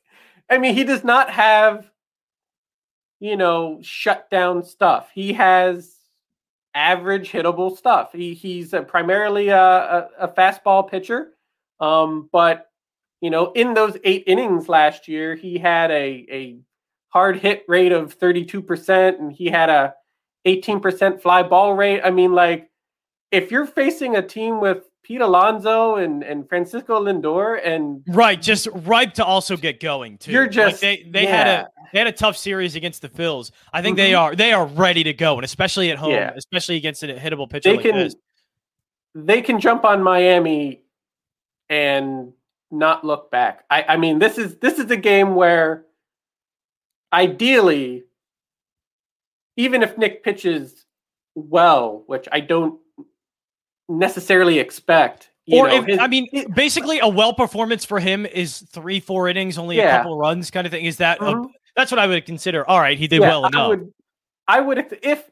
I 0.51 0.59
mean, 0.59 0.75
he 0.75 0.85
does 0.85 1.05
not 1.05 1.31
have, 1.31 1.89
you 3.21 3.37
know, 3.37 3.79
shut 3.83 4.29
down 4.29 4.65
stuff. 4.65 5.11
He 5.15 5.33
has 5.35 5.95
average 6.75 7.31
hittable 7.31 7.77
stuff. 7.77 8.13
He, 8.13 8.35
he's 8.35 8.73
a 8.73 8.83
primarily 8.83 9.49
a, 9.49 9.61
a, 9.61 10.09
a 10.21 10.29
fastball 10.29 10.91
pitcher. 10.91 11.29
Um, 11.79 12.29
but, 12.33 12.71
you 13.21 13.31
know, 13.31 13.53
in 13.53 13.75
those 13.75 13.97
eight 14.03 14.25
innings 14.27 14.69
last 14.69 15.07
year, 15.07 15.37
he 15.37 15.59
had 15.59 15.93
a, 15.93 16.27
a 16.31 16.59
hard 17.09 17.39
hit 17.39 17.65
rate 17.69 17.93
of 17.93 18.19
32%, 18.19 19.19
and 19.21 19.33
he 19.33 19.47
had 19.47 19.71
a 19.71 19.95
18% 20.47 21.21
fly 21.21 21.43
ball 21.43 21.75
rate. 21.75 22.01
I 22.03 22.11
mean, 22.11 22.33
like, 22.33 22.71
if 23.31 23.51
you're 23.51 23.67
facing 23.67 24.17
a 24.17 24.23
team 24.23 24.61
with 24.61 24.85
Pete 25.03 25.21
Alonso 25.21 25.97
and, 25.97 26.23
and 26.23 26.49
Francisco 26.49 27.05
Lindor 27.05 27.61
and 27.65 28.03
right, 28.09 28.41
just 28.41 28.69
ripe 28.73 29.15
to 29.15 29.25
also 29.25 29.57
get 29.57 29.81
going 29.81 30.17
too. 30.19 30.31
You're 30.31 30.47
just 30.47 30.81
like 30.83 31.03
they 31.03 31.11
they 31.11 31.25
yeah. 31.25 31.37
had 31.37 31.47
a 31.47 31.69
they 31.93 31.99
had 31.99 32.07
a 32.07 32.13
tough 32.13 32.37
series 32.37 32.77
against 32.77 33.03
the 33.03 33.09
Phils. 33.09 33.51
I 33.73 33.83
think 33.83 33.97
mm-hmm. 33.97 34.05
they 34.05 34.15
are 34.15 34.37
they 34.37 34.53
are 34.53 34.67
ready 34.67 35.03
to 35.05 35.13
go, 35.13 35.35
and 35.35 35.45
especially 35.45 35.91
at 35.91 35.99
home, 35.99 36.13
yeah. 36.13 36.33
especially 36.37 36.77
against 36.77 37.03
a 37.03 37.09
hittable 37.09 37.51
pitcher 37.51 37.71
they 37.71 37.77
like 37.77 37.87
can, 37.87 37.97
this. 37.97 38.15
They 39.15 39.43
can 39.43 39.61
jump 39.61 39.85
on 39.85 40.03
Miami 40.03 40.83
and 41.69 42.33
not 42.71 43.05
look 43.05 43.31
back. 43.31 43.65
I, 43.71 43.85
I 43.89 43.97
mean, 43.97 44.21
this 44.21 44.39
is 44.39 44.57
this 44.59 44.79
is 44.79 44.91
a 44.91 44.97
game 44.97 45.35
where 45.35 45.85
ideally 47.13 48.05
even 49.57 49.83
if 49.83 49.97
Nick 49.99 50.23
pitches 50.25 50.87
well, 51.35 52.05
which 52.07 52.29
I 52.31 52.41
don't 52.41 52.79
necessarily 53.89 54.59
expect. 54.59 55.31
or 55.51 55.69
know, 55.69 55.75
if, 55.75 55.87
his, 55.87 55.99
I 55.99 56.07
mean, 56.07 56.29
basically, 56.55 57.01
a 57.01 57.09
well 57.09 57.35
performance 57.35 57.85
for 57.85 58.01
him 58.01 58.27
is 58.27 58.61
three, 58.71 59.01
four 59.01 59.29
innings, 59.29 59.59
only 59.59 59.77
yeah. 59.77 59.97
a 59.97 59.99
couple 59.99 60.17
runs, 60.17 60.51
kind 60.51 60.67
of 60.67 60.71
thing. 60.71 60.85
Is 60.85 60.99
that 60.99 61.19
mm-hmm. 61.19 61.45
a, 61.45 61.49
that's 61.77 61.91
what 61.91 61.99
I 61.99 62.07
would 62.07 62.25
consider? 62.27 62.69
All 62.69 62.81
right, 62.81 62.99
he 62.99 63.07
did 63.07 63.21
yeah, 63.21 63.29
well 63.29 63.47
enough. 63.47 63.61
I 63.61 63.69
would, 63.69 63.93
I 64.49 64.61
would 64.61 64.99
if 65.03 65.31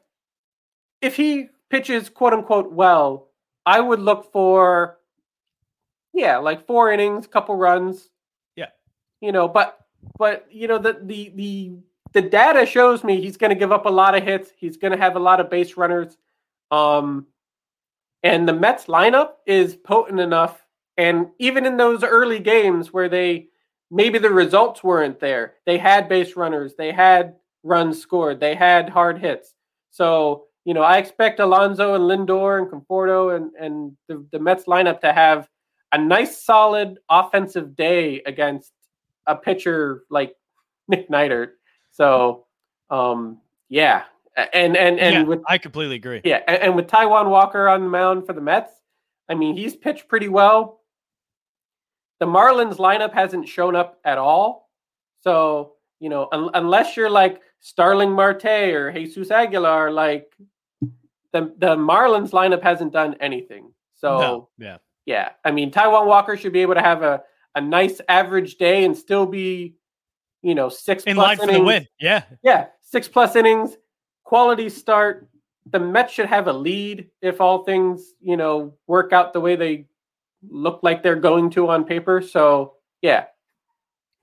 if 1.01 1.15
he 1.15 1.49
pitches 1.69 2.09
quote 2.09 2.33
unquote 2.33 2.71
well, 2.71 3.29
I 3.65 3.79
would 3.79 3.99
look 3.99 4.31
for 4.31 4.97
yeah, 6.13 6.37
like 6.37 6.65
four 6.65 6.91
innings, 6.91 7.27
couple 7.27 7.55
runs. 7.55 8.09
Yeah. 8.55 8.67
You 9.21 9.31
know, 9.31 9.47
but 9.47 9.77
but 10.17 10.47
you 10.51 10.67
know 10.67 10.77
the 10.77 10.99
the 11.01 11.31
the 11.35 11.73
the 12.13 12.21
data 12.21 12.65
shows 12.65 13.03
me 13.03 13.21
he's 13.21 13.37
going 13.37 13.49
to 13.49 13.55
give 13.55 13.71
up 13.71 13.85
a 13.85 13.89
lot 13.89 14.15
of 14.15 14.23
hits. 14.23 14.51
He's 14.57 14.77
going 14.77 14.91
to 14.91 14.97
have 14.97 15.15
a 15.15 15.19
lot 15.19 15.39
of 15.39 15.49
base 15.49 15.77
runners. 15.77 16.17
Um 16.69 17.27
and 18.23 18.47
the 18.47 18.53
Mets 18.53 18.85
lineup 18.85 19.31
is 19.47 19.75
potent 19.75 20.19
enough 20.19 20.61
and 20.97 21.27
even 21.39 21.65
in 21.65 21.77
those 21.77 22.03
early 22.03 22.39
games 22.39 22.93
where 22.93 23.09
they 23.09 23.47
maybe 23.89 24.19
the 24.19 24.29
results 24.29 24.83
weren't 24.83 25.19
there, 25.19 25.55
they 25.65 25.77
had 25.77 26.07
base 26.07 26.35
runners, 26.35 26.75
they 26.77 26.91
had 26.91 27.35
runs 27.63 27.99
scored, 27.99 28.39
they 28.39 28.55
had 28.55 28.89
hard 28.89 29.19
hits. 29.19 29.55
So, 29.91 30.45
you 30.63 30.73
know, 30.73 30.83
I 30.83 30.97
expect 30.97 31.39
Alonso 31.39 31.95
and 31.95 32.03
Lindor 32.03 32.59
and 32.59 32.69
Conforto 32.69 33.35
and, 33.35 33.51
and 33.59 33.97
the, 34.07 34.25
the 34.31 34.39
Mets 34.39 34.65
lineup 34.65 35.01
to 35.01 35.11
have 35.11 35.49
a 35.91 35.97
nice, 35.97 36.41
solid 36.41 36.99
offensive 37.09 37.75
day 37.75 38.21
against 38.25 38.71
a 39.27 39.35
pitcher 39.35 40.03
like 40.09 40.35
Nick 40.87 41.09
Neidert. 41.09 41.51
So, 41.91 42.45
um, 42.89 43.39
yeah, 43.69 44.03
and 44.53 44.75
and 44.77 44.99
and 44.99 45.13
yeah, 45.13 45.23
with 45.23 45.41
I 45.47 45.57
completely 45.57 45.95
agree. 45.95 46.21
Yeah, 46.23 46.41
and, 46.47 46.57
and 46.63 46.75
with 46.75 46.87
Taijuan 46.87 47.29
Walker 47.29 47.67
on 47.67 47.81
the 47.81 47.89
mound 47.89 48.25
for 48.25 48.33
the 48.33 48.41
Mets, 48.41 48.71
I 49.29 49.35
mean 49.35 49.55
he's 49.55 49.75
pitched 49.75 50.07
pretty 50.07 50.29
well. 50.29 50.79
The 52.19 52.27
Marlins 52.27 52.77
lineup 52.77 53.13
hasn't 53.13 53.47
shown 53.47 53.75
up 53.75 53.99
at 54.05 54.17
all, 54.17 54.69
so 55.21 55.73
you 55.99 56.09
know 56.09 56.27
un- 56.31 56.51
unless 56.53 56.95
you're 56.95 57.09
like 57.09 57.41
Starling 57.59 58.11
Marte 58.11 58.45
or 58.45 58.91
Jesus 58.91 59.31
Aguilar, 59.31 59.91
like 59.91 60.31
the 61.33 61.53
the 61.57 61.75
Marlins 61.75 62.31
lineup 62.31 62.63
hasn't 62.63 62.93
done 62.93 63.15
anything. 63.19 63.73
So 63.95 64.17
No, 64.17 64.49
yeah. 64.57 64.77
yeah, 65.05 65.29
I 65.43 65.51
mean 65.51 65.71
Taijuan 65.71 66.05
Walker 66.05 66.37
should 66.37 66.53
be 66.53 66.61
able 66.61 66.75
to 66.75 66.81
have 66.81 67.03
a 67.03 67.23
a 67.55 67.61
nice 67.61 67.99
average 68.07 68.55
day 68.55 68.85
and 68.85 68.95
still 68.97 69.25
be, 69.25 69.75
you 70.41 70.55
know, 70.55 70.69
six 70.69 71.03
In 71.03 71.15
plus 71.15 71.27
line 71.27 71.37
for 71.37 71.45
the 71.45 71.51
innings. 71.53 71.65
win. 71.65 71.87
Yeah. 71.99 72.23
Yeah, 72.43 72.67
six 72.81 73.07
plus 73.07 73.35
innings, 73.35 73.77
quality 74.23 74.69
start. 74.69 75.27
The 75.69 75.79
Mets 75.79 76.11
should 76.13 76.25
have 76.25 76.47
a 76.47 76.53
lead 76.53 77.09
if 77.21 77.39
all 77.39 77.63
things, 77.63 78.13
you 78.21 78.35
know, 78.37 78.73
work 78.87 79.13
out 79.13 79.33
the 79.33 79.39
way 79.39 79.55
they 79.55 79.85
look 80.49 80.79
like 80.81 81.03
they're 81.03 81.15
going 81.15 81.49
to 81.51 81.69
on 81.69 81.83
paper. 81.85 82.21
So 82.21 82.73
yeah, 83.01 83.25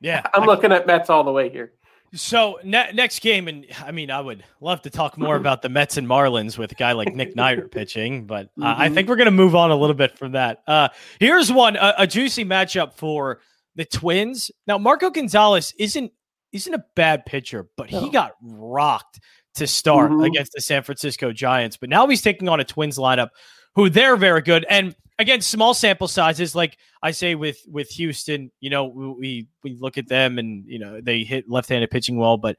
Yeah. 0.00 0.22
I'm 0.34 0.42
I- 0.42 0.46
looking 0.46 0.72
at 0.72 0.86
Mets 0.86 1.10
all 1.10 1.24
the 1.24 1.32
way 1.32 1.48
here. 1.48 1.72
So 2.14 2.58
ne- 2.64 2.90
next 2.94 3.20
game, 3.20 3.48
and 3.48 3.66
I 3.84 3.92
mean, 3.92 4.10
I 4.10 4.18
would 4.22 4.42
love 4.62 4.80
to 4.82 4.90
talk 4.90 5.18
more 5.18 5.36
about 5.44 5.60
the 5.60 5.68
Mets 5.68 5.98
and 5.98 6.06
Marlins 6.08 6.56
with 6.56 6.72
a 6.72 6.74
guy 6.74 6.92
like 6.92 7.14
Nick 7.14 7.36
Neidert 7.36 7.70
pitching, 7.72 8.24
but 8.24 8.46
uh, 8.60 8.74
I 8.78 8.88
Mhm. 8.88 8.94
think 8.94 9.08
we're 9.10 9.16
going 9.16 9.26
to 9.26 9.30
move 9.30 9.54
on 9.54 9.70
a 9.70 9.76
little 9.76 9.94
bit 9.94 10.16
from 10.16 10.32
that. 10.32 10.62
Uh, 10.66 10.88
here's 11.20 11.52
one, 11.52 11.76
a, 11.76 11.94
a 11.98 12.06
juicy 12.06 12.46
matchup 12.46 12.94
for 12.94 13.40
the 13.78 13.86
Twins. 13.86 14.50
Now, 14.66 14.76
Marco 14.76 15.08
Gonzalez 15.08 15.72
isn't 15.78 16.12
isn't 16.52 16.74
a 16.74 16.84
bad 16.96 17.24
pitcher, 17.26 17.68
but 17.76 17.88
he 17.88 18.10
got 18.10 18.32
rocked 18.42 19.20
to 19.54 19.66
start 19.66 20.10
Mhm. 20.10 20.26
against 20.26 20.52
the 20.52 20.60
San 20.60 20.82
Francisco 20.82 21.32
Giants. 21.32 21.76
But 21.76 21.88
now 21.90 22.06
he's 22.06 22.22
taking 22.22 22.48
on 22.48 22.60
a 22.60 22.64
Twins 22.64 22.96
lineup 22.98 23.30
who 23.74 23.88
they're 23.90 24.16
very 24.16 24.40
good. 24.42 24.64
And 24.70 24.94
again, 25.18 25.40
small 25.42 25.74
sample 25.74 26.08
sizes, 26.08 26.54
like 26.54 26.76
I 27.02 27.10
say 27.12 27.34
with 27.34 27.58
with 27.68 27.88
Houston, 27.90 28.50
you 28.60 28.70
know, 28.70 28.84
we 28.86 29.08
we, 29.08 29.46
we 29.62 29.76
look 29.78 29.98
at 29.98 30.08
them 30.08 30.38
and 30.38 30.64
you 30.66 30.78
know 30.78 31.00
they 31.00 31.22
hit 31.22 31.48
left-handed 31.48 31.90
pitching 31.90 32.16
well, 32.18 32.36
but 32.36 32.56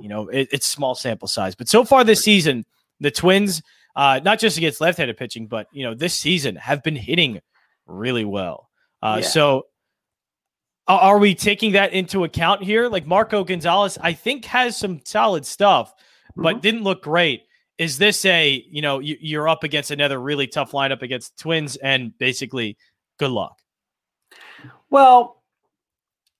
you 0.00 0.08
know 0.08 0.28
it, 0.28 0.48
it's 0.52 0.66
small 0.66 0.94
sample 0.94 1.28
size. 1.28 1.54
But 1.54 1.68
so 1.68 1.84
far 1.84 2.04
this 2.04 2.22
season, 2.22 2.64
the 3.00 3.10
Twins, 3.10 3.62
uh, 3.96 4.20
not 4.24 4.38
just 4.38 4.56
against 4.58 4.80
left-handed 4.80 5.16
pitching, 5.16 5.46
but 5.46 5.66
you 5.72 5.82
know 5.82 5.94
this 5.94 6.14
season 6.14 6.56
have 6.56 6.82
been 6.82 6.96
hitting 6.96 7.40
really 7.86 8.24
well. 8.24 8.68
Uh, 9.02 9.20
Yeah. 9.22 9.26
So. 9.28 9.66
A- 10.96 11.00
Are 11.00 11.18
we 11.18 11.34
taking 11.34 11.72
that 11.72 11.92
into 11.92 12.24
account 12.24 12.62
here? 12.62 12.88
Like 12.88 13.06
Marco 13.06 13.44
Gonzalez, 13.44 13.98
I 14.00 14.12
think 14.12 14.44
has 14.46 14.76
some 14.76 15.00
solid 15.04 15.44
stuff, 15.46 15.92
but 16.36 16.56
Mhm. 16.56 16.60
didn't 16.60 16.82
look 16.82 17.02
great. 17.02 17.42
Is 17.78 17.96
this 17.98 18.24
a 18.26 18.64
you 18.70 18.82
know 18.82 18.98
you, 18.98 19.16
you're 19.20 19.48
up 19.48 19.64
against 19.64 19.90
another 19.90 20.20
really 20.20 20.46
tough 20.46 20.72
lineup 20.72 21.02
against 21.02 21.38
Twins 21.38 21.76
and 21.76 22.16
basically 22.18 22.76
good 23.18 23.30
luck? 23.30 23.58
Well, 24.90 25.42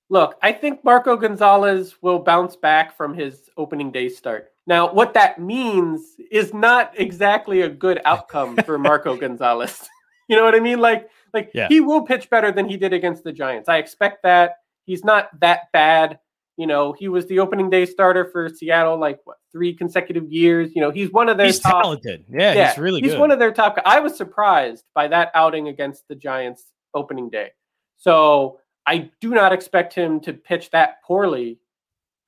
look, 0.08 0.36
I 0.42 0.52
think 0.52 0.84
Marco 0.84 1.16
Gonzalez 1.16 1.96
will 2.02 2.18
bounce 2.18 2.56
back 2.56 2.96
from 2.96 3.14
his 3.14 3.48
opening 3.56 3.90
day 3.90 4.08
start. 4.08 4.52
Now, 4.66 4.92
what 4.92 5.14
that 5.14 5.38
means 5.40 6.16
is 6.30 6.52
not 6.52 6.92
exactly 6.96 7.62
a 7.62 7.68
good 7.68 8.00
outcome 8.04 8.56
for 8.56 8.78
Marco 8.78 9.16
Gonzalez. 9.24 9.88
You 10.28 10.36
know 10.36 10.44
what 10.44 10.54
I 10.54 10.60
mean? 10.60 10.78
Like, 10.78 11.10
like 11.34 11.50
Yeah. 11.54 11.68
he 11.68 11.80
will 11.80 12.02
pitch 12.02 12.28
better 12.30 12.50
than 12.52 12.68
he 12.68 12.76
did 12.76 12.92
against 12.92 13.24
the 13.24 13.32
Giants. 13.32 13.68
I 13.68 13.78
expect 13.78 14.22
that. 14.24 14.56
He's 14.86 15.04
not 15.04 15.28
that 15.40 15.70
bad. 15.72 16.18
You 16.56 16.66
know, 16.66 16.92
he 16.92 17.08
was 17.08 17.26
the 17.26 17.38
opening 17.38 17.70
day 17.70 17.86
starter 17.86 18.26
for 18.30 18.48
Seattle 18.48 18.98
like 18.98 19.18
what 19.24 19.38
three 19.52 19.72
consecutive 19.74 20.30
years. 20.30 20.72
You 20.74 20.82
know, 20.82 20.90
he's 20.90 21.10
one 21.10 21.28
of 21.28 21.36
their 21.38 21.46
He's 21.46 21.58
top 21.60 21.82
talented. 21.84 22.24
Yeah, 22.28 22.68
he's 22.68 22.78
really 22.78 23.00
he's 23.00 23.12
good. 23.12 23.20
one 23.20 23.30
of 23.30 23.38
their 23.38 23.52
top. 23.52 23.78
I 23.86 24.00
was 24.00 24.16
surprised 24.16 24.84
by 24.94 25.08
that 25.08 25.30
outing 25.34 25.68
against 25.68 26.06
the 26.08 26.14
Giants 26.14 26.64
opening 26.94 27.30
day. 27.30 27.50
So 27.96 28.60
I 28.86 29.10
do 29.20 29.30
not 29.30 29.52
expect 29.52 29.94
him 29.94 30.20
to 30.20 30.32
pitch 30.32 30.70
that 30.70 31.02
poorly 31.02 31.58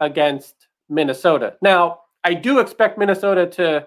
against 0.00 0.54
Minnesota. 0.88 1.56
Now 1.60 2.00
I 2.24 2.34
do 2.34 2.58
expect 2.60 2.98
Minnesota 2.98 3.46
to 3.46 3.86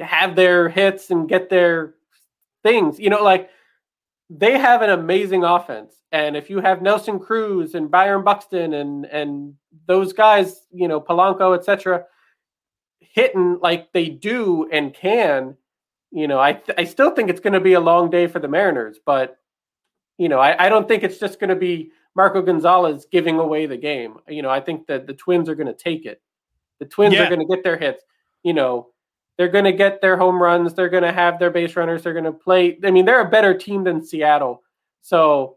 have 0.00 0.36
their 0.36 0.68
hits 0.68 1.10
and 1.10 1.28
get 1.28 1.48
their 1.50 1.94
things. 2.62 2.98
You 3.00 3.10
know, 3.10 3.22
like 3.22 3.50
they 4.30 4.56
have 4.58 4.80
an 4.82 4.90
amazing 4.90 5.44
offense, 5.44 5.96
and 6.12 6.36
if 6.36 6.48
you 6.48 6.60
have 6.60 6.80
Nelson 6.80 7.18
Cruz 7.18 7.74
and 7.74 7.90
Byron 7.90 8.24
Buxton 8.24 8.74
and 8.74 9.04
and 9.06 9.54
those 9.86 10.12
guys, 10.12 10.66
you 10.72 10.88
know, 10.88 11.00
Polanco, 11.00 11.56
etc 11.56 12.04
hitting 13.12 13.58
like 13.60 13.92
they 13.92 14.08
do 14.08 14.68
and 14.70 14.94
can, 14.94 15.56
you 16.12 16.28
know, 16.28 16.38
I 16.38 16.62
I 16.78 16.84
still 16.84 17.10
think 17.10 17.28
it's 17.28 17.40
going 17.40 17.54
to 17.54 17.60
be 17.60 17.72
a 17.72 17.80
long 17.80 18.10
day 18.10 18.26
for 18.26 18.38
the 18.38 18.48
Mariners, 18.48 18.98
but 19.04 19.38
you 20.18 20.28
know, 20.28 20.38
I, 20.38 20.66
I 20.66 20.68
don't 20.68 20.86
think 20.86 21.02
it's 21.02 21.18
just 21.18 21.40
going 21.40 21.50
to 21.50 21.56
be 21.56 21.90
Marco 22.14 22.42
Gonzalez 22.42 23.06
giving 23.10 23.38
away 23.38 23.66
the 23.66 23.76
game. 23.76 24.18
You 24.28 24.42
know, 24.42 24.50
I 24.50 24.60
think 24.60 24.86
that 24.86 25.06
the 25.06 25.14
Twins 25.14 25.48
are 25.48 25.54
going 25.54 25.66
to 25.66 25.74
take 25.74 26.04
it. 26.04 26.20
The 26.78 26.84
Twins 26.84 27.14
Yeah. 27.14 27.24
are 27.24 27.28
going 27.28 27.40
to 27.40 27.46
get 27.52 27.64
their 27.64 27.78
hits. 27.78 28.02
You 28.42 28.52
know, 28.54 28.88
they're 29.40 29.48
going 29.48 29.64
to 29.64 29.72
get 29.72 30.02
their 30.02 30.18
home 30.18 30.40
runs. 30.40 30.74
They're 30.74 30.90
going 30.90 31.02
to 31.02 31.12
have 31.12 31.38
their 31.38 31.50
base 31.50 31.74
runners. 31.74 32.02
They're 32.02 32.12
going 32.12 32.26
to 32.26 32.30
play. 32.32 32.78
I 32.84 32.90
mean, 32.90 33.06
they're 33.06 33.22
a 33.22 33.30
better 33.30 33.56
team 33.56 33.84
than 33.84 34.04
Seattle. 34.04 34.62
So, 35.00 35.56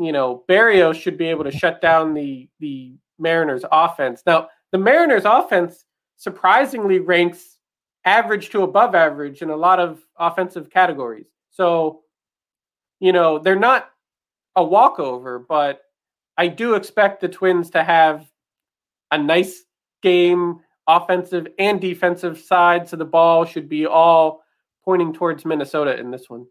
you 0.00 0.10
know, 0.10 0.42
Berrios 0.48 1.00
should 1.00 1.16
be 1.16 1.26
able 1.26 1.44
to 1.44 1.52
shut 1.52 1.80
down 1.80 2.12
the 2.12 2.48
the 2.58 2.96
Mariners 3.20 3.64
offense. 3.70 4.24
Now, 4.26 4.48
the 4.72 4.78
Mariners 4.78 5.22
offense 5.26 5.84
surprisingly 6.16 6.98
ranks 6.98 7.58
average 8.04 8.50
to 8.50 8.62
above 8.62 8.96
average 8.96 9.42
in 9.42 9.50
a 9.50 9.56
lot 9.56 9.78
of 9.78 10.02
offensive 10.18 10.68
categories. 10.68 11.28
So, 11.52 12.00
you 12.98 13.12
know, 13.12 13.38
they're 13.38 13.54
not 13.54 13.90
a 14.56 14.64
walkover, 14.64 15.38
but 15.38 15.82
I 16.36 16.48
do 16.48 16.74
expect 16.74 17.20
the 17.20 17.28
Twins 17.28 17.70
to 17.70 17.84
have 17.84 18.26
a 19.12 19.18
nice 19.18 19.62
game, 20.02 20.62
offensive 20.86 21.46
and 21.58 21.80
defensive 21.80 22.38
side. 22.38 22.88
So 22.88 22.96
the 22.96 23.04
ball 23.04 23.44
should 23.44 23.68
be 23.68 23.86
all 23.86 24.42
pointing 24.84 25.12
towards 25.12 25.44
Minnesota 25.44 25.98
in 25.98 26.10
this 26.10 26.28
one. 26.28 26.46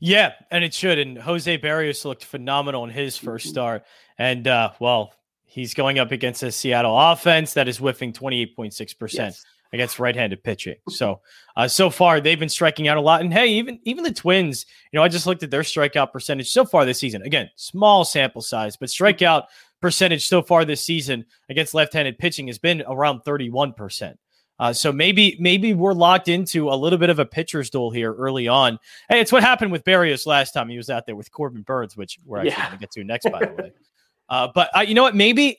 Yeah, 0.00 0.32
and 0.50 0.62
it 0.64 0.74
should. 0.74 0.98
And 0.98 1.18
Jose 1.18 1.58
Berrios 1.58 2.04
looked 2.04 2.24
phenomenal 2.24 2.84
in 2.84 2.90
his 2.90 3.16
first 3.16 3.46
Mhm. 3.46 3.50
start. 3.50 3.84
And 4.18 4.46
uh, 4.46 4.70
well, 4.80 5.12
he's 5.44 5.74
going 5.74 5.98
up 5.98 6.12
against 6.12 6.42
a 6.42 6.52
Seattle 6.52 6.96
offense 6.98 7.54
that 7.54 7.68
is 7.68 7.78
whiffing 7.78 8.12
28.6% 8.12 9.12
Yes. 9.18 9.44
against 9.72 9.98
right-handed 9.98 10.42
pitching. 10.44 10.76
So, 10.88 11.20
uh, 11.56 11.68
so 11.68 11.90
far 11.90 12.20
they've 12.20 12.38
been 12.38 12.48
striking 12.48 12.86
out 12.88 12.96
a 12.96 13.00
lot. 13.00 13.20
And 13.22 13.32
hey, 13.32 13.46
even 13.48 13.80
even 13.84 14.04
the 14.04 14.12
Twins, 14.12 14.66
you 14.92 14.98
know, 14.98 15.02
I 15.04 15.08
just 15.08 15.26
looked 15.26 15.42
at 15.42 15.50
their 15.50 15.62
strikeout 15.62 16.12
percentage 16.12 16.50
so 16.50 16.64
far 16.64 16.84
this 16.84 16.98
season. 17.00 17.22
Again, 17.22 17.50
small 17.56 18.04
sample 18.04 18.42
size, 18.42 18.76
but 18.76 18.88
strikeout 18.88 19.44
percentage 19.80 20.26
so 20.28 20.42
far 20.42 20.64
this 20.64 20.84
season 20.84 21.24
against 21.48 21.74
left-handed 21.74 22.18
pitching 22.18 22.46
has 22.48 22.58
been 22.58 22.82
around 22.86 23.20
31%. 23.24 24.14
Uh, 24.60 24.72
so 24.72 24.90
maybe 24.90 25.36
maybe 25.38 25.72
we're 25.72 25.92
locked 25.92 26.26
into 26.26 26.68
a 26.68 26.74
little 26.74 26.98
bit 26.98 27.10
of 27.10 27.20
a 27.20 27.24
pitcher's 27.24 27.70
duel 27.70 27.92
here 27.92 28.12
early 28.12 28.48
on. 28.48 28.76
Hey, 29.08 29.20
it's 29.20 29.30
what 29.30 29.44
happened 29.44 29.70
with 29.70 29.84
Berrios 29.84 30.26
last 30.26 30.50
time 30.52 30.68
he 30.68 30.76
was 30.76 30.90
out 30.90 31.06
there 31.06 31.14
with 31.14 31.30
Corbin 31.30 31.62
Burnes, 31.62 31.96
which 31.96 32.18
we're 32.24 32.38
actually 32.38 32.50
Yeah. 32.50 32.62
going 32.66 32.72
to 32.72 32.78
get 32.78 32.90
to 32.92 33.04
next, 33.04 33.30
by 33.30 33.38
the 33.44 33.54
way. 33.62 33.72
Uh, 34.30 34.46
but 34.54 34.68
uh, 34.76 34.80
you 34.80 34.92
know 34.92 35.04
what? 35.04 35.16
Maybe 35.16 35.58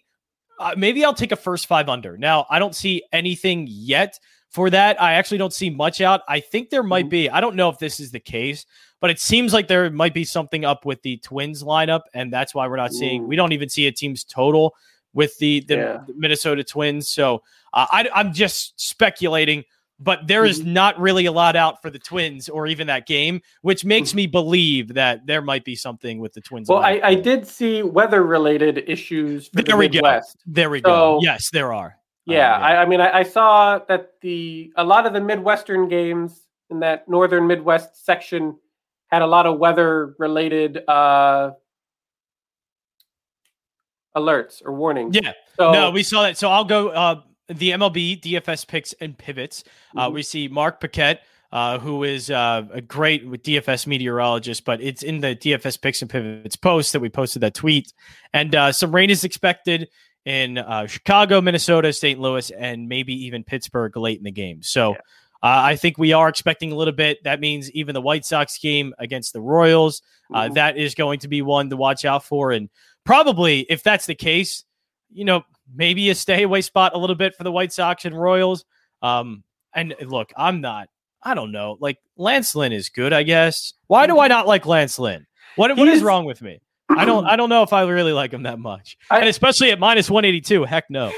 uh, 0.60 0.76
maybe 0.78 1.04
I'll 1.04 1.16
take 1.16 1.32
a 1.32 1.36
first 1.36 1.66
five 1.66 1.90
under. 1.90 2.18
Now 2.20 2.46
I 2.52 2.60
don't 2.60 2.76
see 2.76 3.02
anything 3.12 3.66
yet 3.68 4.20
for 4.52 4.70
that. 4.70 5.02
I 5.02 5.14
actually 5.14 5.40
don't 5.40 5.54
see 5.54 5.72
much 5.72 6.02
out. 6.02 6.22
I 6.28 6.40
think 6.40 6.70
there 6.70 6.84
might 6.84 7.06
Mhm. 7.08 7.10
be. 7.10 7.30
I 7.32 7.42
don't 7.42 7.56
know 7.56 7.70
if 7.70 7.80
this 7.80 8.00
is 8.00 8.12
the 8.12 8.20
case, 8.20 8.68
but 9.00 9.10
it 9.10 9.20
seems 9.20 9.54
like 9.54 9.68
there 9.68 9.90
might 9.90 10.14
be 10.14 10.24
something 10.26 10.66
up 10.66 10.86
with 10.86 11.02
the 11.02 11.18
Twins 11.18 11.64
lineup, 11.64 12.02
and 12.14 12.32
that's 12.34 12.54
why 12.56 12.68
we're 12.68 12.76
not 12.78 12.94
seeing. 12.94 13.24
Ooh. 13.24 13.28
We 13.28 13.36
don't 13.36 13.54
even 13.54 13.70
see 13.70 13.88
a 13.88 13.92
team's 13.92 14.24
total 14.24 14.76
with 15.14 15.38
the 15.40 15.62
the 15.62 15.76
Yeah. 15.76 16.00
Minnesota 16.16 16.64
Twins. 16.64 17.08
So 17.10 17.42
uh, 17.74 17.88
I, 17.92 18.10
I'm 18.14 18.34
just 18.34 18.80
speculating 18.80 19.64
but 20.02 20.28
there 20.28 20.46
is 20.46 20.62
Mhm. 20.62 20.68
not 20.68 20.98
really 20.98 21.26
a 21.26 21.32
lot 21.34 21.58
out 21.58 21.82
for 21.82 21.90
the 21.90 22.00
Twins 22.00 22.48
or 22.48 22.68
even 22.68 22.88
that 22.88 23.06
game, 23.06 23.42
which 23.64 23.84
makes 23.84 24.14
me 24.14 24.28
believe 24.28 24.94
that 24.94 25.26
there 25.28 25.42
might 25.42 25.66
be 25.66 25.76
something 25.76 26.20
with 26.20 26.32
the 26.32 26.40
Twins. 26.40 26.70
Well. 26.70 26.80
I, 26.80 27.02
I 27.04 27.16
did 27.16 27.46
see 27.46 27.84
weather 27.84 28.24
related 28.24 28.86
issues 28.88 29.50
There 29.50 29.62
the 29.66 29.76
we 29.76 29.90
go. 29.90 30.22
There 30.46 30.70
we 30.70 30.80
so- 30.80 30.84
go. 30.84 31.20
Yes, 31.22 31.50
there 31.50 31.74
are. 31.74 31.98
Yeah, 32.26 32.56
Um, 32.56 32.64
I, 32.64 32.78
I 32.78 32.86
mean, 32.86 33.02
I, 33.02 33.12
I 33.20 33.24
saw 33.24 33.80
that 33.90 34.14
the 34.22 34.72
a 34.78 34.86
lot 34.86 35.06
of 35.06 35.12
the 35.12 35.20
Midwestern 35.20 35.90
games 35.90 36.44
in 36.70 36.80
that 36.80 37.10
northern 37.10 37.46
Midwest 37.46 38.06
section 38.06 38.56
had 39.12 39.22
a 39.22 39.28
lot 39.28 39.46
of 39.46 39.58
weather 39.60 40.16
related 40.20 40.80
uh, 40.88 41.52
alerts 44.16 44.62
or 44.66 44.74
warnings. 44.74 45.16
yeah. 45.16 45.34
So, 45.58 45.72
no, 45.72 45.92
we 45.92 46.04
saw 46.04 46.24
that. 46.24 46.38
So 46.38 46.50
I'll 46.50 46.64
go. 46.66 46.90
Uh, 46.90 47.22
the 47.48 47.72
MLB 47.72 48.22
DFS 48.22 48.68
picks 48.68 48.94
and 49.02 49.18
pivots. 49.18 49.64
Uh, 49.98 50.08
Mhm. 50.08 50.14
we 50.14 50.22
see 50.22 50.48
Mark 50.48 50.80
Paquette, 50.80 51.24
uh, 51.52 51.80
who 51.80 52.04
is 52.04 52.30
uh, 52.30 52.62
a 52.72 52.80
great 52.80 53.28
with 53.28 53.42
DFS 53.42 53.88
meteorologist, 53.88 54.66
but 54.66 54.80
it's 54.82 55.02
in 55.02 55.20
the 55.20 55.36
DFS 55.36 55.76
picks 55.82 56.02
and 56.04 56.12
pivots 56.12 56.56
post 56.56 56.94
that 56.94 57.00
we 57.00 57.10
posted 57.10 57.42
that 57.42 57.56
tweet. 57.56 57.92
And 58.34 58.54
uh, 58.54 58.72
some 58.72 58.94
rain 58.94 59.10
is 59.10 59.24
expected 59.24 59.90
in 60.26 60.60
uh, 60.60 60.86
Chicago, 60.86 61.42
Minnesota, 61.42 61.92
St. 61.92 62.20
Louis, 62.20 62.52
and 62.52 62.88
maybe 62.88 63.14
even 63.26 63.44
Pittsburgh 63.44 63.98
late 63.98 64.20
in 64.20 64.24
the 64.24 64.32
game. 64.32 64.62
So. 64.62 64.96
Uh, 65.42 65.72
I 65.72 65.76
think 65.78 65.98
we 65.98 66.12
are 66.14 66.28
expecting 66.28 66.72
a 66.72 66.76
little 66.76 66.94
bit. 66.94 67.24
That 67.24 67.40
means 67.40 67.72
even 67.72 67.94
the 67.94 68.02
White 68.02 68.26
Sox 68.26 68.58
game 68.58 68.94
against 69.00 69.32
the 69.34 69.40
Royals, 69.42 70.02
uh, 70.34 70.50
that 70.50 70.78
is 70.78 70.96
going 70.96 71.20
to 71.20 71.28
be 71.30 71.42
one 71.42 71.70
to 71.70 71.78
watch 71.78 72.04
out 72.06 72.26
for. 72.26 72.52
And 72.52 72.70
probably, 73.06 73.62
if 73.70 73.82
that's 73.82 74.06
the 74.06 74.16
case, 74.16 74.66
you 75.12 75.24
know, 75.26 75.44
maybe 75.74 76.10
a 76.10 76.16
stay 76.16 76.44
away 76.44 76.62
spot 76.62 76.94
a 76.94 76.98
little 76.98 77.16
bit 77.16 77.36
for 77.36 77.44
the 77.44 77.52
White 77.52 77.72
Sox 77.72 78.04
and 78.06 78.20
Royals. 78.20 78.66
Um, 79.02 79.44
and 79.74 79.96
look, 80.02 80.34
I'm 80.36 80.60
not, 80.62 80.90
I 81.24 81.36
don't 81.36 81.52
know. 81.52 81.78
Like 81.80 82.00
Lance 82.18 82.54
Lynn 82.56 82.74
is 82.74 82.90
good, 82.90 83.14
I 83.14 83.24
guess. 83.24 83.74
Why 83.88 84.08
do 84.08 84.20
I 84.20 84.28
not 84.28 84.46
like 84.48 84.66
Lance 84.66 85.00
Lynn? 85.00 85.26
What, 85.56 85.76
what 85.78 85.88
is 85.88 85.96
He's- 85.96 86.04
wrong 86.04 86.26
with 86.26 86.42
me? 86.42 86.60
I 86.92 87.06
don't, 87.06 87.26
I 87.26 87.36
don't 87.36 87.50
know 87.50 87.62
if 87.64 87.72
I 87.72 87.84
really 87.84 88.14
like 88.14 88.34
him 88.34 88.44
that 88.44 88.58
much. 88.60 88.98
I- 89.12 89.20
and 89.20 89.30
especially 89.30 89.72
at 89.72 89.80
minus 89.80 90.10
182. 90.10 90.66
Heck 90.66 90.90
no. 90.90 91.14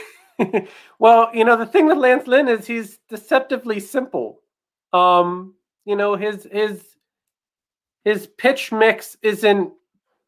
well, 0.99 1.29
you 1.33 1.45
know, 1.45 1.55
the 1.55 1.65
thing 1.65 1.85
with 1.85 1.97
Lance 1.97 2.27
Lynn 2.27 2.47
is 2.47 2.65
he's 2.65 2.99
deceptively 3.09 3.79
simple. 3.79 4.39
Um, 4.93 5.55
you 5.85 5.95
know, 5.95 6.15
his 6.15 6.47
his 6.51 6.83
his 8.03 8.27
pitch 8.37 8.71
mix 8.71 9.17
isn't 9.21 9.71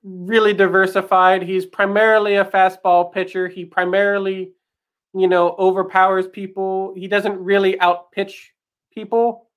really 0.03 0.53
diversified. 0.53 1.41
He's 1.41 1.65
primarily 1.65 2.35
a 2.35 2.45
fastball 2.45 3.11
pitcher. 3.11 3.47
He 3.47 3.65
primarily, 3.65 4.51
you 5.13 5.27
know, 5.27 5.55
overpowers 5.57 6.27
people. 6.27 6.93
He 6.95 7.07
doesn't 7.07 7.39
really 7.39 7.77
outpitch 7.79 8.51
people. 8.93 9.47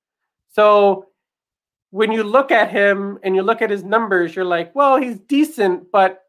So 0.49 1.07
when 1.91 2.11
you 2.11 2.23
look 2.23 2.51
at 2.51 2.71
him 2.71 3.19
and 3.23 3.35
you 3.35 3.43
look 3.43 3.61
at 3.61 3.69
his 3.69 3.83
numbers, 3.83 4.35
you're 4.35 4.45
like, 4.45 4.73
well, 4.75 4.97
he's 4.97 5.19
decent, 5.19 5.91
but 5.91 6.23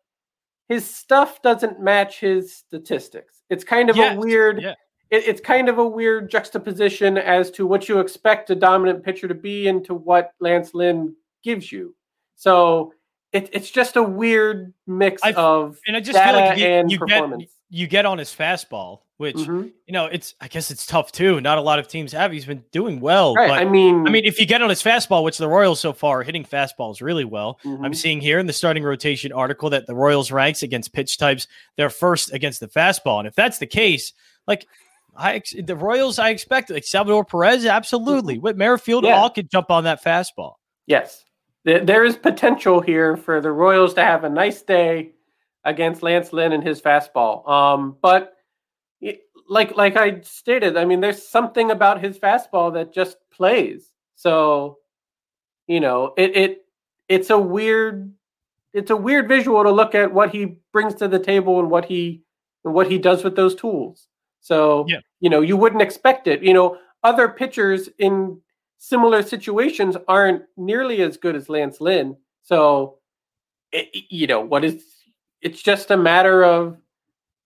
his 0.69 0.89
stuff 0.89 1.41
doesn't 1.43 1.81
match 1.81 2.21
his 2.21 2.55
statistics. 2.55 3.43
It's 3.51 3.65
kind 3.65 3.89
of 3.91 3.97
Yes, 3.97 4.17
a 4.17 4.21
weird 4.21 4.61
yeah. 4.63 4.75
it, 5.11 5.25
it's 5.27 5.41
kind 5.41 5.69
of 5.69 5.79
a 5.79 5.87
weird 5.87 6.31
juxtaposition 6.31 7.17
as 7.19 7.51
to 7.53 7.67
what 7.67 7.89
you 7.89 8.01
expect 8.01 8.51
a 8.51 8.55
dominant 8.55 9.03
pitcher 9.03 9.29
to 9.29 9.35
be 9.35 9.69
and 9.69 9.85
to 9.87 9.95
what 9.95 10.33
Lance 10.41 10.75
Lynn 10.75 11.15
gives 11.43 11.73
you. 11.73 11.95
So 12.37 12.93
it, 13.33 13.49
it's 13.53 13.71
just 13.71 13.97
a 13.97 14.03
weird 14.03 14.73
mix 14.87 15.23
I- 15.23 15.33
of 15.33 15.79
And 15.87 15.97
I 15.97 16.01
just 16.01 16.19
feel 16.19 16.33
data 16.33 16.39
like 16.51 16.59
you, 16.59 16.67
and 16.67 16.91
you 16.91 16.99
get, 16.99 17.09
performance. 17.09 17.53
You 17.71 17.87
get 17.87 18.07
on 18.07 18.19
his 18.19 18.31
fastball, 18.35 19.01
which, 19.19 19.37
Mhm. 19.37 19.73
you 19.87 19.93
know, 19.93 20.07
it's, 20.07 20.35
I 20.41 20.49
guess 20.49 20.71
it's 20.71 20.87
tough 20.87 21.13
too. 21.13 21.41
Not 21.41 21.59
a 21.59 21.61
lot 21.61 21.79
of 21.79 21.87
teams 21.89 22.13
have. 22.13 22.33
He's 22.33 22.47
been 22.47 22.65
doing 22.73 22.99
well. 23.01 23.35
Right. 23.35 23.49
But 23.49 23.59
I 23.59 23.65
mean, 23.67 24.07
I 24.07 24.11
mean, 24.11 24.25
if 24.25 24.41
you 24.41 24.47
get 24.47 24.63
on 24.63 24.71
his 24.71 24.83
fastball, 24.83 25.23
which 25.23 25.37
the 25.39 25.49
Royals 25.49 25.79
so 25.81 25.93
far 25.93 26.21
are 26.21 26.23
hitting 26.23 26.45
fastballs 26.45 27.03
really 27.03 27.25
well. 27.27 27.59
I'm 27.65 27.79
mhm. 27.93 27.97
seeing 27.97 28.21
here 28.21 28.39
in 28.39 28.47
the 28.47 28.53
starting 28.53 28.83
rotation 28.85 29.33
article 29.33 29.69
that 29.71 29.87
the 29.87 29.95
Royals 29.95 30.31
ranks 30.33 30.63
against 30.63 30.93
pitch 30.95 31.19
types, 31.19 31.47
they're 31.77 31.91
first 31.91 32.33
against 32.33 32.61
the 32.61 32.69
fastball. 32.69 33.19
And 33.19 33.29
if 33.29 33.35
that's 33.35 33.59
the 33.59 33.67
case, 33.67 34.13
like 34.47 34.67
I 35.17 35.35
ex- 35.35 35.55
the 35.63 35.77
Royals, 35.77 36.19
I 36.19 36.31
expect 36.31 36.71
like 36.71 36.85
Salvador 36.85 37.25
Perez, 37.25 37.67
absolutely. 37.67 38.39
Whit 38.39 38.57
Merrifield, 38.57 39.05
Yeah. 39.05 39.19
all 39.19 39.29
could 39.31 39.51
jump 39.51 39.71
on 39.71 39.85
that 39.85 40.03
fastball. 40.03 40.55
yes, 40.87 41.25
there 41.65 42.05
is 42.05 42.17
potential 42.17 42.81
here 42.81 43.15
for 43.17 43.43
the 43.43 43.51
Royals 43.53 43.93
to 43.95 44.03
have 44.03 44.25
a 44.25 44.29
nice 44.31 44.63
day 44.63 45.11
against 45.69 46.03
Lance 46.03 46.33
Lynn 46.33 46.53
and 46.53 46.63
his 46.65 46.81
fastball. 46.81 47.49
Um, 47.49 47.97
but 48.03 48.35
it- 49.01 49.23
like 49.51 49.77
like 49.77 49.97
I 49.97 50.21
stated, 50.21 50.77
I 50.77 50.85
mean, 50.85 51.01
there's 51.01 51.27
something 51.27 51.71
about 51.71 52.03
his 52.03 52.19
fastball 52.19 52.73
that 52.75 52.93
just 52.93 53.17
plays. 53.31 53.91
So, 54.15 54.79
you 55.67 55.81
know, 55.81 56.13
it 56.19 56.37
it 56.37 56.65
it's 57.09 57.31
a 57.31 57.39
weird 57.39 58.13
it's 58.75 58.91
a 58.91 58.97
weird 58.97 59.27
visual 59.29 59.63
to 59.63 59.71
look 59.71 59.95
at 59.95 60.13
what 60.13 60.31
he 60.31 60.59
brings 60.73 60.95
to 60.97 61.09
the 61.09 61.19
table 61.19 61.59
and 61.61 61.71
what 61.71 61.87
he 61.87 62.23
and 62.65 62.75
what 62.75 62.91
he 62.91 62.99
does 62.99 63.25
with 63.25 63.37
those 63.37 63.55
tools. 63.55 64.07
So, 64.41 64.85
Yeah. 64.87 65.01
you 65.21 65.31
know, 65.31 65.41
you 65.41 65.57
wouldn't 65.57 65.81
expect 65.83 66.27
it. 66.29 66.43
You 66.43 66.53
know, 66.53 66.77
other 67.03 67.29
pitchers 67.29 67.89
in 67.99 68.41
similar 68.77 69.23
situations 69.23 69.97
aren't 70.09 70.43
nearly 70.59 71.01
as 71.01 71.17
good 71.17 71.35
as 71.37 71.49
Lance 71.49 71.81
Lynn. 71.81 72.17
So, 72.43 72.99
it, 73.73 73.89
you 74.11 74.27
know, 74.27 74.41
what 74.43 74.63
is 74.65 74.85
it's 75.43 75.63
just 75.63 75.91
a 75.91 75.97
matter 75.97 76.45
of 76.45 76.77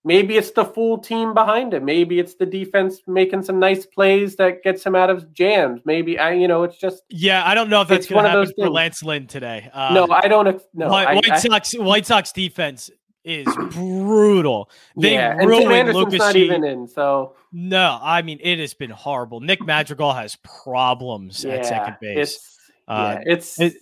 maybe 0.03 0.35
it's 0.37 0.51
the 0.51 0.65
full 0.65 0.97
team 0.97 1.33
behind 1.33 1.73
him. 1.73 1.85
Maybe 1.85 2.19
it's 2.19 2.35
the 2.35 2.45
defense 2.45 3.01
making 3.07 3.43
some 3.43 3.59
nice 3.59 3.85
plays 3.85 4.35
that 4.37 4.63
gets 4.63 4.85
him 4.85 4.95
out 4.95 5.09
of 5.09 5.31
jams. 5.33 5.81
Maybe 5.85 6.19
I, 6.19 6.33
you 6.33 6.47
know, 6.47 6.63
it's 6.63 6.77
just 6.77 7.03
Yeah, 7.09 7.45
I 7.45 7.53
don't 7.55 7.69
know 7.69 7.81
if 7.81 7.87
that's 7.87 8.07
going 8.07 8.23
to 8.23 8.29
happen 8.29 8.47
for 8.47 8.53
things. 8.53 8.69
Lance 8.69 9.03
Lynn 9.03 9.27
today. 9.27 9.69
Uh, 9.73 9.93
no. 9.93 10.07
I 10.11 10.27
don't. 10.27 10.61
No, 10.73 10.89
White, 10.89 11.07
I, 11.07 11.13
White 11.15 11.31
I- 11.31 11.39
Sox, 11.39 11.73
White 11.73 12.05
Sox 12.05 12.31
defense 12.31 12.89
is 13.23 13.47
brutal. 13.71 14.69
They 14.97 15.13
yeah, 15.13 15.31
and 15.31 15.39
Tim 15.41 15.49
ruined 15.49 15.71
Anderson's 15.71 16.05
Lucas 16.05 16.19
not 16.19 16.35
even 16.35 16.63
in. 16.65 16.87
So 16.89 17.35
No, 17.53 17.97
I 18.01 18.21
mean 18.21 18.39
it 18.41 18.59
has 18.59 18.73
been 18.73 18.89
horrible. 18.89 19.39
Nick 19.39 19.61
Madrigal 19.65 20.11
has 20.13 20.35
problems 20.43 21.45
yeah, 21.45 21.53
at 21.53 21.65
second 21.65 21.95
base. 22.01 22.17
It's 22.17 22.57
Uh, 22.87 23.19
yeah, 23.25 23.33
it's 23.33 23.59
it- 23.61 23.77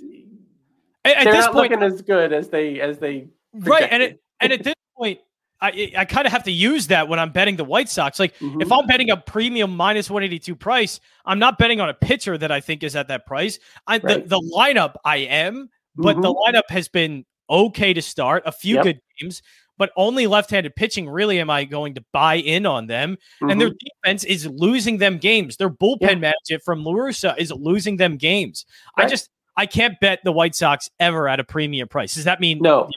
At, 1.04 1.18
at 1.18 1.24
they're 1.24 1.34
this 1.34 1.46
not 1.46 1.54
point, 1.54 1.72
looking 1.72 1.84
as 1.84 2.04
good 2.04 2.32
as 2.34 2.50
they 2.50 2.80
as 2.80 3.00
they 3.00 3.30
right? 3.54 3.88
And 3.90 4.04
it, 4.04 4.22
and 4.40 4.52
at 4.54 4.64
this 4.64 4.76
point, 4.98 5.20
I 5.62 5.92
I 5.98 6.06
kind 6.06 6.26
of 6.26 6.32
have 6.34 6.44
to 6.46 6.52
use 6.52 6.88
that 6.88 7.08
when 7.08 7.20
I'm 7.20 7.32
betting 7.32 7.56
the 7.56 7.64
White 7.64 7.90
Sox. 7.90 8.20
Like 8.20 8.38
Mhm. 8.40 8.62
if 8.62 8.72
I'm 8.72 8.88
betting 8.88 9.10
a 9.12 9.18
premium 9.18 9.76
minus 9.76 10.10
182 10.10 10.56
price, 10.56 11.00
I'm 11.26 11.40
not 11.40 11.58
betting 11.58 11.80
on 11.80 11.90
a 11.90 11.94
pitcher 11.94 12.38
that 12.38 12.52
I 12.52 12.60
think 12.62 12.84
is 12.84 12.96
at 12.96 13.08
that 13.10 13.26
price. 13.26 13.60
I 13.88 14.00
Right. 14.00 14.24
the, 14.28 14.40
the 14.40 14.52
lineup 14.56 14.96
I 15.06 15.18
am, 15.18 15.70
but 15.96 16.22
the 16.22 16.34
Mhm. 16.34 16.36
lineup 16.48 16.70
has 16.70 16.88
been 16.88 17.26
okay 17.50 17.94
to 17.94 18.02
start, 18.02 18.44
a 18.46 18.52
few 18.52 18.76
Yep. 18.76 18.84
good 18.84 19.00
games, 19.20 19.42
but 19.78 19.92
only 19.98 20.26
left-handed 20.26 20.76
pitching. 20.76 21.10
Really, 21.10 21.40
am 21.40 21.50
I 21.50 21.66
going 21.66 21.94
to 21.96 22.04
buy 22.14 22.36
in 22.36 22.66
on 22.66 22.88
them? 22.88 23.18
And 23.42 23.60
their 23.60 23.72
Mhm. 23.72 23.78
defense 24.04 24.24
is 24.24 24.48
losing 24.48 24.98
them 24.98 25.18
games. 25.18 25.58
Their 25.58 25.70
bullpen 25.70 26.02
Yeah. 26.02 26.16
manager 26.16 26.60
from 26.64 26.84
La 26.84 26.94
Russa 26.94 27.38
is 27.38 27.52
losing 27.52 27.98
them 27.98 28.18
games. 28.18 28.66
I 28.98 29.06
just 29.06 29.30
I 29.58 29.66
can't 29.66 30.00
bet 30.00 30.22
the 30.24 30.32
White 30.32 30.56
Sox 30.56 30.90
ever 30.98 31.28
at 31.28 31.42
a 31.42 31.44
premium 31.44 31.90
price. 31.90 32.14
Does 32.16 32.24
that 32.24 32.40
mean 32.40 32.60
no, 32.62 32.90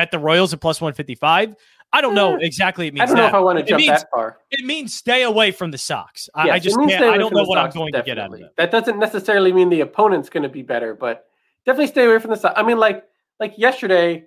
bet 0.00 0.10
the 0.10 0.18
Royals 0.18 0.52
at 0.54 0.60
plus 0.60 0.80
155? 0.80 1.54
I 1.92 2.00
don't 2.00 2.14
know 2.14 2.34
Eh, 2.36 2.38
exactly. 2.42 2.86
It 2.86 2.94
means 2.94 3.02
I 3.02 3.06
don't 3.06 3.16
know 3.16 3.22
that. 3.22 3.28
if 3.28 3.34
I 3.34 3.40
want 3.40 3.58
to 3.58 3.64
jump 3.64 3.80
means- 3.80 4.00
that 4.00 4.08
far. 4.12 4.38
It 4.50 4.64
means 4.64 4.94
stay 4.94 5.22
away 5.24 5.50
from 5.50 5.70
the 5.72 5.78
Sox. 5.78 6.28
I, 6.34 6.42
I 6.42 6.46
Yes, 6.46 6.56
it 6.56 6.60
just 6.64 6.76
can't, 6.78 7.04
I 7.04 7.18
don't 7.18 7.34
know 7.34 7.42
what 7.44 7.58
I'm 7.58 7.66
Sox, 7.66 7.74
going 7.76 7.92
to 7.92 8.02
get 8.02 8.18
out 8.18 8.26
of 8.26 8.30
definitely. 8.32 8.42
it. 8.46 8.52
That 8.56 8.70
doesn't 8.70 8.98
necessarily 8.98 9.52
mean 9.52 9.68
the 9.70 9.80
opponent's 9.80 10.28
going 10.30 10.44
to 10.44 10.48
be 10.48 10.62
better, 10.62 10.94
but 10.94 11.26
definitely 11.66 11.88
stay 11.88 12.04
away 12.06 12.18
from 12.18 12.30
the 12.30 12.36
Sox. 12.36 12.54
I 12.56 12.62
mean, 12.62 12.78
like 12.78 13.04
like 13.40 13.58
yesterday, 13.58 14.24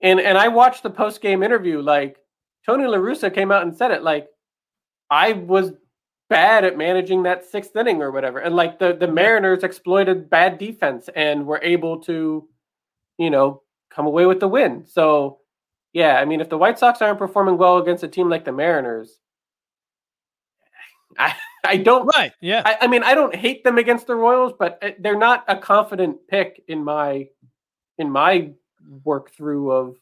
and 0.00 0.20
and 0.20 0.38
I 0.38 0.48
watched 0.48 0.82
the 0.82 0.90
post 0.90 1.20
game 1.20 1.42
interview. 1.42 1.80
Like 1.80 2.18
Tony 2.64 2.86
La 2.86 2.98
Russa 2.98 3.32
came 3.34 3.50
out 3.50 3.62
and 3.62 3.76
said 3.76 3.90
it. 3.90 4.02
Like 4.02 4.28
I 5.10 5.32
was 5.32 5.72
bad 6.30 6.64
at 6.64 6.76
managing 6.78 7.24
that 7.24 7.44
sixth 7.44 7.74
inning 7.76 8.00
or 8.02 8.10
whatever, 8.12 8.38
and 8.38 8.54
like 8.54 8.78
the 8.78 8.92
the 8.94 9.08
Mariners 9.08 9.64
exploited 9.64 10.30
bad 10.30 10.58
defense 10.58 11.08
and 11.16 11.44
were 11.46 11.60
able 11.62 11.98
to, 12.02 12.48
you 13.18 13.30
know, 13.30 13.61
come 13.94 14.06
away 14.06 14.26
with 14.26 14.40
the 14.40 14.48
win. 14.48 14.84
So. 14.86 15.38
Yeah, 15.94 16.18
I 16.18 16.24
mean, 16.24 16.40
if 16.40 16.48
the 16.48 16.56
White 16.56 16.78
Sox 16.78 17.02
aren't 17.02 17.18
performing 17.18 17.58
well 17.58 17.76
against 17.76 18.02
a 18.02 18.08
team 18.08 18.30
like 18.30 18.46
the 18.46 18.50
Mariners, 18.52 19.18
I, 21.18 21.34
I 21.64 21.76
don't 21.76 22.06
Right. 22.16 22.32
Yeah. 22.40 22.62
I, 22.64 22.78
I 22.82 22.86
mean, 22.86 23.02
I 23.02 23.14
don't 23.14 23.34
hate 23.34 23.62
them 23.62 23.76
against 23.76 24.06
the 24.06 24.14
Royals, 24.14 24.54
but 24.58 24.78
uh, 24.82 24.92
they're 25.00 25.18
not 25.18 25.44
a 25.48 25.56
confident 25.56 26.26
pick 26.28 26.62
in 26.68 26.82
my 26.82 27.28
in 27.98 28.10
my 28.10 28.52
work 29.04 29.32
through 29.32 29.70
of 29.70 29.96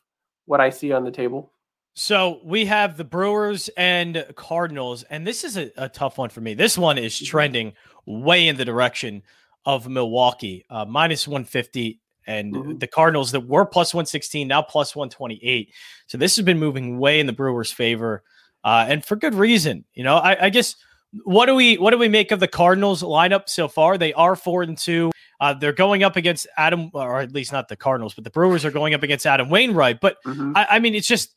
what 0.46 0.61
I 0.61 0.70
see 0.70 0.92
on 0.92 1.05
the 1.05 1.11
table. 1.11 1.53
So 1.94 2.40
we 2.44 2.66
have 2.66 2.96
the 2.96 3.05
Brewers 3.05 3.68
and 3.76 4.24
Cardinals, 4.37 5.03
and 5.11 5.26
this 5.26 5.42
is 5.44 5.57
a, 5.57 5.72
a 5.76 5.88
tough 5.88 6.18
one 6.18 6.31
for 6.31 6.40
me. 6.40 6.55
This 6.55 6.79
one 6.79 6.98
is 6.98 7.14
Mm-hmm. 7.16 7.24
trending 7.26 7.72
way 8.07 8.46
in 8.48 8.57
the 8.57 8.64
direction 8.64 9.22
of 9.66 9.88
Milwaukee, 9.88 10.64
uh, 10.70 10.85
minus 10.85 11.26
150, 11.29 12.00
and 12.26 12.54
Mhm. 12.54 12.80
the 12.80 12.87
Cardinals 12.87 13.33
that 13.33 13.46
were 13.46 13.64
plus 13.64 13.94
116, 13.94 14.48
now 14.48 14.62
plus 14.62 14.94
128. 14.94 15.72
So 16.06 16.18
this 16.18 16.37
has 16.37 16.44
been 16.44 16.59
moving 16.59 16.98
way 16.98 17.20
in 17.20 17.26
the 17.26 17.33
Brewers' 17.33 17.72
favor, 17.72 18.22
uh, 18.64 18.87
and 18.88 19.04
for 19.04 19.16
good 19.16 19.35
reason. 19.35 19.85
You 19.94 20.04
know, 20.04 20.16
I, 20.16 20.46
I 20.46 20.50
guess 20.50 20.76
what 21.24 21.46
do 21.46 21.54
we 21.54 21.76
what 21.76 21.90
do 21.90 21.98
we 21.98 22.09
make 22.09 22.30
of 22.30 22.40
the 22.40 22.48
Cardinals 22.48 23.02
lineup 23.02 23.48
so 23.48 23.68
far? 23.68 23.98
They 23.98 24.12
are 24.12 24.37
four 24.37 24.62
and 24.62 24.76
two. 24.78 25.11
Uh, 25.40 25.54
they're 25.54 25.72
going 25.72 26.02
up 26.02 26.16
against 26.16 26.46
Adam, 26.56 26.90
or 26.92 27.20
at 27.20 27.33
least 27.33 27.52
not 27.52 27.68
the 27.68 27.76
Cardinals, 27.76 28.14
but 28.14 28.24
the 28.24 28.30
Brewers 28.30 28.64
are 28.64 28.70
going 28.70 28.94
up 28.94 29.02
against 29.02 29.26
Adam 29.26 29.48
Wainwright. 29.48 30.00
But 30.00 30.18
mm-hmm. 30.26 30.52
I, 30.54 30.66
I 30.72 30.78
mean, 30.78 30.94
it's 30.94 31.09
just 31.09 31.35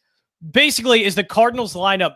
basically 0.51 1.05
is 1.05 1.15
the 1.15 1.23
Cardinals 1.23 1.73
lineup 1.73 2.15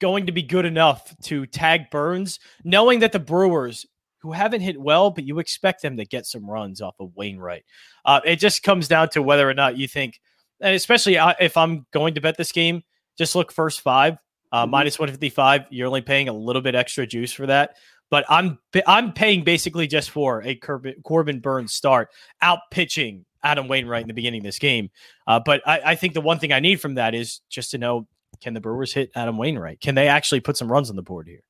going 0.00 0.26
to 0.26 0.32
be 0.32 0.42
good 0.42 0.64
enough 0.64 1.14
to 1.22 1.46
tag 1.46 1.88
Burnes, 1.90 2.40
knowing 2.64 2.98
that 2.98 3.12
the 3.12 3.20
Brewers, 3.20 3.86
who 4.24 4.32
haven't 4.32 4.62
hit 4.62 4.80
well, 4.80 5.10
but 5.10 5.24
you 5.24 5.38
expect 5.38 5.82
them 5.82 5.98
to 5.98 6.04
get 6.06 6.24
some 6.24 6.50
runs 6.50 6.80
off 6.80 6.94
of 6.98 7.14
Wainwright. 7.14 7.62
Uh, 8.06 8.22
it 8.24 8.36
just 8.36 8.62
comes 8.62 8.88
down 8.88 9.10
to 9.10 9.22
whether 9.22 9.48
or 9.48 9.52
not 9.52 9.76
you 9.76 9.86
think, 9.86 10.18
and 10.62 10.74
especially 10.74 11.18
uh, 11.18 11.34
if 11.38 11.58
I'm 11.58 11.84
going 11.92 12.14
to 12.14 12.22
bet 12.22 12.38
this 12.38 12.50
game, 12.50 12.82
just 13.18 13.34
look 13.34 13.52
first 13.52 13.82
five. 13.82 14.16
Uh, 14.50 14.62
mm-hmm. 14.62 14.70
minus 14.70 14.98
155 15.00 15.66
you're 15.70 15.88
only 15.88 16.00
paying 16.00 16.28
a 16.28 16.32
little 16.32 16.62
bit 16.62 16.76
extra 16.76 17.04
juice 17.04 17.32
for 17.32 17.44
that 17.46 17.74
but 18.08 18.24
i'm 18.28 18.56
i'm 18.86 19.12
paying 19.12 19.42
basically 19.42 19.88
just 19.88 20.10
for 20.10 20.42
a 20.44 20.54
corbin, 20.54 20.94
corbin 21.02 21.40
burnes 21.40 21.72
start 21.72 22.10
out 22.40 22.60
pitching 22.70 23.24
adam 23.42 23.66
wainwright 23.66 24.02
in 24.02 24.06
the 24.06 24.14
beginning 24.14 24.42
of 24.42 24.44
this 24.44 24.60
game 24.60 24.90
uh, 25.26 25.40
but 25.44 25.60
I, 25.66 25.80
I, 25.84 25.94
think 25.96 26.14
the 26.14 26.20
one 26.20 26.38
thing 26.38 26.52
i 26.52 26.60
need 26.60 26.80
from 26.80 26.94
that 26.96 27.16
is 27.16 27.40
just 27.50 27.72
to 27.72 27.78
know 27.78 28.06
can 28.42 28.54
the 28.54 28.60
brewers 28.60 28.92
hit 28.92 29.10
adam 29.16 29.38
wainwright 29.38 29.80
can 29.80 29.96
they 29.96 30.06
actually 30.06 30.40
put 30.40 30.56
some 30.56 30.70
runs 30.70 30.88
on 30.88 30.94
the 30.94 31.02
board 31.02 31.26
here 31.26 31.42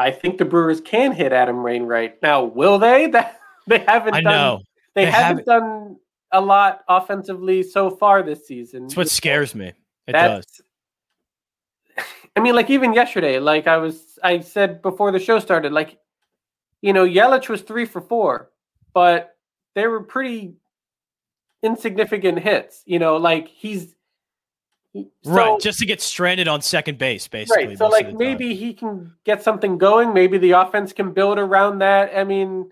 i 0.00 0.10
think 0.10 0.38
the 0.38 0.44
brewers 0.44 0.80
can 0.80 1.12
hit 1.12 1.32
adam 1.32 1.62
wainwright. 1.62 2.20
Now 2.22 2.44
will 2.44 2.78
they? 2.78 3.06
That 3.12 3.40
they 3.66 3.78
haven't 3.78 4.14
I 4.14 4.20
done, 4.22 4.32
know. 4.32 4.60
they, 4.94 5.04
they 5.04 5.10
haven't, 5.10 5.46
haven't. 5.46 5.46
done 5.46 5.96
a 6.32 6.40
lot 6.40 6.80
offensively 6.88 7.62
so 7.62 7.90
far 7.90 8.22
this 8.22 8.46
season. 8.46 8.82
That's 8.82 8.96
what 8.96 9.08
scares 9.08 9.54
me. 9.54 9.72
It 10.06 10.12
that's, 10.12 10.60
does. 11.96 12.06
I 12.36 12.40
mean, 12.40 12.54
like 12.54 12.70
even 12.70 12.92
yesterday, 12.92 13.38
like 13.38 13.66
I 13.66 13.76
was, 13.76 14.18
I 14.22 14.40
said 14.40 14.82
before 14.82 15.12
the 15.12 15.18
show 15.18 15.38
started, 15.38 15.72
like, 15.72 15.98
you 16.82 16.92
know, 16.92 17.04
Yelich 17.04 17.48
was 17.48 17.62
three 17.62 17.84
for 17.84 18.00
four, 18.00 18.50
but 18.94 19.36
they 19.74 19.86
were 19.86 20.02
pretty 20.02 20.54
insignificant 21.62 22.38
hits. 22.38 22.82
You 22.86 22.98
know, 22.98 23.16
like 23.16 23.48
he's 23.48 23.94
so, 24.94 25.06
right, 25.24 25.60
just 25.60 25.78
to 25.78 25.86
get 25.86 26.00
stranded 26.00 26.48
on 26.48 26.62
second 26.62 26.98
base, 26.98 27.28
basically. 27.28 27.68
Right. 27.68 27.78
So, 27.78 27.88
like, 27.88 28.12
maybe 28.14 28.54
he 28.54 28.74
can 28.74 29.12
get 29.24 29.42
something 29.42 29.78
going. 29.78 30.12
Maybe 30.12 30.38
the 30.38 30.52
offense 30.52 30.92
can 30.92 31.12
build 31.12 31.38
around 31.38 31.78
that. 31.78 32.16
I 32.16 32.24
mean, 32.24 32.70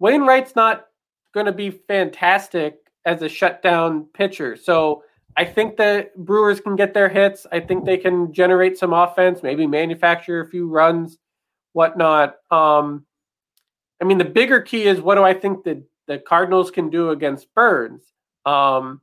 Wainwright's 0.00 0.56
not 0.56 0.86
going 1.32 1.46
to 1.46 1.52
be 1.52 1.70
fantastic 1.70 2.78
as 3.04 3.22
a 3.22 3.28
shutdown 3.28 4.06
pitcher. 4.14 4.56
So, 4.56 5.04
I 5.36 5.44
think 5.44 5.76
the 5.76 6.10
Brewers 6.16 6.60
can 6.60 6.76
get 6.76 6.94
their 6.94 7.08
hits. 7.08 7.46
I 7.50 7.60
think 7.60 7.84
they 7.84 7.96
can 7.96 8.32
generate 8.32 8.78
some 8.78 8.92
offense, 8.92 9.42
maybe 9.42 9.66
manufacture 9.66 10.40
a 10.40 10.48
few 10.48 10.68
runs, 10.68 11.18
whatnot. 11.72 12.36
Um, 12.50 13.04
I 14.00 14.04
mean, 14.04 14.18
the 14.18 14.24
bigger 14.24 14.60
key 14.60 14.84
is 14.84 15.00
what 15.00 15.16
do 15.16 15.24
I 15.24 15.34
think 15.34 15.64
that 15.64 15.82
the 16.06 16.18
Cardinals 16.18 16.70
can 16.70 16.90
do 16.90 17.10
against 17.10 17.52
Burnes? 17.54 18.02
Um, 18.44 19.00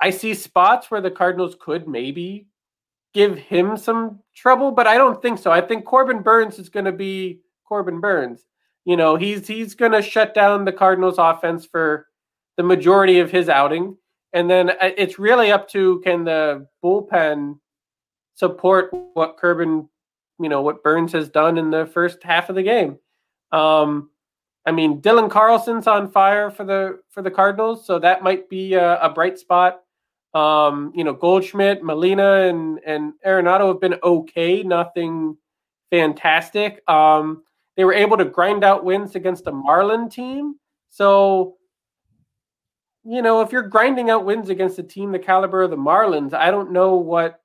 I 0.00 0.10
see 0.10 0.34
spots 0.34 0.90
where 0.90 1.00
the 1.00 1.10
Cardinals 1.10 1.56
could 1.58 1.88
maybe 1.88 2.46
give 3.14 3.38
him 3.38 3.76
some 3.76 4.20
trouble, 4.34 4.72
but 4.72 4.86
I 4.86 4.96
don't 4.96 5.22
think 5.22 5.38
so. 5.38 5.50
I 5.50 5.60
think 5.60 5.84
Corbin 5.84 6.20
Burnes 6.20 6.58
is 6.58 6.68
going 6.68 6.84
to 6.84 6.92
be 6.92 7.40
Corbin 7.64 8.00
Burnes. 8.00 8.44
You 8.84 8.96
know, 8.96 9.16
he's 9.16 9.46
he's 9.46 9.74
going 9.74 9.92
to 9.92 10.02
shut 10.02 10.34
down 10.34 10.64
the 10.64 10.72
Cardinals 10.72 11.16
offense 11.18 11.64
for 11.64 12.06
the 12.56 12.62
majority 12.62 13.20
of 13.20 13.30
his 13.30 13.48
outing. 13.48 13.96
And 14.32 14.50
then 14.50 14.70
uh, 14.70 14.90
it's 14.96 15.18
really 15.18 15.52
up 15.52 15.68
to 15.70 16.00
can 16.00 16.24
the 16.24 16.66
bullpen 16.84 17.58
support 18.34 18.90
what 19.14 19.36
Corbin, 19.38 19.88
you 20.40 20.48
know, 20.48 20.60
what 20.60 20.82
Burnes 20.82 21.12
has 21.12 21.28
done 21.28 21.56
in 21.56 21.70
the 21.70 21.86
first 21.86 22.22
half 22.22 22.48
of 22.50 22.56
the 22.56 22.62
game. 22.62 22.98
Um, 23.52 24.10
I 24.66 24.72
mean, 24.72 25.00
Dylan 25.00 25.30
Carlson's 25.30 25.86
on 25.86 26.10
fire 26.10 26.50
for 26.50 26.64
the 26.64 27.00
for 27.10 27.22
the 27.22 27.30
Cardinals, 27.30 27.86
so 27.86 27.98
that 28.00 28.22
might 28.22 28.48
be 28.48 28.74
a, 28.74 29.00
a 29.00 29.08
bright 29.08 29.38
spot. 29.38 29.83
Um, 30.34 30.92
you 30.94 31.04
know, 31.04 31.12
Goldschmidt, 31.12 31.82
Molina, 31.82 32.48
and 32.48 32.80
and 32.84 33.12
Arenado 33.24 33.68
have 33.68 33.80
been 33.80 33.96
okay, 34.02 34.62
nothing 34.62 35.36
fantastic. 35.90 36.82
Um, 36.88 37.44
they 37.76 37.84
were 37.84 37.94
able 37.94 38.16
to 38.16 38.24
grind 38.24 38.64
out 38.64 38.84
wins 38.84 39.14
against 39.14 39.46
a 39.46 39.52
Marlin 39.52 40.08
team, 40.08 40.56
so 40.90 41.56
you 43.04 43.20
know, 43.22 43.42
if 43.42 43.52
you're 43.52 43.62
grinding 43.62 44.10
out 44.10 44.24
wins 44.24 44.48
against 44.48 44.78
a 44.78 44.82
team 44.82 45.12
the 45.12 45.18
caliber 45.18 45.62
of 45.62 45.70
the 45.70 45.76
Marlins, 45.76 46.32
I 46.32 46.50
don't 46.50 46.72
know 46.72 46.96
what 46.96 47.40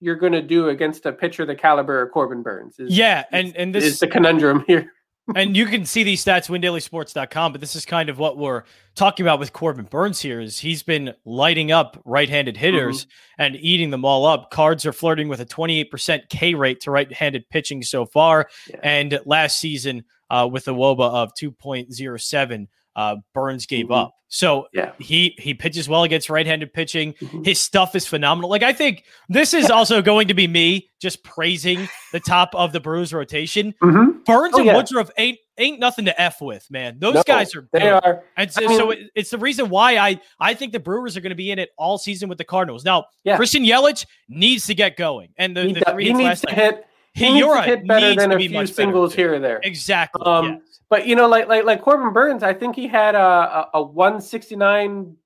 you're 0.00 0.16
going 0.16 0.32
to 0.32 0.42
do 0.42 0.68
against 0.68 1.06
a 1.06 1.12
pitcher 1.12 1.46
the 1.46 1.54
caliber 1.54 2.02
of 2.02 2.12
Corbin 2.12 2.42
Burns. 2.42 2.78
Is, 2.78 2.96
yeah, 2.96 3.24
and 3.32 3.56
and 3.56 3.74
this 3.74 3.84
is 3.84 4.00
the 4.00 4.08
conundrum 4.08 4.64
here. 4.66 4.92
And 5.34 5.56
you 5.56 5.66
can 5.66 5.84
see 5.84 6.04
these 6.04 6.24
stats 6.24 6.48
windailysports.com, 6.48 7.52
but 7.52 7.60
this 7.60 7.74
is 7.74 7.84
kind 7.84 8.08
of 8.08 8.18
what 8.18 8.38
we're 8.38 8.62
talking 8.94 9.26
about 9.26 9.40
with 9.40 9.52
Corbin 9.52 9.86
Burnes 9.86 10.20
here 10.20 10.40
is 10.40 10.58
he's 10.58 10.84
been 10.84 11.14
lighting 11.24 11.72
up 11.72 12.00
right-handed 12.04 12.56
hitters 12.56 13.06
mm-hmm. 13.06 13.42
and 13.42 13.56
eating 13.56 13.90
them 13.90 14.04
all 14.04 14.24
up. 14.24 14.50
Cards 14.50 14.86
are 14.86 14.92
flirting 14.92 15.28
with 15.28 15.40
a 15.40 15.46
28% 15.46 16.28
K 16.28 16.54
rate 16.54 16.80
to 16.82 16.92
right-handed 16.92 17.48
pitching 17.50 17.82
so 17.82 18.06
far. 18.06 18.48
Yeah. 18.70 18.76
And 18.82 19.20
last 19.26 19.58
season 19.58 20.04
uh, 20.30 20.48
with 20.50 20.68
a 20.68 20.72
WOBA 20.72 21.12
of 21.12 21.32
2.07, 21.40 22.68
uh, 22.96 23.16
Burnes 23.34 23.66
gave 23.66 23.86
mm-hmm. 23.86 23.94
up. 23.94 24.14
So 24.28 24.66
yeah. 24.72 24.92
he 24.98 25.36
he 25.38 25.54
pitches 25.54 25.88
well 25.88 26.02
against 26.02 26.28
right-handed 26.28 26.72
pitching. 26.72 27.12
Mm-hmm. 27.12 27.44
His 27.44 27.60
stuff 27.60 27.94
is 27.94 28.06
phenomenal. 28.06 28.50
Like 28.50 28.64
I 28.64 28.72
think 28.72 29.04
this 29.28 29.54
is 29.54 29.70
also 29.70 30.02
going 30.02 30.28
to 30.28 30.34
be 30.34 30.48
me 30.48 30.88
just 31.00 31.22
praising 31.22 31.88
the 32.12 32.18
top 32.18 32.50
of 32.54 32.72
the 32.72 32.80
Brewers 32.80 33.12
rotation. 33.12 33.72
Mm-hmm. 33.80 34.22
Burnes 34.24 34.54
oh, 34.54 34.58
and 34.58 34.66
yeah. 34.66 34.76
Woodruff 34.76 35.10
ain't 35.16 35.38
ain't 35.58 35.78
nothing 35.78 36.06
to 36.06 36.20
f 36.20 36.40
with, 36.40 36.68
man. 36.70 36.98
Those 36.98 37.14
no, 37.14 37.22
guys 37.24 37.54
are 37.54 37.68
they 37.72 37.80
good. 37.80 37.92
are. 37.92 38.24
And 38.36 38.50
so, 38.50 38.64
I 38.64 38.68
mean, 38.68 38.78
so 38.78 38.90
it, 38.90 38.98
it's 39.14 39.30
the 39.30 39.38
reason 39.38 39.68
why 39.68 39.96
I 39.96 40.20
I 40.40 40.54
think 40.54 40.72
the 40.72 40.80
Brewers 40.80 41.16
are 41.16 41.20
going 41.20 41.30
to 41.30 41.36
be 41.36 41.52
in 41.52 41.60
it 41.60 41.70
all 41.78 41.96
season 41.96 42.28
with 42.28 42.38
the 42.38 42.44
Cardinals. 42.44 42.84
Now 42.84 43.04
yeah. 43.22 43.36
Christian 43.36 43.64
Yelich 43.64 44.06
needs 44.28 44.66
to 44.66 44.74
get 44.74 44.96
going, 44.96 45.28
and 45.38 45.56
the, 45.56 45.66
he, 45.66 45.72
the 45.74 45.80
three 45.88 46.06
he 46.06 46.12
needs 46.12 46.40
to 46.40 46.52
hit. 46.52 46.84
He, 47.14 47.26
he 47.26 47.32
needs 47.34 47.46
to 47.46 47.62
hit 47.62 47.86
better 47.86 48.14
than 48.14 48.32
a 48.32 48.38
few 48.38 48.66
singles 48.66 49.14
here 49.14 49.34
or 49.34 49.38
there. 49.38 49.60
Exactly. 49.62 50.22
Um. 50.26 50.62
But 50.88 51.06
you 51.06 51.16
know, 51.16 51.28
like 51.28 51.48
like 51.48 51.64
like 51.64 51.82
Corbin 51.82 52.12
Burnes, 52.12 52.42
I 52.42 52.54
think 52.54 52.76
he 52.76 52.86
had 52.86 53.14
a 53.14 53.18
a, 53.18 53.70
a 53.74 53.82
169 53.82 55.16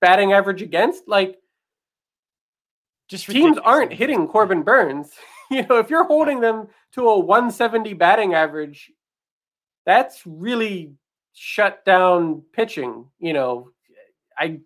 batting 0.00 0.32
average 0.32 0.60
against. 0.60 1.06
Like, 1.06 1.38
just 3.08 3.26
teams 3.26 3.58
aren't 3.58 3.92
hitting 3.92 4.26
Corbin 4.26 4.62
Burnes. 4.62 5.12
you 5.50 5.64
know, 5.66 5.78
if 5.78 5.88
you're 5.88 6.04
holding 6.04 6.40
them 6.40 6.68
to 6.92 7.08
a 7.08 7.18
170 7.18 7.94
batting 7.94 8.34
average, 8.34 8.90
that's 9.86 10.22
really 10.26 10.94
shut 11.32 11.84
down 11.84 12.42
pitching. 12.52 13.06
You 13.20 13.34
know, 13.34 13.70
I 14.36 14.60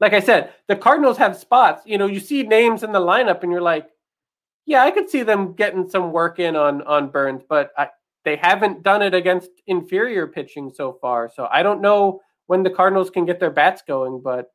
like 0.00 0.12
I 0.12 0.20
said, 0.20 0.52
the 0.66 0.76
Cardinals 0.76 1.16
have 1.18 1.36
spots. 1.36 1.82
You 1.86 1.98
know, 1.98 2.06
you 2.06 2.20
see 2.20 2.42
names 2.42 2.82
in 2.82 2.92
the 2.92 3.00
lineup, 3.00 3.42
and 3.42 3.50
you're 3.50 3.60
like, 3.62 3.88
yeah, 4.66 4.82
I 4.82 4.90
could 4.90 5.08
see 5.08 5.22
them 5.22 5.54
getting 5.54 5.88
some 5.88 6.12
work 6.12 6.38
in 6.38 6.56
on 6.56 6.82
on 6.82 7.08
Burnes, 7.08 7.42
but 7.48 7.70
I, 7.76 7.88
they 8.28 8.36
haven't 8.36 8.82
done 8.82 9.00
it 9.00 9.14
against 9.14 9.48
inferior 9.66 10.26
pitching 10.26 10.70
so 10.74 10.98
far. 11.00 11.30
So 11.34 11.48
I 11.50 11.62
don't 11.62 11.80
know 11.80 12.20
when 12.46 12.62
the 12.62 12.68
Cardinals 12.68 13.08
can 13.08 13.24
get 13.24 13.40
their 13.40 13.50
bats 13.50 13.80
going, 13.88 14.20
but 14.20 14.52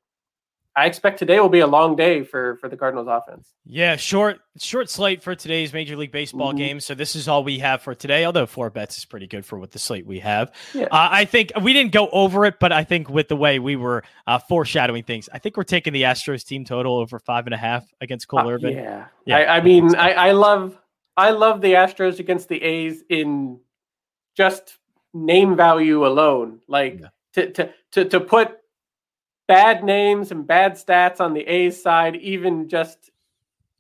I 0.76 0.86
expect 0.86 1.18
today 1.18 1.40
will 1.40 1.50
be 1.50 1.60
a 1.60 1.68
long 1.68 1.96
day 1.96 2.24
for 2.24 2.58
for 2.58 2.70
the 2.70 2.78
Cardinals 2.78 3.08
offense. 3.10 3.52
Yeah, 3.66 3.96
short 3.96 4.42
short 4.58 4.92
slate 4.92 5.24
for 5.24 5.34
today's 5.34 5.74
Major 5.74 5.96
League 5.96 6.12
Baseball 6.12 6.50
mm-hmm. 6.50 6.58
game. 6.58 6.80
So 6.80 6.94
this 6.94 7.16
is 7.16 7.28
all 7.28 7.44
we 7.44 7.58
have 7.60 7.82
for 7.82 7.96
today. 7.96 8.26
Although 8.26 8.46
four 8.46 8.70
bets 8.70 8.98
is 8.98 9.06
pretty 9.06 9.26
good 9.26 9.44
for 9.44 9.58
what 9.58 9.72
the 9.72 9.80
slate 9.80 10.06
we 10.06 10.20
have. 10.20 10.52
Yeah. 10.76 10.86
Uh, 10.86 11.10
I 11.12 11.26
think 11.26 11.52
we 11.62 11.74
didn't 11.74 11.94
go 11.94 12.10
over 12.10 12.46
it, 12.46 12.60
but 12.60 12.72
I 12.72 12.84
think 12.84 13.10
with 13.10 13.28
the 13.28 13.36
way 13.36 13.58
we 13.58 13.76
were 13.76 14.04
uh, 14.28 14.38
foreshadowing 14.38 15.04
things, 15.04 15.30
I 15.34 15.40
think 15.40 15.58
we're 15.58 15.64
taking 15.64 15.94
the 15.94 16.04
Astros 16.04 16.46
team 16.46 16.64
total 16.64 16.98
over 16.98 17.18
five 17.18 17.46
and 17.48 17.56
a 17.56 17.58
half 17.58 17.86
against 18.02 18.28
Cole 18.28 18.42
uh, 18.42 18.52
Irvin. 18.52 18.76
Yeah, 18.76 19.06
yeah. 19.26 19.38
I, 19.38 19.58
I 19.58 19.62
mean, 19.62 19.96
I, 19.96 20.14
I 20.14 20.32
love 20.32 20.78
I 21.16 21.32
love 21.32 21.62
the 21.62 21.74
Astros 21.74 22.20
against 22.20 22.50
the 22.50 22.62
A's 22.62 23.04
in 23.10 23.60
just 24.36 24.78
name 25.14 25.56
value 25.56 26.06
alone. 26.06 26.60
Like 26.68 27.02
yeah. 27.02 27.08
to, 27.34 27.52
to 27.52 27.74
to 27.92 28.06
to 28.06 28.20
put 28.20 28.58
bad 29.48 29.84
names 29.84 30.32
and 30.32 30.48
bad 30.48 30.74
stats 30.74 31.20
on 31.20 31.34
the 31.34 31.42
A's 31.42 31.82
side, 31.82 32.16
even 32.16 32.70
just 32.70 33.12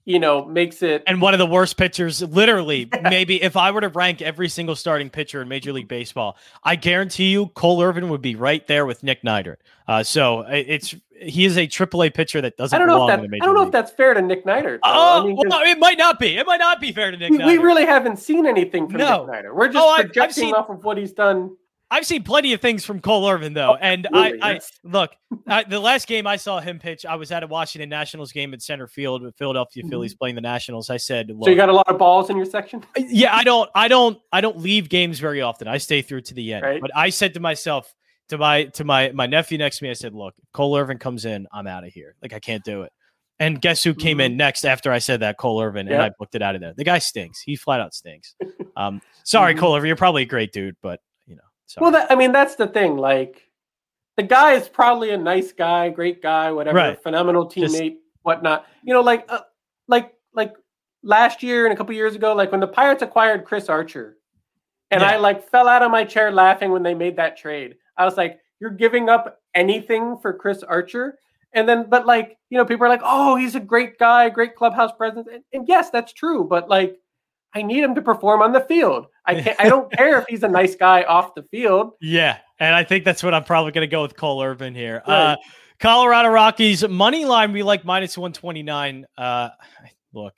you 0.06 0.20
know, 0.20 0.46
makes 0.46 0.82
it. 0.82 1.04
And 1.08 1.22
one 1.22 1.34
of 1.34 1.38
the 1.38 1.46
worst 1.46 1.78
pitchers, 1.78 2.22
literally, 2.22 2.90
maybe 3.04 3.42
if 3.42 3.56
I 3.56 3.72
were 3.72 3.82
to 3.82 3.90
rank 3.90 4.22
every 4.22 4.50
single 4.50 4.76
starting 4.76 5.10
pitcher 5.10 5.42
in 5.42 5.48
Major 5.48 5.72
League 5.72 5.88
Baseball, 5.88 6.38
I 6.64 6.76
guarantee 6.76 7.32
you 7.32 7.48
Cole 7.48 7.82
Irvin 7.82 8.10
would 8.10 8.22
be 8.22 8.36
right 8.36 8.66
there 8.68 8.86
with 8.86 9.04
Nick 9.04 9.24
Neidert. 9.24 9.58
Uh, 9.88 10.04
so 10.04 10.42
it's 10.42 10.96
he 11.22 11.46
is 11.46 11.58
a 11.58 11.68
AAA 11.68 12.14
pitcher 12.14 12.42
that 12.42 12.58
doesn't. 12.58 12.76
I 12.76 12.80
don't 12.80 12.88
know 12.88 13.08
if 13.08 13.08
that, 13.08 13.20
I 13.20 13.46
don't 13.46 13.54
know 13.54 13.62
league. 13.62 13.68
if 13.68 13.72
that's 13.72 13.92
fair 13.92 14.14
to 14.14 14.22
Nick 14.22 14.46
Neidert. 14.46 14.80
Oh, 14.84 15.22
I 15.22 15.26
mean, 15.26 15.36
well, 15.36 15.62
it 15.64 15.80
might 15.80 15.98
not 15.98 16.20
be. 16.20 16.38
It 16.38 16.46
might 16.46 16.58
not 16.58 16.80
be 16.80 16.92
fair 16.92 17.12
to 17.12 17.18
Nick. 17.18 17.32
We, 17.32 17.38
we 17.38 17.58
really 17.58 17.86
haven't 17.86 18.18
seen 18.18 18.46
anything 18.46 18.90
from 18.90 19.00
no. 19.00 19.26
Nick 19.26 19.36
Neidert. 19.36 19.56
We're 19.56 19.68
just 19.68 19.78
oh, 19.78 19.96
projecting 19.96 20.24
I've 20.24 20.34
seen, 20.34 20.54
off 20.56 20.70
of 20.70 20.84
what 20.84 20.98
he's 20.98 21.14
done 21.14 21.56
I've 21.94 22.08
seen 22.08 22.24
plenty 22.24 22.54
of 22.54 22.62
things 22.62 22.84
from 22.84 23.02
Cole 23.02 23.30
Irvin 23.30 23.54
though, 23.54 23.76
and 23.76 24.08
I, 24.12 24.34
I 24.42 24.60
look 24.84 25.12
I, 25.46 25.64
the 25.64 25.80
last 25.80 26.08
game 26.08 26.26
I 26.26 26.38
saw 26.38 26.60
him 26.60 26.80
pitch. 26.80 27.06
I 27.06 27.16
was 27.18 27.32
at 27.32 27.44
a 27.44 27.48
Washington 27.48 27.88
Nationals 27.88 28.32
game 28.32 28.52
at 28.56 28.64
center 28.64 28.88
field 28.88 29.22
with 29.22 29.36
Philadelphia 29.38 29.84
mm-hmm. 29.84 29.92
Phillies 29.92 30.16
playing 30.16 30.34
the 30.34 30.42
Nationals. 30.42 30.90
I 30.90 30.98
said, 30.98 31.32
"So 31.44 31.52
you 31.52 31.56
got 31.56 31.70
a 31.70 31.74
lot 31.74 31.88
of 31.88 32.00
balls 32.00 32.32
in 32.32 32.38
your 32.38 32.48
section?" 32.48 32.84
Yeah, 32.98 33.36
I 33.36 33.44
don't, 33.44 33.70
I 33.76 33.88
don't, 33.88 34.18
I 34.32 34.42
don't 34.42 34.58
leave 34.58 34.90
games 34.90 35.20
very 35.20 35.44
often. 35.44 35.68
I 35.68 35.78
stay 35.78 36.02
through 36.02 36.22
to 36.22 36.34
the 36.34 36.54
end. 36.54 36.64
Right. 36.64 36.82
But 36.82 36.90
I 36.96 37.12
said 37.12 37.36
to 37.36 37.40
myself, 37.40 37.94
to 38.34 38.38
my 38.38 38.66
to 38.66 38.84
my 38.84 39.12
my 39.12 39.26
nephew 39.26 39.58
next 39.58 39.78
to 39.78 39.84
me, 39.86 39.90
I 39.90 39.94
said, 39.94 40.14
"Look, 40.14 40.36
Cole 40.54 40.76
Irvin 40.76 40.98
comes 40.98 41.26
in, 41.26 41.48
I'm 41.54 41.68
out 41.68 41.86
of 41.86 41.94
here. 41.94 42.16
Like 42.22 42.34
I 42.34 42.40
can't 42.40 42.64
do 42.64 42.84
it." 42.84 42.92
And 43.40 43.62
guess 43.62 43.84
who 43.84 43.94
came 43.94 44.18
mm-hmm. 44.18 44.34
in 44.34 44.38
next 44.38 44.66
after 44.66 44.92
I 44.92 45.00
said 45.00 45.22
that? 45.22 45.38
Cole 45.38 45.62
Irvin, 45.62 45.88
and 45.88 46.02
I 46.02 46.12
booked 46.18 46.36
it 46.36 46.42
out 46.42 46.56
of 46.56 46.62
there. 46.62 46.74
The 46.76 46.84
guy 46.84 47.00
stinks. 47.00 47.42
He 47.42 47.56
flat 47.56 47.80
out 47.80 47.94
stinks. 47.94 48.36
Um, 48.76 49.04
sorry, 49.24 49.54
mm-hmm. 49.54 49.60
Cole 49.60 49.76
Irvin, 49.76 49.86
you're 49.86 49.96
probably 49.96 50.24
a 50.24 50.26
great 50.26 50.52
dude, 50.52 50.76
but 50.82 51.00
you 51.28 51.36
know. 51.36 51.44
Sorry. 51.68 51.84
Well, 51.84 51.92
that, 51.92 52.12
I 52.12 52.16
mean, 52.16 52.32
that's 52.32 52.56
the 52.56 52.66
thing. 52.66 52.98
Like, 52.98 53.48
the 54.18 54.24
guy 54.24 54.54
is 54.54 54.68
probably 54.68 55.12
a 55.12 55.18
nice 55.18 55.52
guy, 55.52 55.90
great 55.90 56.24
guy, 56.24 56.52
whatever, 56.52 56.78
right. 56.78 57.04
phenomenal 57.04 57.46
teammate, 57.46 57.92
Just, 57.92 58.02
whatnot. 58.24 58.66
You 58.84 58.96
know, 58.96 59.02
like, 59.02 59.26
uh, 59.30 59.42
like, 59.88 60.12
like 60.34 60.56
last 61.04 61.44
year 61.44 61.68
and 61.68 61.74
a 61.74 61.78
couple 61.78 61.94
years 61.94 62.16
ago, 62.16 62.34
like 62.34 62.52
when 62.52 62.62
the 62.62 62.68
Pirates 62.68 63.04
acquired 63.04 63.46
Chris 63.46 63.70
Archer, 63.70 64.18
and 64.90 65.02
yeah. 65.02 65.12
I 65.12 65.18
like 65.18 65.48
fell 65.48 65.68
out 65.68 65.84
of 65.84 65.92
my 65.92 66.04
chair 66.04 66.32
laughing 66.32 66.72
when 66.72 66.82
they 66.82 66.96
made 66.96 67.18
that 67.18 67.38
trade. 67.38 67.76
I 67.98 68.06
was 68.06 68.18
like, 68.18 68.40
"You're 68.60 68.72
giving 68.72 69.10
up 69.10 69.40
anything 69.54 70.18
for 70.22 70.34
Chris 70.34 70.64
Archer?" 70.64 71.18
And 71.54 71.70
then, 71.70 71.86
but 71.88 72.06
like, 72.06 72.38
you 72.50 72.58
know, 72.58 72.66
people 72.66 72.86
are 72.86 72.90
like, 72.90 73.02
oh, 73.04 73.36
he's 73.36 73.56
a 73.56 73.60
great 73.60 74.00
guy, 74.00 74.30
great 74.30 74.56
clubhouse 74.56 74.92
presence. 74.92 75.28
And, 75.32 75.44
and, 75.54 75.68
yes, 75.68 75.92
that's 75.92 76.12
true. 76.12 76.44
But 76.44 76.68
like, 76.68 76.98
I 77.54 77.62
need 77.62 77.84
him 77.84 77.94
to 77.94 78.02
perform 78.02 78.42
on 78.42 78.52
the 78.52 78.62
field. 78.62 79.06
I 79.26 79.40
can't, 79.40 79.60
I 79.60 79.70
don't 79.70 79.92
care 79.98 80.20
if 80.20 80.26
he's 80.28 80.42
a 80.44 80.48
nice 80.48 80.76
guy 80.76 81.04
off 81.04 81.36
the 81.36 81.44
field. 81.44 81.92
Yeah. 82.02 82.40
And 82.60 82.74
I 82.74 82.84
think 82.84 83.06
that's 83.06 83.22
what 83.22 83.34
I'm 83.36 83.44
probably 83.44 83.72
going 83.72 83.88
to 83.88 83.92
go 83.92 84.02
with 84.02 84.18
Cole 84.18 84.42
Irvin 84.42 84.74
here. 84.74 85.04
Right. 85.08 85.34
Uh, 85.34 85.36
Colorado 85.80 86.30
Rockies 86.30 86.88
money 86.88 87.26
line, 87.26 87.52
we 87.52 87.62
like 87.62 87.86
minus 87.86 88.18
129. 88.18 89.06
Uh, 89.16 89.50
look, 90.14 90.34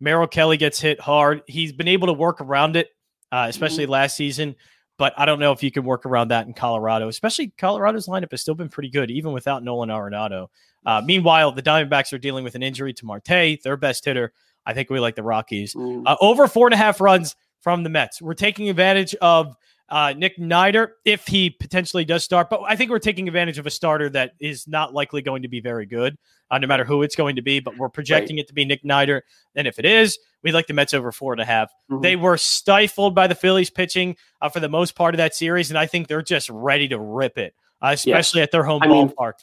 Merrill 0.00 0.26
Kelly 0.26 0.56
gets 0.56 0.80
hit 0.80 1.00
hard. 1.00 1.42
He's 1.46 1.72
been 1.72 1.88
able 1.88 2.08
to 2.08 2.12
work 2.12 2.40
around 2.40 2.74
it, 2.74 2.88
uh, 3.30 3.46
especially 3.48 3.84
mm-hmm. 3.84 3.92
last 3.92 4.16
season 4.16 4.56
but 4.98 5.12
I 5.16 5.26
don't 5.26 5.38
know 5.38 5.52
if 5.52 5.62
you 5.62 5.70
can 5.70 5.84
work 5.84 6.06
around 6.06 6.28
that 6.28 6.46
in 6.46 6.54
Colorado, 6.54 7.08
especially 7.08 7.48
Colorado's 7.58 8.06
lineup 8.06 8.30
has 8.30 8.40
still 8.40 8.54
been 8.54 8.68
pretty 8.68 8.88
good, 8.88 9.10
even 9.10 9.32
without 9.32 9.62
Nolan 9.62 9.90
Arenado. 9.90 10.48
Uh, 10.84 11.02
meanwhile, 11.04 11.52
the 11.52 11.62
Diamondbacks 11.62 12.12
are 12.12 12.18
dealing 12.18 12.44
with 12.44 12.54
an 12.54 12.62
injury 12.62 12.92
to 12.94 13.04
Marte, 13.04 13.62
their 13.62 13.76
best 13.76 14.04
hitter. 14.04 14.32
I 14.64 14.72
think 14.72 14.88
we 14.90 15.00
like 15.00 15.14
the 15.16 15.22
Rockies. 15.22 15.74
Uh, 16.06 16.16
over 16.20 16.48
four 16.48 16.66
and 16.66 16.74
a 16.74 16.76
half 16.78 17.00
runs 17.00 17.36
from 17.60 17.82
the 17.82 17.88
Mets. 17.88 18.22
We're 18.22 18.34
taking 18.34 18.68
advantage 18.68 19.14
of 19.16 19.56
uh, 19.88 20.14
Nick 20.16 20.36
Neidert 20.38 20.90
if 21.04 21.26
he 21.26 21.50
potentially 21.50 22.04
does 22.04 22.24
start, 22.24 22.50
but 22.50 22.62
I 22.66 22.76
think 22.76 22.90
we're 22.90 22.98
taking 22.98 23.28
advantage 23.28 23.58
of 23.58 23.66
a 23.66 23.70
starter 23.70 24.08
that 24.10 24.32
is 24.40 24.66
not 24.66 24.92
likely 24.92 25.22
going 25.22 25.42
to 25.42 25.48
be 25.48 25.60
very 25.60 25.86
good, 25.86 26.18
uh, 26.50 26.58
no 26.58 26.66
matter 26.66 26.84
who 26.84 27.02
it's 27.02 27.14
going 27.14 27.36
to 27.36 27.42
be. 27.42 27.60
But 27.60 27.76
we're 27.76 27.88
projecting 27.88 28.36
right. 28.36 28.42
it 28.42 28.48
to 28.48 28.54
be 28.54 28.64
Nick 28.64 28.82
Neidert, 28.82 29.22
and 29.54 29.68
if 29.68 29.78
it 29.78 29.84
is, 29.84 30.18
we 30.42 30.50
like 30.52 30.66
the 30.66 30.74
Mets 30.74 30.92
over 30.92 31.12
four 31.12 31.32
and 31.32 31.40
a 31.40 31.44
half. 31.44 31.70
Mm-hmm. 31.90 32.02
They 32.02 32.16
were 32.16 32.36
stifled 32.36 33.14
by 33.14 33.26
the 33.28 33.34
Phillies 33.34 33.70
pitching 33.70 34.16
uh, 34.42 34.48
for 34.48 34.60
the 34.60 34.68
most 34.68 34.96
part 34.96 35.14
of 35.14 35.18
that 35.18 35.34
series, 35.34 35.70
and 35.70 35.78
I 35.78 35.86
think 35.86 36.08
they're 36.08 36.22
just 36.22 36.50
ready 36.50 36.88
to 36.88 36.98
rip 36.98 37.38
it, 37.38 37.54
uh, 37.80 37.90
especially 37.92 38.42
at 38.42 38.50
their 38.50 38.64
home 38.64 38.82
I 38.82 38.88
ballpark. 38.88 39.34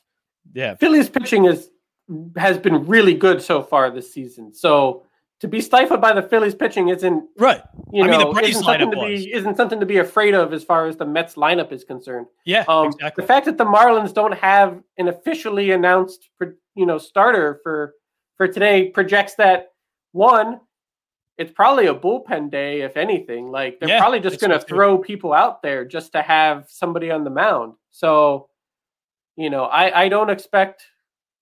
Mean, 0.53 0.55
yeah, 0.55 0.75
Phillies 0.75 1.09
pitching 1.09 1.45
is 1.45 1.69
has 2.35 2.57
been 2.57 2.85
really 2.85 3.13
good 3.13 3.41
so 3.41 3.63
far 3.63 3.89
this 3.89 4.13
season. 4.13 4.53
So 4.53 5.05
to 5.43 5.47
be 5.49 5.59
stifled 5.59 5.99
by 5.99 6.13
the 6.13 6.21
Phillies 6.21 6.55
pitching 6.55 6.87
isn't 6.87 7.27
right. 7.37 7.61
You 7.91 8.07
know, 8.07 8.13
I 8.13 8.23
mean, 8.23 8.33
the 8.33 8.41
isn't 8.43 8.63
something 8.63 8.91
to 8.91 8.97
was. 8.97 9.25
be 9.25 9.33
isn't 9.33 9.57
something 9.57 9.77
to 9.77 9.85
be 9.85 9.97
afraid 9.97 10.33
of 10.33 10.53
as 10.53 10.63
far 10.63 10.87
as 10.87 10.95
the 10.95 11.05
Mets 11.05 11.35
lineup 11.35 11.73
is 11.73 11.83
concerned. 11.83 12.27
Yeah, 12.45 12.63
um, 12.69 12.87
exactly. 12.87 13.23
The 13.23 13.27
fact 13.27 13.45
that 13.47 13.57
the 13.57 13.65
Marlins 13.65 14.13
don't 14.13 14.33
have 14.35 14.81
an 14.97 15.09
officially 15.09 15.71
announced, 15.71 16.29
you 16.75 16.85
know, 16.85 16.97
starter 16.97 17.59
for 17.61 17.93
for 18.37 18.47
today 18.47 18.87
projects 18.87 19.35
that 19.35 19.73
one, 20.13 20.61
it's 21.37 21.51
probably 21.51 21.87
a 21.87 21.93
bullpen 21.93 22.49
day, 22.49 22.79
if 22.79 22.95
anything. 22.95 23.51
Like 23.51 23.81
they're 23.81 23.89
yeah, 23.89 23.99
probably 23.99 24.21
just 24.21 24.39
going 24.39 24.51
to 24.51 24.61
throw 24.61 24.97
people 24.97 25.33
out 25.33 25.61
there 25.61 25.83
just 25.83 26.13
to 26.13 26.21
have 26.21 26.67
somebody 26.69 27.11
on 27.11 27.25
the 27.25 27.29
mound. 27.29 27.73
So, 27.91 28.47
you 29.35 29.49
know, 29.49 29.65
I 29.65 30.03
I 30.03 30.07
don't 30.07 30.29
expect 30.29 30.85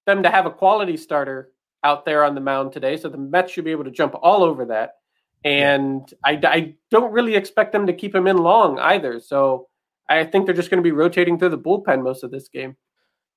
them 0.08 0.24
to 0.24 0.32
have 0.32 0.48
a 0.48 0.52
quality 0.52 0.98
starter 0.98 1.51
out 1.84 2.06
there 2.06 2.24
on 2.24 2.36
the 2.36 2.42
mound 2.42 2.72
today. 2.72 2.98
So 2.98 3.10
the 3.10 3.18
Mets 3.18 3.52
should 3.52 3.66
be 3.66 3.72
able 3.72 3.86
to 3.86 3.92
jump 3.92 4.16
all 4.22 4.44
over 4.44 4.66
that. 4.66 4.96
And 5.44 6.12
I, 6.24 6.40
I 6.44 6.76
don't 6.92 7.12
really 7.12 7.36
expect 7.36 7.72
them 7.72 7.88
to 7.88 7.94
keep 7.94 8.14
him 8.14 8.28
in 8.28 8.38
long 8.38 8.78
either. 8.80 9.20
So 9.20 9.68
I 10.08 10.24
think 10.26 10.46
they're 10.46 10.56
just 10.56 10.70
going 10.70 10.82
to 10.82 10.88
be 10.88 10.92
rotating 10.92 11.40
through 11.40 11.50
the 11.50 11.58
bullpen 11.58 12.04
most 12.04 12.24
of 12.24 12.32
this 12.32 12.48
game. 12.48 12.76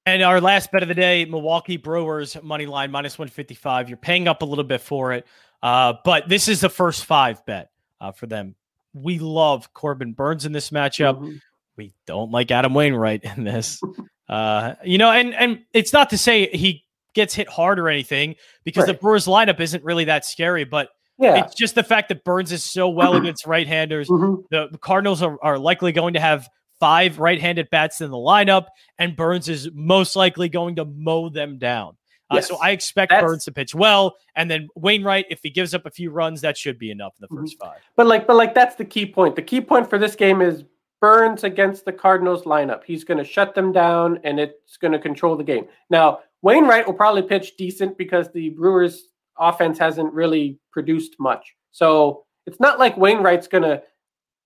And 0.07 0.22
our 0.22 0.40
last 0.40 0.70
bet 0.70 0.82
of 0.82 0.88
the 0.88 0.95
day, 0.95 1.24
Milwaukee 1.24 1.78
Brewers 1.78 2.36
money 2.42 2.66
line 2.66 2.90
minus 2.90 3.18
155. 3.18 3.88
You're 3.88 3.97
paying 3.97 4.28
up 4.28 4.42
a 4.42 4.45
little 4.45 4.64
bit 4.64 4.82
for 4.82 5.12
it. 5.12 5.26
Uh, 5.62 5.95
but 6.05 6.28
this 6.28 6.47
is 6.47 6.61
the 6.61 6.68
first 6.68 7.07
five 7.07 7.45
bet 7.47 7.70
uh, 8.03 8.12
for 8.12 8.26
them. 8.26 8.55
We 8.92 9.18
love 9.18 9.72
Corbin 9.72 10.12
Burnes 10.12 10.45
in 10.45 10.53
this 10.53 10.70
matchup. 10.70 11.16
Mm-hmm. 11.16 11.36
We 11.76 11.95
don't 12.07 12.30
like 12.30 12.51
Adam 12.51 12.74
Wainwright 12.74 13.24
in 13.24 13.45
this. 13.45 13.80
Uh, 14.26 14.74
you 14.82 14.97
know, 14.97 15.11
and 15.11 15.34
and 15.34 15.64
it's 15.74 15.92
not 15.92 16.09
to 16.09 16.16
say 16.16 16.49
he 16.49 16.84
gets 17.15 17.35
hit 17.35 17.49
hard 17.49 17.79
or 17.79 17.89
anything 17.89 18.35
because 18.65 18.87
right. 18.87 18.93
the 18.93 18.95
Brewers 18.95 19.27
lineup 19.27 19.61
isn't 19.61 19.85
really 19.85 20.05
that 20.05 20.25
scary, 20.25 20.65
but 20.65 20.89
yeah. 21.19 21.45
it's 21.45 21.55
just 21.55 21.75
the 21.75 21.83
fact 21.83 22.09
that 22.09 22.25
Burnes 22.25 22.53
is 22.53 22.62
so 22.62 22.89
well 22.89 23.15
against 23.21 23.47
right 23.47 23.67
handers. 23.67 24.09
Mm-hmm. 24.09 24.43
The, 24.51 24.79
Cardinals 24.79 25.23
are, 25.23 25.39
are 25.43 25.59
likely 25.59 25.93
going 25.93 26.15
to 26.15 26.21
have 26.21 26.49
five 26.81 27.19
right 27.19 27.41
handed 27.41 27.71
bats 27.71 28.01
in 28.01 28.11
the 28.11 28.17
lineup, 28.17 28.67
and 28.99 29.17
Burnes 29.17 29.49
is 29.49 29.71
most 29.73 30.17
likely 30.17 30.49
going 30.49 30.77
to 30.77 30.85
mow 30.85 31.29
them 31.29 31.59
down. 31.59 31.97
Uh, 32.31 32.37
yes. 32.37 32.49
So 32.49 32.57
I 32.57 32.71
expect 32.71 33.11
That's... 33.11 33.23
Burnes 33.23 33.45
to 33.45 33.53
pitch 33.53 33.75
well, 33.75 34.17
and 34.35 34.51
then 34.51 34.69
Wainwright, 34.75 35.27
if 35.31 35.41
he 35.43 35.51
gives 35.51 35.75
up 35.75 35.87
a 35.87 35.91
few 35.91 36.11
runs, 36.11 36.41
that 36.41 36.57
should 36.57 36.79
be 36.79 36.91
enough 36.91 37.15
in 37.21 37.27
the 37.29 37.35
1st 37.35 37.45
mm-hmm. 37.45 37.67
five. 37.67 37.79
But 37.97 38.07
like, 38.07 38.27
but 38.27 38.37
like 38.37 38.55
that's 38.55 38.77
the 38.77 38.85
key 38.85 39.07
point. 39.07 39.37
The 39.37 39.43
key 39.43 39.61
point 39.61 39.89
for 39.89 39.99
this 39.99 40.17
game 40.17 40.41
is 40.41 40.65
Burnes 41.01 41.45
against 41.45 41.84
the 41.84 41.92
Cardinals 41.92 42.45
lineup. 42.45 42.82
He's 42.84 43.05
going 43.05 43.18
to 43.18 43.24
shut 43.24 43.55
them 43.55 43.72
down, 43.72 44.20
and 44.24 44.40
it's 44.40 44.76
going 44.76 44.92
to 44.92 44.99
control 44.99 45.36
the 45.36 45.45
game. 45.45 45.66
Now, 45.90 46.20
Wainwright 46.42 46.86
will 46.86 46.95
probably 46.95 47.22
pitch 47.22 47.57
decent 47.57 47.99
because 47.99 48.30
the 48.32 48.51
Brewers 48.51 49.09
offense 49.38 49.78
hasn't 49.78 50.12
really 50.12 50.59
produced 50.70 51.16
much. 51.18 51.55
So 51.72 52.24
it's 52.47 52.61
not 52.61 52.78
like 52.78 52.97
Wainwright's 52.97 53.49
going 53.49 53.64
to 53.64 53.82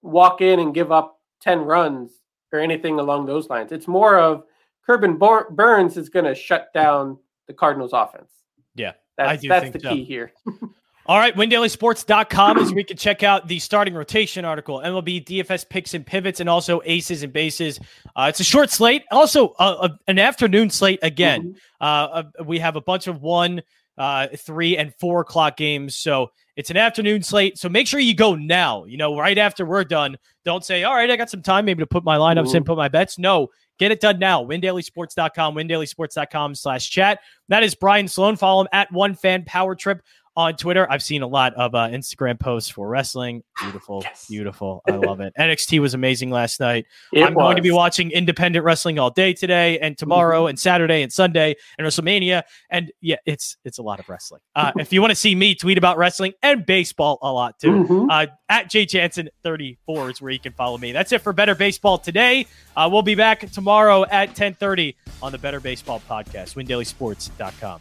walk 0.02 0.40
in 0.40 0.60
and 0.60 0.74
give 0.74 0.92
up 0.92 1.20
10 1.42 1.60
runs 1.60 2.12
or 2.52 2.58
anything 2.58 2.98
along 2.98 3.26
those 3.26 3.50
lines. 3.50 3.72
It's 3.72 3.88
more 3.88 4.18
of 4.18 4.44
Corbin 4.86 5.18
Burnes 5.18 5.96
is 5.96 6.08
going 6.08 6.24
to 6.24 6.34
shut 6.34 6.72
down 6.72 7.18
the 7.46 7.52
Cardinals 7.52 7.92
offense. 7.92 8.30
Yeah. 8.74 8.92
That's, 9.16 9.46
that's 9.46 9.70
the 9.70 9.80
so. 9.80 9.90
key 9.90 10.04
here. 10.04 10.32
All 11.08 11.18
right, 11.18 11.34
WinDailySports.com 11.34 12.58
is 12.58 12.70
where 12.70 12.80
you 12.80 12.84
can 12.84 12.98
check 12.98 13.22
out 13.22 13.48
the 13.48 13.58
starting 13.58 13.94
rotation 13.94 14.44
article, 14.44 14.82
MLB 14.84 15.24
DFS 15.24 15.66
picks 15.66 15.94
and 15.94 16.04
pivots, 16.04 16.40
and 16.40 16.50
also 16.50 16.82
aces 16.84 17.22
and 17.22 17.32
bases. 17.32 17.80
Uh, 18.14 18.26
it's 18.28 18.40
a 18.40 18.44
short 18.44 18.68
slate, 18.68 19.04
also 19.10 19.54
uh, 19.58 19.88
an 20.06 20.18
afternoon 20.18 20.68
slate 20.68 20.98
again. 21.00 21.56
Mm-hmm. 21.80 22.38
Uh, 22.38 22.44
we 22.44 22.58
have 22.58 22.76
a 22.76 22.82
bunch 22.82 23.06
of 23.06 23.22
one, 23.22 23.62
uh, 23.96 24.26
three, 24.36 24.76
and 24.76 24.94
four 24.96 25.22
o'clock 25.22 25.56
games, 25.56 25.96
so 25.96 26.30
it's 26.56 26.68
an 26.68 26.76
afternoon 26.76 27.22
slate. 27.22 27.56
So 27.56 27.70
make 27.70 27.86
sure 27.86 28.00
you 28.00 28.14
go 28.14 28.34
now. 28.34 28.84
You 28.84 28.98
know, 28.98 29.16
right 29.16 29.38
after 29.38 29.64
we're 29.64 29.84
done. 29.84 30.18
Don't 30.44 30.62
say, 30.62 30.84
"All 30.84 30.94
right, 30.94 31.10
I 31.10 31.16
got 31.16 31.30
some 31.30 31.42
time, 31.42 31.64
maybe 31.64 31.80
to 31.82 31.86
put 31.86 32.04
my 32.04 32.18
lineups 32.18 32.48
mm-hmm. 32.48 32.58
in, 32.58 32.64
put 32.64 32.76
my 32.76 32.88
bets." 32.88 33.18
No, 33.18 33.48
Get 33.78 33.92
it 33.92 34.00
done 34.00 34.18
now. 34.18 34.44
WinDailySports.com, 34.44 35.54
WinDailySports.com 35.54 36.54
slash 36.56 36.90
chat. 36.90 37.20
That 37.48 37.62
is 37.62 37.76
Brian 37.76 38.08
Slone. 38.08 38.36
Follow 38.36 38.62
him 38.62 38.68
at 38.72 38.90
One 38.92 39.14
Fan 39.14 39.44
Power 39.44 39.76
Trip 39.76 40.02
on 40.38 40.54
Twitter. 40.54 40.90
I've 40.90 41.02
seen 41.02 41.22
a 41.22 41.26
lot 41.26 41.52
of 41.54 41.74
uh, 41.74 41.88
Instagram 41.88 42.38
posts 42.38 42.70
for 42.70 42.88
wrestling. 42.88 43.42
Beautiful, 43.60 44.02
yes. 44.04 44.26
beautiful. 44.28 44.82
I 44.88 44.92
love 44.92 45.20
it. 45.20 45.34
NXT 45.36 45.80
was 45.80 45.94
amazing 45.94 46.30
last 46.30 46.60
night. 46.60 46.86
It 47.12 47.24
I'm 47.24 47.34
was. 47.34 47.42
going 47.42 47.56
to 47.56 47.62
be 47.62 47.72
watching 47.72 48.12
independent 48.12 48.64
wrestling 48.64 49.00
all 49.00 49.10
day 49.10 49.32
today 49.32 49.80
and 49.80 49.98
tomorrow 49.98 50.42
mm-hmm. 50.42 50.50
and 50.50 50.60
Saturday 50.60 51.02
and 51.02 51.12
Sunday 51.12 51.56
and 51.76 51.86
WrestleMania. 51.86 52.44
And 52.70 52.92
yeah, 53.00 53.16
it's 53.26 53.56
it's 53.64 53.78
a 53.78 53.82
lot 53.82 53.98
of 53.98 54.08
wrestling. 54.08 54.40
Uh, 54.54 54.70
if 54.78 54.92
you 54.92 55.00
want 55.00 55.10
to 55.10 55.16
see 55.16 55.34
me 55.34 55.56
tweet 55.56 55.76
about 55.76 55.98
wrestling 55.98 56.34
and 56.40 56.64
baseball 56.64 57.18
a 57.20 57.32
lot 57.32 57.58
too, 57.58 57.84
mm-hmm. 57.84 58.08
uh, 58.08 58.26
at 58.48 58.70
Jay 58.70 58.86
Jansen 58.86 59.28
34 59.42 60.10
is 60.10 60.22
where 60.22 60.30
you 60.30 60.38
can 60.38 60.52
follow 60.52 60.78
me. 60.78 60.92
That's 60.92 61.10
it 61.10 61.20
for 61.20 61.32
Bettor 61.32 61.56
Baseball 61.56 61.98
today. 61.98 62.46
Uh, 62.76 62.88
we'll 62.90 63.02
be 63.02 63.16
back 63.16 63.50
tomorrow 63.50 64.04
at 64.04 64.36
10:30 64.36 64.94
on 65.20 65.32
the 65.32 65.38
Bettor 65.38 65.58
Baseball 65.58 66.00
podcast. 66.08 66.54
WinDailySports.com. 66.54 67.80